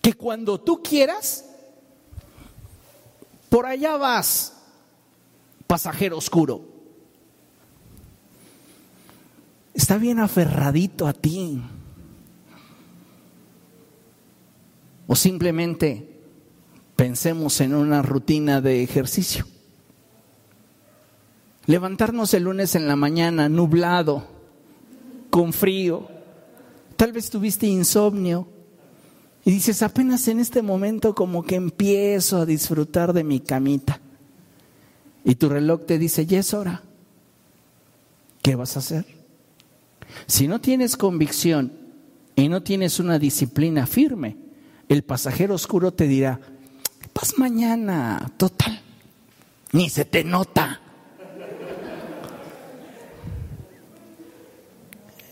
que 0.00 0.14
cuando 0.14 0.60
tú 0.60 0.80
quieras, 0.82 1.44
por 3.48 3.66
allá 3.66 3.96
vas, 3.96 4.54
pasajero 5.66 6.16
oscuro. 6.16 6.64
Está 9.74 9.98
bien 9.98 10.20
aferradito 10.20 11.08
a 11.08 11.12
ti. 11.12 11.60
O 15.08 15.16
simplemente 15.16 16.20
pensemos 16.94 17.60
en 17.60 17.74
una 17.74 18.00
rutina 18.00 18.60
de 18.60 18.84
ejercicio. 18.84 19.44
Levantarnos 21.66 22.34
el 22.34 22.44
lunes 22.44 22.74
en 22.74 22.86
la 22.86 22.96
mañana 22.96 23.48
nublado, 23.48 24.26
con 25.30 25.52
frío. 25.52 26.08
Tal 26.96 27.12
vez 27.12 27.30
tuviste 27.30 27.66
insomnio 27.66 28.46
y 29.44 29.50
dices, 29.50 29.82
apenas 29.82 30.28
en 30.28 30.40
este 30.40 30.62
momento 30.62 31.14
como 31.14 31.42
que 31.42 31.54
empiezo 31.54 32.38
a 32.38 32.46
disfrutar 32.46 33.12
de 33.12 33.24
mi 33.24 33.40
camita. 33.40 34.00
Y 35.24 35.36
tu 35.36 35.48
reloj 35.48 35.86
te 35.86 35.98
dice, 35.98 36.26
ya 36.26 36.38
es 36.38 36.52
hora. 36.52 36.82
¿Qué 38.42 38.56
vas 38.56 38.76
a 38.76 38.80
hacer? 38.80 39.06
Si 40.26 40.46
no 40.46 40.60
tienes 40.60 40.96
convicción 40.96 41.72
y 42.36 42.48
no 42.48 42.62
tienes 42.62 43.00
una 43.00 43.18
disciplina 43.18 43.86
firme, 43.86 44.36
el 44.88 45.02
pasajero 45.02 45.54
oscuro 45.54 45.92
te 45.92 46.06
dirá, 46.06 46.40
vas 47.14 47.38
mañana, 47.38 48.32
total, 48.36 48.80
ni 49.72 49.88
se 49.88 50.04
te 50.04 50.24
nota. 50.24 50.80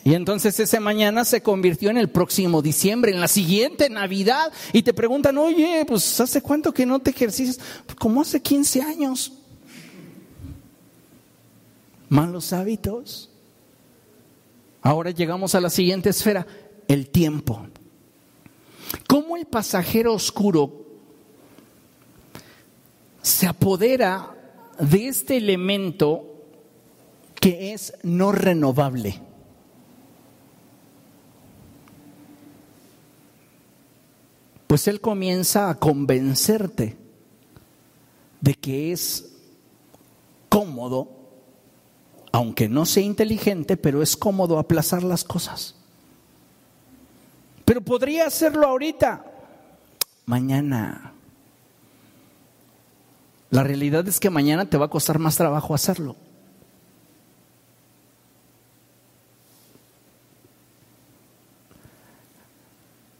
Y 0.04 0.14
entonces 0.14 0.58
ese 0.58 0.80
mañana 0.80 1.24
se 1.24 1.42
convirtió 1.42 1.90
en 1.90 1.96
el 1.96 2.10
próximo 2.10 2.60
diciembre, 2.60 3.12
en 3.12 3.20
la 3.20 3.28
siguiente 3.28 3.88
Navidad. 3.88 4.52
Y 4.72 4.82
te 4.82 4.92
preguntan, 4.92 5.38
oye, 5.38 5.84
pues 5.86 6.20
¿hace 6.20 6.42
cuánto 6.42 6.74
que 6.74 6.84
no 6.84 6.98
te 6.98 7.10
ejercitas? 7.10 7.60
Pues, 7.86 7.96
como 7.96 8.20
hace 8.22 8.42
15 8.42 8.82
años. 8.82 9.32
Malos 12.08 12.52
hábitos. 12.52 13.30
Ahora 14.82 15.12
llegamos 15.12 15.54
a 15.54 15.60
la 15.60 15.70
siguiente 15.70 16.10
esfera, 16.10 16.46
el 16.88 17.08
tiempo. 17.08 17.64
¿Cómo 19.06 19.36
el 19.36 19.46
pasajero 19.46 20.12
oscuro 20.12 20.84
se 23.22 23.46
apodera 23.46 24.34
de 24.80 25.06
este 25.06 25.36
elemento 25.36 26.24
que 27.38 27.72
es 27.72 27.94
no 28.02 28.32
renovable? 28.32 29.31
Pues 34.72 34.88
Él 34.88 35.02
comienza 35.02 35.68
a 35.68 35.74
convencerte 35.74 36.96
de 38.40 38.54
que 38.54 38.90
es 38.90 39.34
cómodo, 40.48 41.10
aunque 42.32 42.70
no 42.70 42.86
sea 42.86 43.02
inteligente, 43.02 43.76
pero 43.76 44.00
es 44.00 44.16
cómodo 44.16 44.58
aplazar 44.58 45.02
las 45.02 45.24
cosas. 45.24 45.74
Pero 47.66 47.82
podría 47.82 48.26
hacerlo 48.26 48.66
ahorita, 48.66 49.26
mañana. 50.24 51.12
La 53.50 53.64
realidad 53.64 54.08
es 54.08 54.18
que 54.18 54.30
mañana 54.30 54.70
te 54.70 54.78
va 54.78 54.86
a 54.86 54.88
costar 54.88 55.18
más 55.18 55.36
trabajo 55.36 55.74
hacerlo. 55.74 56.16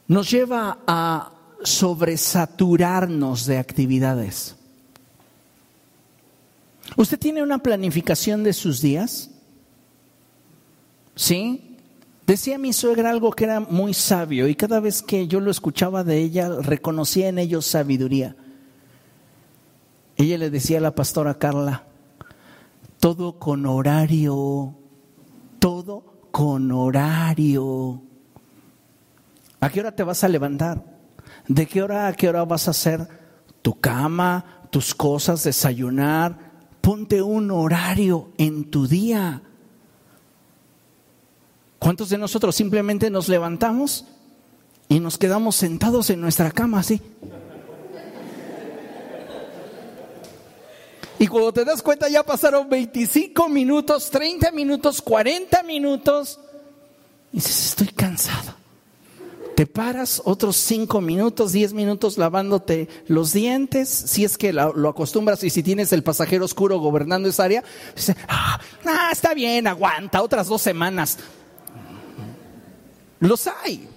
Nos 0.09 0.31
lleva 0.31 0.79
a 0.87 1.33
sobresaturarnos 1.65 3.47
de 3.47 3.59
actividades. 3.59 4.57
¿Usted 6.97 7.19
tiene 7.19 7.43
una 7.43 7.59
planificación 7.59 8.43
de 8.43 8.53
sus 8.53 8.81
días? 8.81 9.31
¿Sí? 11.15 11.79
Decía 12.27 12.59
mi 12.59 12.73
suegra 12.73 13.11
algo 13.11 13.33
que 13.33 13.45
era 13.45 13.61
muy 13.61 13.95
sabio 13.95 14.47
y 14.49 14.55
cada 14.55 14.81
vez 14.81 15.03
que 15.03 15.27
yo 15.27 15.41
lo 15.41 15.51
escuchaba 15.51 16.05
de 16.05 16.19
ella 16.19 16.49
reconocía 16.61 17.29
en 17.29 17.39
ello 17.39 17.63
sabiduría. 17.63 18.37
Ella 20.17 20.39
le 20.39 20.51
decía 20.51 20.79
a 20.79 20.83
la 20.83 20.95
pastora 20.95 21.39
Carla, 21.39 21.85
todo 23.01 23.39
con 23.39 23.67
horario 23.67 24.77
Todo 25.59 26.03
con 26.33 26.73
horario. 26.73 28.03
¿A 29.61 29.71
qué 29.71 29.79
hora 29.79 29.95
te 29.95 30.03
vas 30.03 30.25
a 30.25 30.29
levantar? 30.29 30.92
¿De 31.49 31.67
qué 31.67 31.83
hora 31.83 32.07
a 32.07 32.13
qué 32.13 32.29
hora 32.29 32.45
vas 32.45 32.69
a 32.69 32.73
hacer 32.73 33.09
tu 33.63 33.81
cama, 33.81 34.67
tus 34.71 34.95
cosas, 34.95 35.45
desayunar? 35.45 36.53
Ponte 36.81 37.23
un 37.23 37.51
horario 37.51 38.31
en 38.39 38.71
tu 38.71 38.87
día. 38.87 39.43
¿Cuántos 41.79 42.11
de 42.11 42.19
nosotros 42.19 42.55
simplemente 42.55 43.11
nos 43.11 43.29
levantamos 43.29 44.05
y 44.89 45.01
nos 45.01 45.19
quedamos 45.19 45.57
sentados 45.57 46.11
en 46.11 46.21
nuestra 46.21 46.51
cama 46.51 46.81
así? 46.81 47.01
Y 51.19 51.27
cuando 51.29 51.53
te 51.53 51.65
das 51.65 51.83
cuenta 51.83 52.09
ya 52.09 52.25
pasaron 52.25 52.69
25 52.69 53.49
minutos, 53.49 54.11
30 54.11 54.51
minutos, 54.51 55.01
40 55.01 55.63
minutos. 55.63 56.41
Y 57.33 57.37
dices, 57.37 57.67
estoy 57.67 57.89
cansado. 57.89 58.62
Te 59.55 59.67
paras 59.67 60.23
otros 60.25 60.57
5 60.57 61.01
minutos, 61.03 61.53
10 61.53 61.75
minutos 61.75 62.17
lavándote 62.17 62.89
los 63.07 63.33
dientes, 63.33 63.89
si 63.89 64.25
es 64.25 64.39
que 64.39 64.53
lo, 64.53 64.89
acostumbras 64.89 65.45
y 65.45 65.51
si 65.51 65.63
tienes 65.63 65.93
el 65.93 66.03
pasajero 66.03 66.47
oscuro 66.47 66.79
gobernando 66.79 67.29
esa 67.29 67.45
área, 67.45 67.65
dices, 67.95 68.17
ah, 68.29 68.59
está 69.13 69.35
bien, 69.35 69.67
aguanta, 69.67 70.23
otras 70.23 70.49
dos 70.49 70.63
semanas. 70.63 71.19
Los 73.21 73.47
hay. 73.47 73.89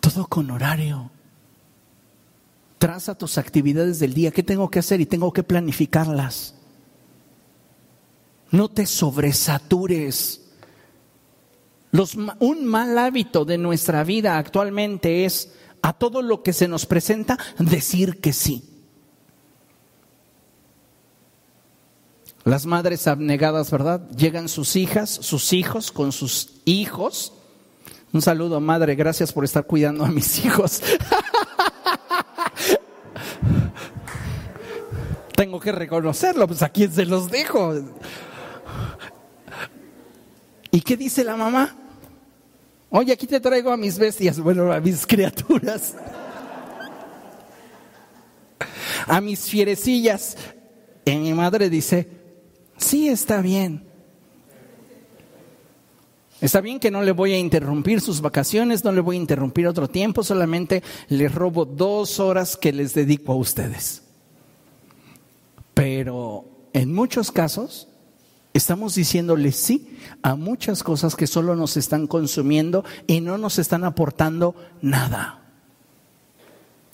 Todo 0.00 0.26
con 0.26 0.50
horario. 0.50 1.10
Traza 2.78 3.16
tus 3.16 3.38
actividades 3.38 3.98
del 3.98 4.14
día. 4.14 4.30
¿Qué 4.30 4.42
tengo 4.42 4.70
que 4.70 4.78
hacer? 4.78 5.00
Y 5.00 5.06
tengo 5.06 5.32
que 5.32 5.42
planificarlas. 5.42 6.57
No 8.50 8.68
te 8.68 8.86
sobresatures. 8.86 10.42
un 12.40 12.64
mal 12.64 12.98
hábito 12.98 13.44
de 13.44 13.58
nuestra 13.58 14.04
vida 14.04 14.38
actualmente 14.38 15.24
es 15.24 15.52
a 15.82 15.92
todo 15.92 16.22
lo 16.22 16.42
que 16.42 16.52
se 16.52 16.68
nos 16.68 16.86
presenta 16.86 17.38
decir 17.58 18.20
que 18.20 18.32
sí. 18.32 18.64
Las 22.44 22.64
madres 22.64 23.06
abnegadas, 23.06 23.70
¿verdad? 23.70 24.08
Llegan 24.10 24.48
sus 24.48 24.76
hijas, 24.76 25.10
sus 25.10 25.52
hijos 25.52 25.92
con 25.92 26.12
sus 26.12 26.60
hijos 26.64 27.34
un 28.12 28.22
saludo, 28.22 28.60
madre, 28.60 28.94
gracias 28.94 29.32
por 29.32 29.44
estar 29.44 29.66
cuidando 29.66 30.04
a 30.04 30.08
mis 30.08 30.44
hijos. 30.44 30.80
Tengo 35.36 35.58
que 35.60 35.72
reconocerlo, 35.72 36.48
pues 36.48 36.62
a 36.62 36.72
se 36.74 37.04
los 37.04 37.30
dejo. 37.30 37.74
¿Y 40.70 40.80
qué 40.80 40.96
dice 40.96 41.24
la 41.24 41.36
mamá? 41.36 41.74
Oye, 42.90 43.12
aquí 43.12 43.26
te 43.26 43.40
traigo 43.40 43.70
a 43.70 43.76
mis 43.76 43.98
bestias, 43.98 44.40
bueno, 44.40 44.72
a 44.72 44.80
mis 44.80 45.06
criaturas, 45.06 45.94
a 49.06 49.20
mis 49.20 49.40
fierecillas. 49.40 50.36
Y 51.04 51.16
mi 51.16 51.32
madre 51.34 51.68
dice, 51.68 52.08
sí, 52.76 53.08
está 53.08 53.40
bien. 53.42 53.88
Está 56.40 56.60
bien 56.60 56.78
que 56.78 56.90
no 56.90 57.02
le 57.02 57.12
voy 57.12 57.32
a 57.32 57.38
interrumpir 57.38 58.00
sus 58.00 58.20
vacaciones, 58.20 58.84
no 58.84 58.92
le 58.92 59.00
voy 59.00 59.16
a 59.16 59.20
interrumpir 59.20 59.66
otro 59.66 59.88
tiempo, 59.88 60.22
solamente 60.22 60.84
les 61.08 61.34
robo 61.34 61.64
dos 61.64 62.20
horas 62.20 62.56
que 62.56 62.72
les 62.72 62.94
dedico 62.94 63.32
a 63.32 63.36
ustedes. 63.36 64.02
Pero 65.74 66.44
en 66.72 66.94
muchos 66.94 67.32
casos 67.32 67.87
estamos 68.58 68.94
diciéndole 68.94 69.52
sí 69.52 69.98
a 70.22 70.34
muchas 70.34 70.82
cosas 70.82 71.16
que 71.16 71.26
solo 71.26 71.56
nos 71.56 71.76
están 71.76 72.06
consumiendo 72.06 72.84
y 73.06 73.20
no 73.20 73.38
nos 73.38 73.58
están 73.58 73.84
aportando 73.84 74.54
nada. 74.82 75.40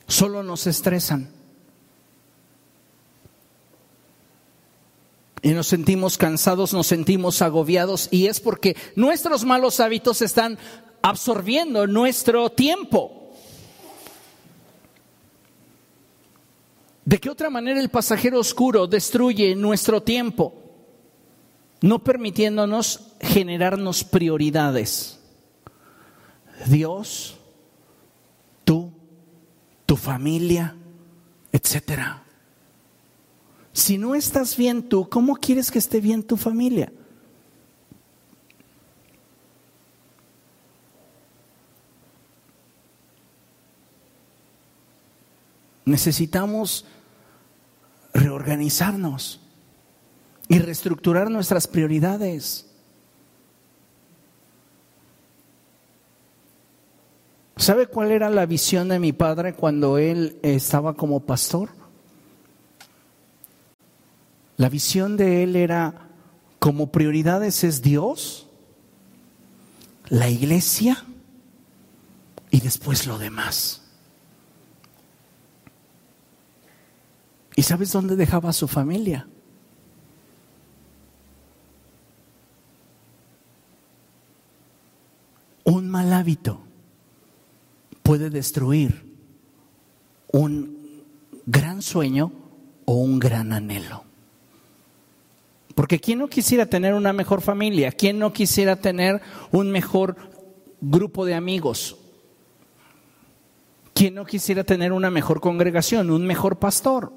Solo 0.07 0.43
nos 0.43 0.67
estresan. 0.67 1.31
y 5.45 5.51
nos 5.51 5.67
sentimos 5.67 6.17
cansados, 6.17 6.73
nos 6.73 6.87
sentimos 6.87 7.43
agobiados 7.43 8.09
y 8.11 8.29
es 8.29 8.41
porque 8.41 8.79
nuestros 8.97 9.45
malos 9.45 9.79
hábitos 9.79 10.23
están 10.23 10.59
absorbiendo 11.03 11.87
nuestro 11.87 12.49
tiempo. 12.49 13.31
¿De 17.05 17.19
qué 17.19 17.29
otra 17.29 17.51
manera 17.51 17.79
el 17.79 17.91
pasajero 17.91 18.41
oscuro 18.41 18.87
destruye 18.87 19.55
nuestro 19.55 20.03
tiempo? 20.03 20.64
No 21.85 21.99
permitiéndonos 21.99 23.13
generarnos 23.21 24.05
prioridades. 24.05 25.21
Dios, 26.65 27.37
tú, 28.65 28.91
tu 29.85 29.95
familia, 29.95 30.75
etcétera. 31.53 32.23
Si 33.75 33.99
no 33.99 34.15
estás 34.15 34.57
bien 34.57 34.89
tú, 34.89 35.11
¿cómo 35.11 35.37
quieres 35.37 35.71
que 35.71 35.79
esté 35.79 36.01
bien 36.01 36.23
tu 36.23 36.39
familia? 36.39 36.91
Necesitamos 45.85 46.87
reorganizarnos 48.15 49.44
y 50.49 50.59
reestructurar 50.59 51.31
nuestras 51.31 51.67
prioridades. 51.67 52.67
¿Sabe 57.57 57.87
cuál 57.87 58.11
era 58.11 58.29
la 58.31 58.47
visión 58.47 58.89
de 58.89 58.99
mi 58.99 59.13
padre 59.13 59.55
cuando 59.55 59.97
él 59.97 60.39
estaba 60.43 60.95
como 60.95 61.21
pastor? 61.21 61.71
La 64.57 64.69
visión 64.69 65.17
de 65.17 65.43
él 65.43 65.57
era, 65.57 66.09
como 66.59 66.91
prioridades 66.91 67.65
es 67.65 67.81
Dios, 67.83 68.49
la 70.09 70.29
iglesia 70.29 71.05
y 72.51 72.61
después 72.61 73.07
lo 73.07 73.19
demás. 73.19 73.83
¿Y 77.57 77.63
sabes 77.63 77.93
dónde 77.93 78.17
dejaba 78.17 78.51
a 78.51 78.53
su 78.53 78.69
familia? 78.69 79.29
Un 85.65 85.89
mal 85.89 86.13
hábito 86.13 86.61
puede 88.03 88.31
destruir 88.31 89.03
un 90.31 91.03
gran 91.47 91.83
sueño 91.83 92.33
o 92.85 92.95
un 92.95 93.19
gran 93.19 93.53
anhelo. 93.53 94.05
Porque 95.75 95.99
¿quién 95.99 96.19
no 96.19 96.29
quisiera 96.29 96.67
tener 96.67 96.95
una 96.95 97.13
mejor 97.13 97.41
familia? 97.41 97.91
¿Quién 97.91 98.19
no 98.19 98.33
quisiera 98.33 98.77
tener 98.77 99.21
un 99.51 99.71
mejor 99.71 100.17
grupo 100.81 101.25
de 101.25 101.35
amigos? 101.35 101.97
¿Quién 103.93 104.15
no 104.15 104.25
quisiera 104.25 104.65
tener 104.65 104.93
una 104.93 105.11
mejor 105.11 105.41
congregación, 105.41 106.11
un 106.11 106.27
mejor 106.27 106.59
pastor? 106.59 107.13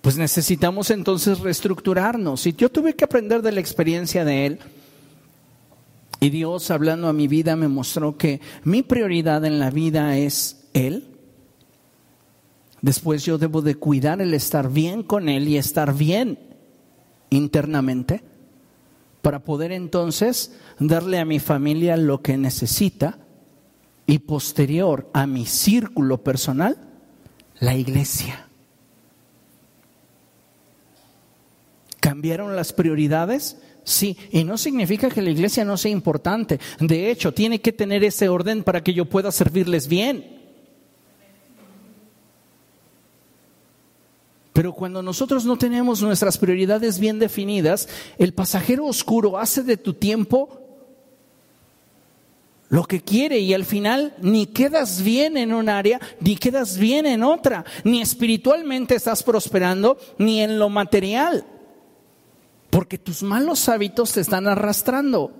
Pues 0.00 0.16
necesitamos 0.16 0.90
entonces 0.90 1.40
reestructurarnos. 1.40 2.46
Y 2.46 2.54
yo 2.54 2.70
tuve 2.70 2.94
que 2.94 3.04
aprender 3.04 3.42
de 3.42 3.52
la 3.52 3.60
experiencia 3.60 4.24
de 4.24 4.46
él. 4.46 4.58
Y 6.20 6.30
Dios 6.30 6.70
hablando 6.70 7.08
a 7.08 7.12
mi 7.12 7.28
vida 7.28 7.56
me 7.56 7.68
mostró 7.68 8.16
que 8.16 8.40
mi 8.62 8.82
prioridad 8.82 9.44
en 9.44 9.58
la 9.58 9.70
vida 9.70 10.18
es 10.18 10.68
Él 10.74 11.10
Después 12.82 13.24
yo 13.24 13.36
debo 13.38 13.60
de 13.62 13.74
cuidar 13.74 14.22
el 14.22 14.32
estar 14.34 14.70
bien 14.70 15.02
con 15.02 15.28
Él 15.28 15.48
y 15.48 15.58
estar 15.58 15.94
bien 15.94 16.38
internamente 17.28 18.22
para 19.22 19.40
poder 19.40 19.70
entonces 19.70 20.56
darle 20.78 21.18
a 21.18 21.26
mi 21.26 21.40
familia 21.40 21.96
lo 21.98 22.22
que 22.22 22.38
necesita 22.38 23.18
y 24.06 24.20
posterior 24.20 25.10
a 25.12 25.26
mi 25.26 25.44
círculo 25.44 26.24
personal, 26.24 26.78
la 27.58 27.74
iglesia. 27.76 28.48
¿Cambiaron 32.00 32.56
las 32.56 32.72
prioridades? 32.72 33.58
Sí, 33.90 34.16
y 34.30 34.44
no 34.44 34.56
significa 34.56 35.10
que 35.10 35.20
la 35.20 35.30
iglesia 35.30 35.64
no 35.64 35.76
sea 35.76 35.90
importante. 35.90 36.60
De 36.78 37.10
hecho, 37.10 37.34
tiene 37.34 37.60
que 37.60 37.72
tener 37.72 38.04
ese 38.04 38.28
orden 38.28 38.62
para 38.62 38.84
que 38.84 38.94
yo 38.94 39.06
pueda 39.06 39.32
servirles 39.32 39.88
bien. 39.88 40.38
Pero 44.52 44.72
cuando 44.74 45.02
nosotros 45.02 45.44
no 45.44 45.58
tenemos 45.58 46.02
nuestras 46.02 46.38
prioridades 46.38 47.00
bien 47.00 47.18
definidas, 47.18 47.88
el 48.16 48.32
pasajero 48.32 48.86
oscuro 48.86 49.36
hace 49.36 49.64
de 49.64 49.76
tu 49.76 49.94
tiempo 49.94 50.60
lo 52.68 52.84
que 52.84 53.00
quiere 53.00 53.40
y 53.40 53.54
al 53.54 53.64
final 53.64 54.14
ni 54.22 54.46
quedas 54.46 55.02
bien 55.02 55.36
en 55.36 55.52
un 55.52 55.68
área, 55.68 56.00
ni 56.20 56.36
quedas 56.36 56.78
bien 56.78 57.06
en 57.06 57.24
otra, 57.24 57.64
ni 57.82 58.00
espiritualmente 58.00 58.94
estás 58.94 59.24
prosperando, 59.24 59.98
ni 60.16 60.42
en 60.42 60.60
lo 60.60 60.68
material, 60.68 61.44
porque 62.70 62.98
tus 62.98 63.22
malos 63.22 63.68
hábitos 63.68 64.12
te 64.12 64.20
están 64.20 64.46
arrastrando. 64.46 65.32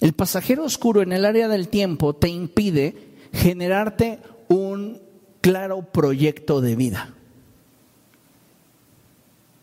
El 0.00 0.12
pasajero 0.14 0.64
oscuro 0.64 1.02
en 1.02 1.12
el 1.12 1.24
área 1.24 1.48
del 1.48 1.68
tiempo 1.68 2.14
te 2.14 2.28
impide 2.28 2.96
generarte 3.32 4.20
un 4.48 5.00
claro 5.40 5.82
proyecto 5.82 6.60
de 6.60 6.76
vida, 6.76 7.14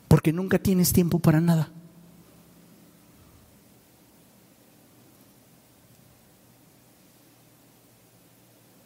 porque 0.07 0.31
nunca 0.31 0.59
tienes 0.59 0.93
tiempo 0.93 1.19
para 1.19 1.41
nada. 1.41 1.69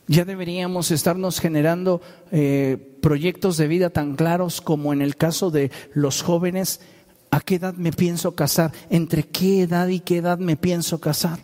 Ya 0.09 0.25
deberíamos 0.25 0.89
estarnos 0.89 1.39
generando 1.39 2.01
eh, 2.31 2.97
proyectos 2.99 3.57
de 3.57 3.67
vida 3.67 3.91
tan 3.91 4.15
claros 4.15 4.59
como 4.59 4.91
en 4.91 5.03
el 5.03 5.15
caso 5.15 5.51
de 5.51 5.69
los 5.93 6.23
jóvenes. 6.23 6.81
¿A 7.29 7.41
qué 7.41 7.55
edad 7.55 7.75
me 7.75 7.91
pienso 7.91 8.33
casar? 8.33 8.71
¿Entre 8.89 9.21
qué 9.21 9.61
edad 9.61 9.87
y 9.87 9.99
qué 9.99 10.17
edad 10.17 10.39
me 10.39 10.57
pienso 10.57 10.99
casar? 10.99 11.37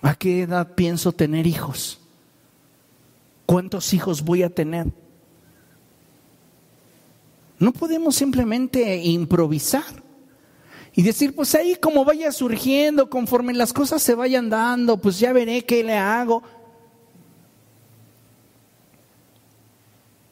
¿A 0.00 0.14
qué 0.14 0.40
edad 0.40 0.74
pienso 0.74 1.12
tener 1.12 1.46
hijos? 1.46 2.00
¿Cuántos 3.44 3.92
hijos 3.92 4.22
voy 4.22 4.42
a 4.42 4.48
tener? 4.48 4.86
No 7.58 7.72
podemos 7.72 8.16
simplemente 8.16 8.96
improvisar 9.04 10.02
y 10.94 11.02
decir, 11.02 11.34
pues 11.34 11.54
ahí 11.54 11.74
como 11.74 12.06
vaya 12.06 12.32
surgiendo, 12.32 13.10
conforme 13.10 13.52
las 13.52 13.74
cosas 13.74 14.00
se 14.00 14.14
vayan 14.14 14.48
dando, 14.48 14.96
pues 14.96 15.18
ya 15.18 15.34
veré 15.34 15.66
qué 15.66 15.84
le 15.84 15.98
hago. 15.98 16.42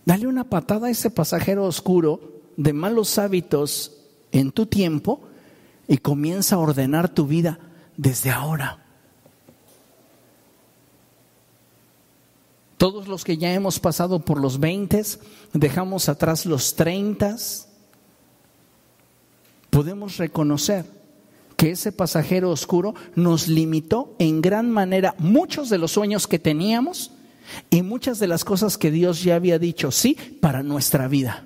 Dale 0.09 0.27
una 0.27 0.45
patada 0.45 0.87
a 0.87 0.91
ese 0.91 1.11
pasajero 1.11 1.67
oscuro 1.67 2.41
de 2.57 2.73
malos 2.73 3.19
hábitos 3.19 3.93
en 4.33 4.53
tu 4.53 4.65
tiempo 4.65 5.21
y 5.87 5.99
comienza 5.99 6.55
a 6.55 6.61
ordenar 6.61 7.11
tu 7.11 7.27
vida 7.27 7.59
desde 7.95 8.31
ahora. 8.31 8.87
Todos 12.79 13.07
los 13.07 13.23
que 13.23 13.37
ya 13.37 13.53
hemos 13.53 13.79
pasado 13.79 14.21
por 14.21 14.41
los 14.41 14.59
20, 14.59 15.03
dejamos 15.53 16.09
atrás 16.09 16.47
los 16.47 16.75
30, 16.75 17.37
podemos 19.69 20.17
reconocer 20.17 20.87
que 21.55 21.73
ese 21.73 21.93
pasajero 21.93 22.49
oscuro 22.49 22.95
nos 23.15 23.47
limitó 23.47 24.15
en 24.19 24.41
gran 24.41 24.71
manera 24.71 25.15
muchos 25.19 25.69
de 25.69 25.77
los 25.77 25.93
sueños 25.93 26.27
que 26.27 26.39
teníamos 26.39 27.11
y 27.71 27.83
muchas 27.83 28.19
de 28.19 28.29
las 28.29 28.45
cosas 28.45 28.79
que 28.79 28.91
Dios 28.91 29.23
ya 29.23 29.37
había 29.37 29.59
dicho 29.59 29.91
sí 29.91 30.15
para 30.41 30.63
nuestra 30.63 31.09
vida. 31.09 31.45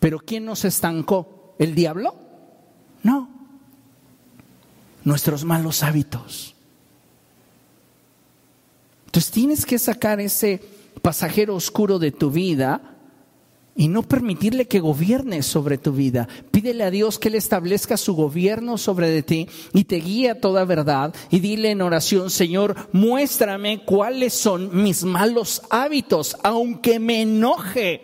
Pero 0.00 0.18
¿quién 0.18 0.44
nos 0.44 0.64
estancó? 0.64 1.54
¿El 1.58 1.74
diablo? 1.74 2.14
No. 3.02 3.28
Nuestros 5.04 5.44
malos 5.44 5.82
hábitos. 5.82 6.54
Entonces 9.06 9.30
tienes 9.30 9.64
que 9.64 9.78
sacar 9.78 10.20
ese 10.20 10.62
pasajero 11.02 11.54
oscuro 11.54 11.98
de 11.98 12.12
tu 12.12 12.30
vida 12.30 12.95
y 13.76 13.88
no 13.88 14.02
permitirle 14.02 14.66
que 14.66 14.80
gobierne 14.80 15.42
sobre 15.42 15.76
tu 15.76 15.92
vida. 15.92 16.28
Pídele 16.50 16.82
a 16.84 16.90
Dios 16.90 17.18
que 17.18 17.28
Él 17.28 17.34
establezca 17.34 17.96
su 17.96 18.14
gobierno 18.14 18.78
sobre 18.78 19.10
de 19.10 19.22
ti 19.22 19.48
y 19.74 19.84
te 19.84 19.96
guíe 19.96 20.30
a 20.30 20.40
toda 20.40 20.64
verdad 20.64 21.14
y 21.30 21.40
dile 21.40 21.70
en 21.70 21.82
oración, 21.82 22.30
Señor, 22.30 22.74
muéstrame 22.92 23.84
cuáles 23.84 24.32
son 24.32 24.82
mis 24.82 25.04
malos 25.04 25.62
hábitos, 25.70 26.36
aunque 26.42 26.98
me 26.98 27.22
enoje. 27.22 28.00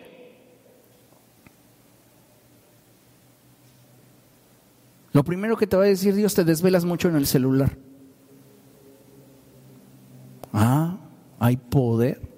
Lo 5.11 5.23
primero 5.23 5.57
que 5.57 5.67
te 5.67 5.77
va 5.77 5.83
a 5.83 5.87
decir 5.87 6.15
Dios, 6.15 6.33
te 6.33 6.43
desvelas 6.43 6.85
mucho 6.85 7.07
en 7.07 7.15
el 7.15 7.27
celular. 7.27 7.77
Ah, 10.51 10.97
hay 11.39 11.57
poder. 11.57 12.32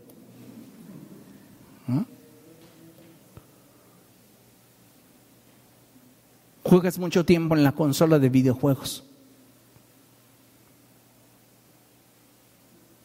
Juegas 6.66 6.98
mucho 6.98 7.26
tiempo 7.26 7.56
en 7.56 7.64
la 7.64 7.74
consola 7.74 8.18
de 8.20 8.30
videojuegos. 8.30 9.04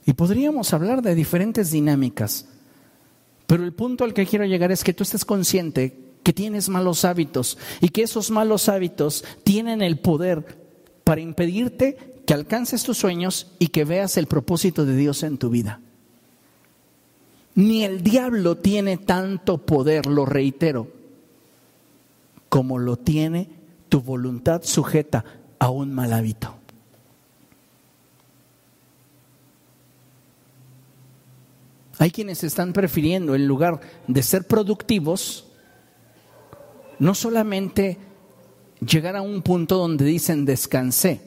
Y 0.06 0.14
podríamos 0.14 0.72
hablar 0.72 1.02
de 1.02 1.14
diferentes 1.14 1.70
dinámicas, 1.70 2.48
pero 3.46 3.62
el 3.62 3.72
punto 3.72 4.04
al 4.04 4.14
que 4.14 4.26
quiero 4.26 4.46
llegar 4.46 4.72
es 4.72 4.82
que 4.82 4.94
tú 4.94 5.02
estés 5.02 5.24
consciente 5.24 5.96
que 6.22 6.32
tienes 6.32 6.68
malos 6.68 7.04
hábitos 7.04 7.58
y 7.80 7.90
que 7.90 8.02
esos 8.02 8.30
malos 8.30 8.68
hábitos 8.68 9.24
tienen 9.44 9.82
el 9.82 9.98
poder 9.98 10.58
para 11.04 11.20
impedirte 11.20 12.22
que 12.26 12.34
alcances 12.34 12.82
tus 12.82 12.98
sueños 12.98 13.52
y 13.58 13.68
que 13.68 13.84
veas 13.84 14.16
el 14.16 14.26
propósito 14.26 14.86
de 14.86 14.96
Dios 14.96 15.22
en 15.22 15.38
tu 15.38 15.50
vida. 15.50 15.80
Ni 17.54 17.84
el 17.84 18.02
diablo 18.02 18.56
tiene 18.56 18.96
tanto 18.96 19.58
poder, 19.58 20.06
lo 20.06 20.24
reitero, 20.24 20.99
como 22.50 22.78
lo 22.78 22.98
tiene 22.98 23.48
tu 23.88 24.02
voluntad 24.02 24.62
sujeta 24.62 25.24
a 25.58 25.70
un 25.70 25.94
mal 25.94 26.12
hábito. 26.12 26.54
Hay 31.98 32.10
quienes 32.10 32.42
están 32.44 32.72
prefiriendo, 32.72 33.34
en 33.34 33.46
lugar 33.46 33.80
de 34.06 34.22
ser 34.22 34.46
productivos, 34.46 35.46
no 36.98 37.14
solamente 37.14 37.98
llegar 38.80 39.16
a 39.16 39.22
un 39.22 39.42
punto 39.42 39.76
donde 39.76 40.04
dicen 40.04 40.44
descansé, 40.44 41.20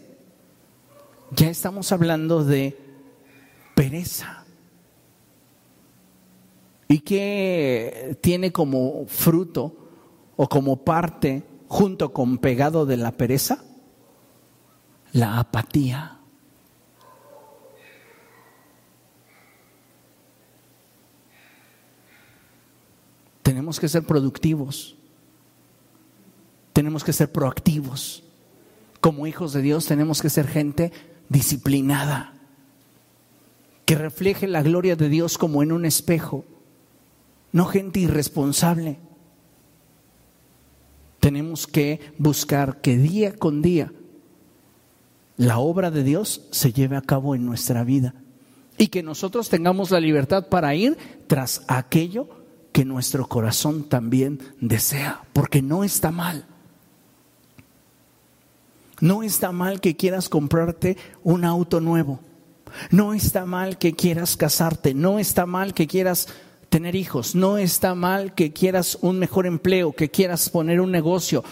ya 1.32 1.50
estamos 1.50 1.92
hablando 1.92 2.44
de 2.44 2.78
pereza. 3.76 4.46
¿Y 6.88 7.00
que 7.00 8.18
tiene 8.22 8.52
como 8.52 9.06
fruto 9.08 9.83
o 10.44 10.50
como 10.50 10.84
parte 10.84 11.42
junto 11.70 12.12
con 12.12 12.38
pegado 12.38 12.86
de 12.86 12.98
la 12.98 13.14
pereza? 13.14 13.64
La 15.14 15.40
apatía. 15.40 16.20
Tenemos 23.42 23.80
que 23.80 23.88
ser 23.88 24.04
productivos. 24.04 24.98
Tenemos 26.74 27.06
que 27.06 27.14
ser 27.14 27.32
proactivos. 27.32 28.26
Como 29.00 29.28
hijos 29.28 29.54
de 29.54 29.62
Dios 29.62 29.86
tenemos 29.86 30.22
que 30.22 30.30
ser 30.30 30.46
gente 30.46 30.92
disciplinada, 31.30 32.34
que 33.86 33.96
refleje 33.96 34.48
la 34.48 34.62
gloria 34.62 34.98
de 34.98 35.08
Dios 35.08 35.38
como 35.38 35.64
en 35.64 35.72
un 35.72 35.86
espejo, 35.86 36.44
no 37.54 37.66
gente 37.66 38.02
irresponsable 38.02 39.00
tenemos 41.24 41.68
que 41.68 42.02
buscar 42.18 42.82
que 42.82 42.98
día 42.98 43.34
con 43.34 43.62
día 43.62 43.94
la 45.38 45.58
obra 45.58 45.90
de 45.90 46.04
Dios 46.04 46.42
se 46.52 46.74
lleve 46.74 46.98
a 46.98 47.02
cabo 47.02 47.34
en 47.34 47.46
nuestra 47.46 47.86
vida 47.86 48.14
y 48.78 48.88
que 48.88 49.04
nosotros 49.04 49.48
tengamos 49.48 49.90
la 49.92 50.02
libertad 50.02 50.50
para 50.50 50.76
ir 50.76 50.98
tras 51.28 51.64
aquello 51.70 52.28
que 52.74 52.84
nuestro 52.84 53.30
corazón 53.30 53.88
también 53.88 54.42
desea, 54.60 55.24
porque 55.32 55.62
no 55.62 55.86
está 55.86 56.12
mal. 56.12 56.46
No 59.00 59.24
está 59.24 59.54
mal 59.54 59.80
que 59.80 59.96
quieras 59.96 60.28
comprarte 60.28 60.98
un 61.24 61.46
auto 61.46 61.80
nuevo. 61.80 62.20
No 62.92 63.14
está 63.14 63.46
mal 63.46 63.78
que 63.78 63.94
quieras 63.94 64.36
casarte. 64.36 64.94
No 64.94 65.20
está 65.20 65.46
mal 65.46 65.74
que 65.74 65.88
quieras 65.88 66.28
tener 66.74 66.96
hijos, 66.96 67.36
no 67.36 67.60
está 67.60 67.94
mal 67.94 68.34
que 68.34 68.52
quieras 68.52 68.98
un 69.02 69.20
mejor 69.20 69.46
empleo, 69.46 69.94
que 69.94 70.10
quieras 70.10 70.50
poner 70.50 70.82
un 70.82 70.90
negocio, 70.92 71.44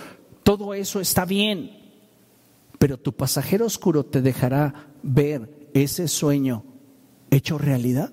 todo 0.42 0.74
eso 0.74 1.00
está 1.00 1.26
bien, 1.26 1.80
pero 2.80 2.98
tu 2.98 3.14
pasajero 3.14 3.68
oscuro 3.68 4.04
te 4.04 4.24
dejará 4.24 4.88
ver 5.04 5.70
ese 5.76 6.08
sueño 6.08 6.64
hecho 7.30 7.60
realidad. 7.60 8.12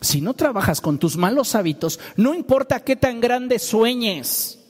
Si 0.00 0.20
no 0.20 0.34
trabajas 0.34 0.80
con 0.80 1.00
tus 1.00 1.16
malos 1.16 1.56
hábitos, 1.56 1.98
no 2.16 2.32
importa 2.32 2.78
qué 2.78 2.94
tan 2.94 3.20
grande 3.20 3.58
sueñes, 3.58 4.60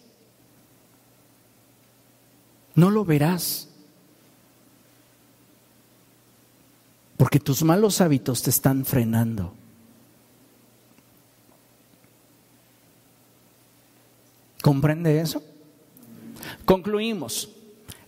no 2.74 2.90
lo 2.90 3.04
verás. 3.04 3.68
Porque 7.18 7.38
tus 7.38 7.62
malos 7.62 8.00
hábitos 8.00 8.42
te 8.42 8.48
están 8.48 8.86
frenando. 8.86 9.52
¿Comprende 14.64 15.20
eso? 15.20 15.42
Concluimos. 16.64 17.50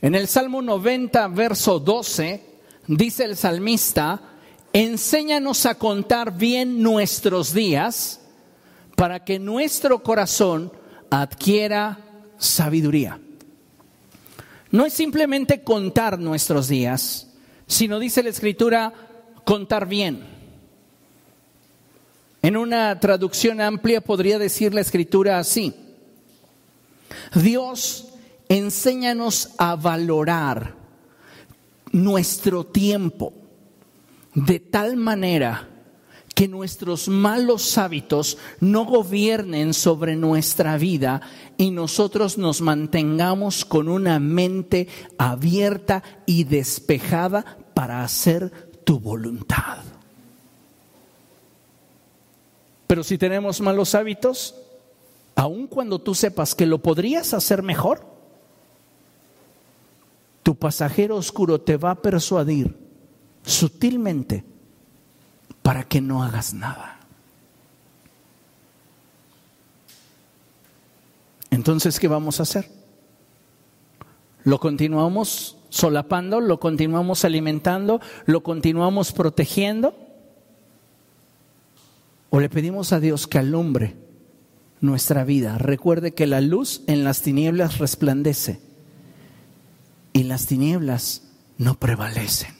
En 0.00 0.14
el 0.14 0.26
Salmo 0.26 0.62
90, 0.62 1.28
verso 1.28 1.78
12, 1.78 2.42
dice 2.86 3.24
el 3.24 3.36
salmista, 3.36 4.22
enséñanos 4.72 5.66
a 5.66 5.74
contar 5.74 6.34
bien 6.38 6.82
nuestros 6.82 7.52
días 7.52 8.22
para 8.94 9.22
que 9.22 9.38
nuestro 9.38 10.02
corazón 10.02 10.72
adquiera 11.10 11.98
sabiduría. 12.38 13.20
No 14.70 14.86
es 14.86 14.94
simplemente 14.94 15.62
contar 15.62 16.18
nuestros 16.18 16.68
días, 16.68 17.34
sino 17.66 17.98
dice 17.98 18.22
la 18.22 18.30
escritura, 18.30 18.94
contar 19.44 19.86
bien. 19.86 20.24
En 22.40 22.56
una 22.56 22.98
traducción 22.98 23.60
amplia 23.60 24.00
podría 24.00 24.38
decir 24.38 24.72
la 24.72 24.80
escritura 24.80 25.38
así. 25.38 25.82
Dios, 27.34 28.08
enséñanos 28.48 29.50
a 29.58 29.76
valorar 29.76 30.74
nuestro 31.92 32.64
tiempo 32.64 33.32
de 34.34 34.60
tal 34.60 34.96
manera 34.96 35.68
que 36.34 36.46
nuestros 36.48 37.08
malos 37.08 37.78
hábitos 37.78 38.36
no 38.60 38.84
gobiernen 38.84 39.72
sobre 39.72 40.16
nuestra 40.16 40.76
vida 40.76 41.22
y 41.56 41.70
nosotros 41.70 42.36
nos 42.36 42.60
mantengamos 42.60 43.64
con 43.64 43.88
una 43.88 44.20
mente 44.20 44.86
abierta 45.16 46.02
y 46.26 46.44
despejada 46.44 47.56
para 47.72 48.02
hacer 48.04 48.50
tu 48.84 49.00
voluntad. 49.00 49.78
Pero 52.86 53.02
si 53.02 53.16
tenemos 53.16 53.62
malos 53.62 53.94
hábitos, 53.94 54.54
aun 55.36 55.66
cuando 55.66 56.00
tú 56.00 56.14
sepas 56.14 56.54
que 56.54 56.66
lo 56.66 56.78
podrías 56.78 57.34
hacer 57.34 57.62
mejor, 57.62 58.04
tu 60.42 60.56
pasajero 60.56 61.16
oscuro 61.16 61.60
te 61.60 61.76
va 61.76 61.90
a 61.92 62.02
persuadir 62.02 62.74
sutilmente 63.44 64.44
para 65.62 65.84
que 65.84 66.00
no 66.00 66.22
hagas 66.22 66.54
nada. 66.54 66.98
Entonces, 71.50 72.00
¿qué 72.00 72.08
vamos 72.08 72.40
a 72.40 72.44
hacer? 72.44 72.70
¿Lo 74.44 74.58
continuamos 74.58 75.58
solapando? 75.68 76.40
¿Lo 76.40 76.58
continuamos 76.60 77.24
alimentando? 77.24 78.00
¿Lo 78.24 78.42
continuamos 78.42 79.12
protegiendo? 79.12 79.94
¿O 82.30 82.40
le 82.40 82.48
pedimos 82.48 82.92
a 82.92 83.00
Dios 83.00 83.26
que 83.26 83.38
alumbre 83.38 84.05
nuestra 84.80 85.24
vida? 85.24 85.58
Recuerde 85.58 86.14
que 86.14 86.26
la 86.26 86.40
luz 86.40 86.82
en 86.86 87.04
las 87.04 87.22
tinieblas 87.22 87.78
resplandece 87.78 88.60
y 90.12 90.24
las 90.24 90.46
tinieblas 90.46 91.22
no 91.58 91.78
prevalecen. 91.78 92.54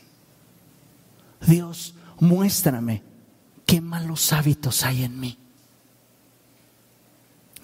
Dios, 1.46 1.94
muéstrame 2.18 3.02
qué 3.64 3.80
malos 3.80 4.32
hábitos 4.32 4.84
hay 4.84 5.04
en 5.04 5.20
mí. 5.20 5.38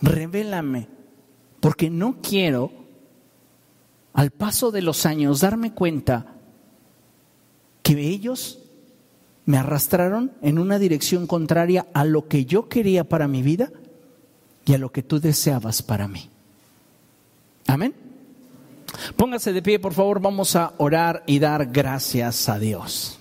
Revélame, 0.01 0.89
porque 1.61 1.91
no 1.91 2.21
quiero 2.21 2.73
al 4.13 4.31
paso 4.31 4.71
de 4.71 4.83
los 4.83 5.07
años 5.07 5.41
darme 5.41 5.73
cuenta 5.73 6.35
que 7.83 7.99
ellos 8.09 8.59
me 9.45 9.59
arrastraron 9.59 10.33
en 10.43 10.59
una 10.59 10.79
dirección 10.79 11.27
contraria 11.27 11.87
a 11.95 12.05
lo 12.05 12.29
que 12.29 12.45
yo 12.45 12.69
quería 12.69 13.05
para 13.05 13.29
mi 13.29 13.43
vida 13.43 13.71
y 14.65 14.75
a 14.75 14.79
lo 14.79 14.91
que 14.91 15.03
tú 15.03 15.21
deseabas 15.21 15.83
para 15.83 16.09
mí. 16.09 16.29
Amén. 17.67 17.95
Póngase 19.17 19.53
de 19.53 19.63
pie, 19.63 19.79
por 19.79 19.95
favor, 19.95 20.21
vamos 20.21 20.55
a 20.57 20.75
orar 20.79 21.23
y 21.27 21.39
dar 21.39 21.67
gracias 21.67 22.49
a 22.49 22.59
Dios. 22.59 23.19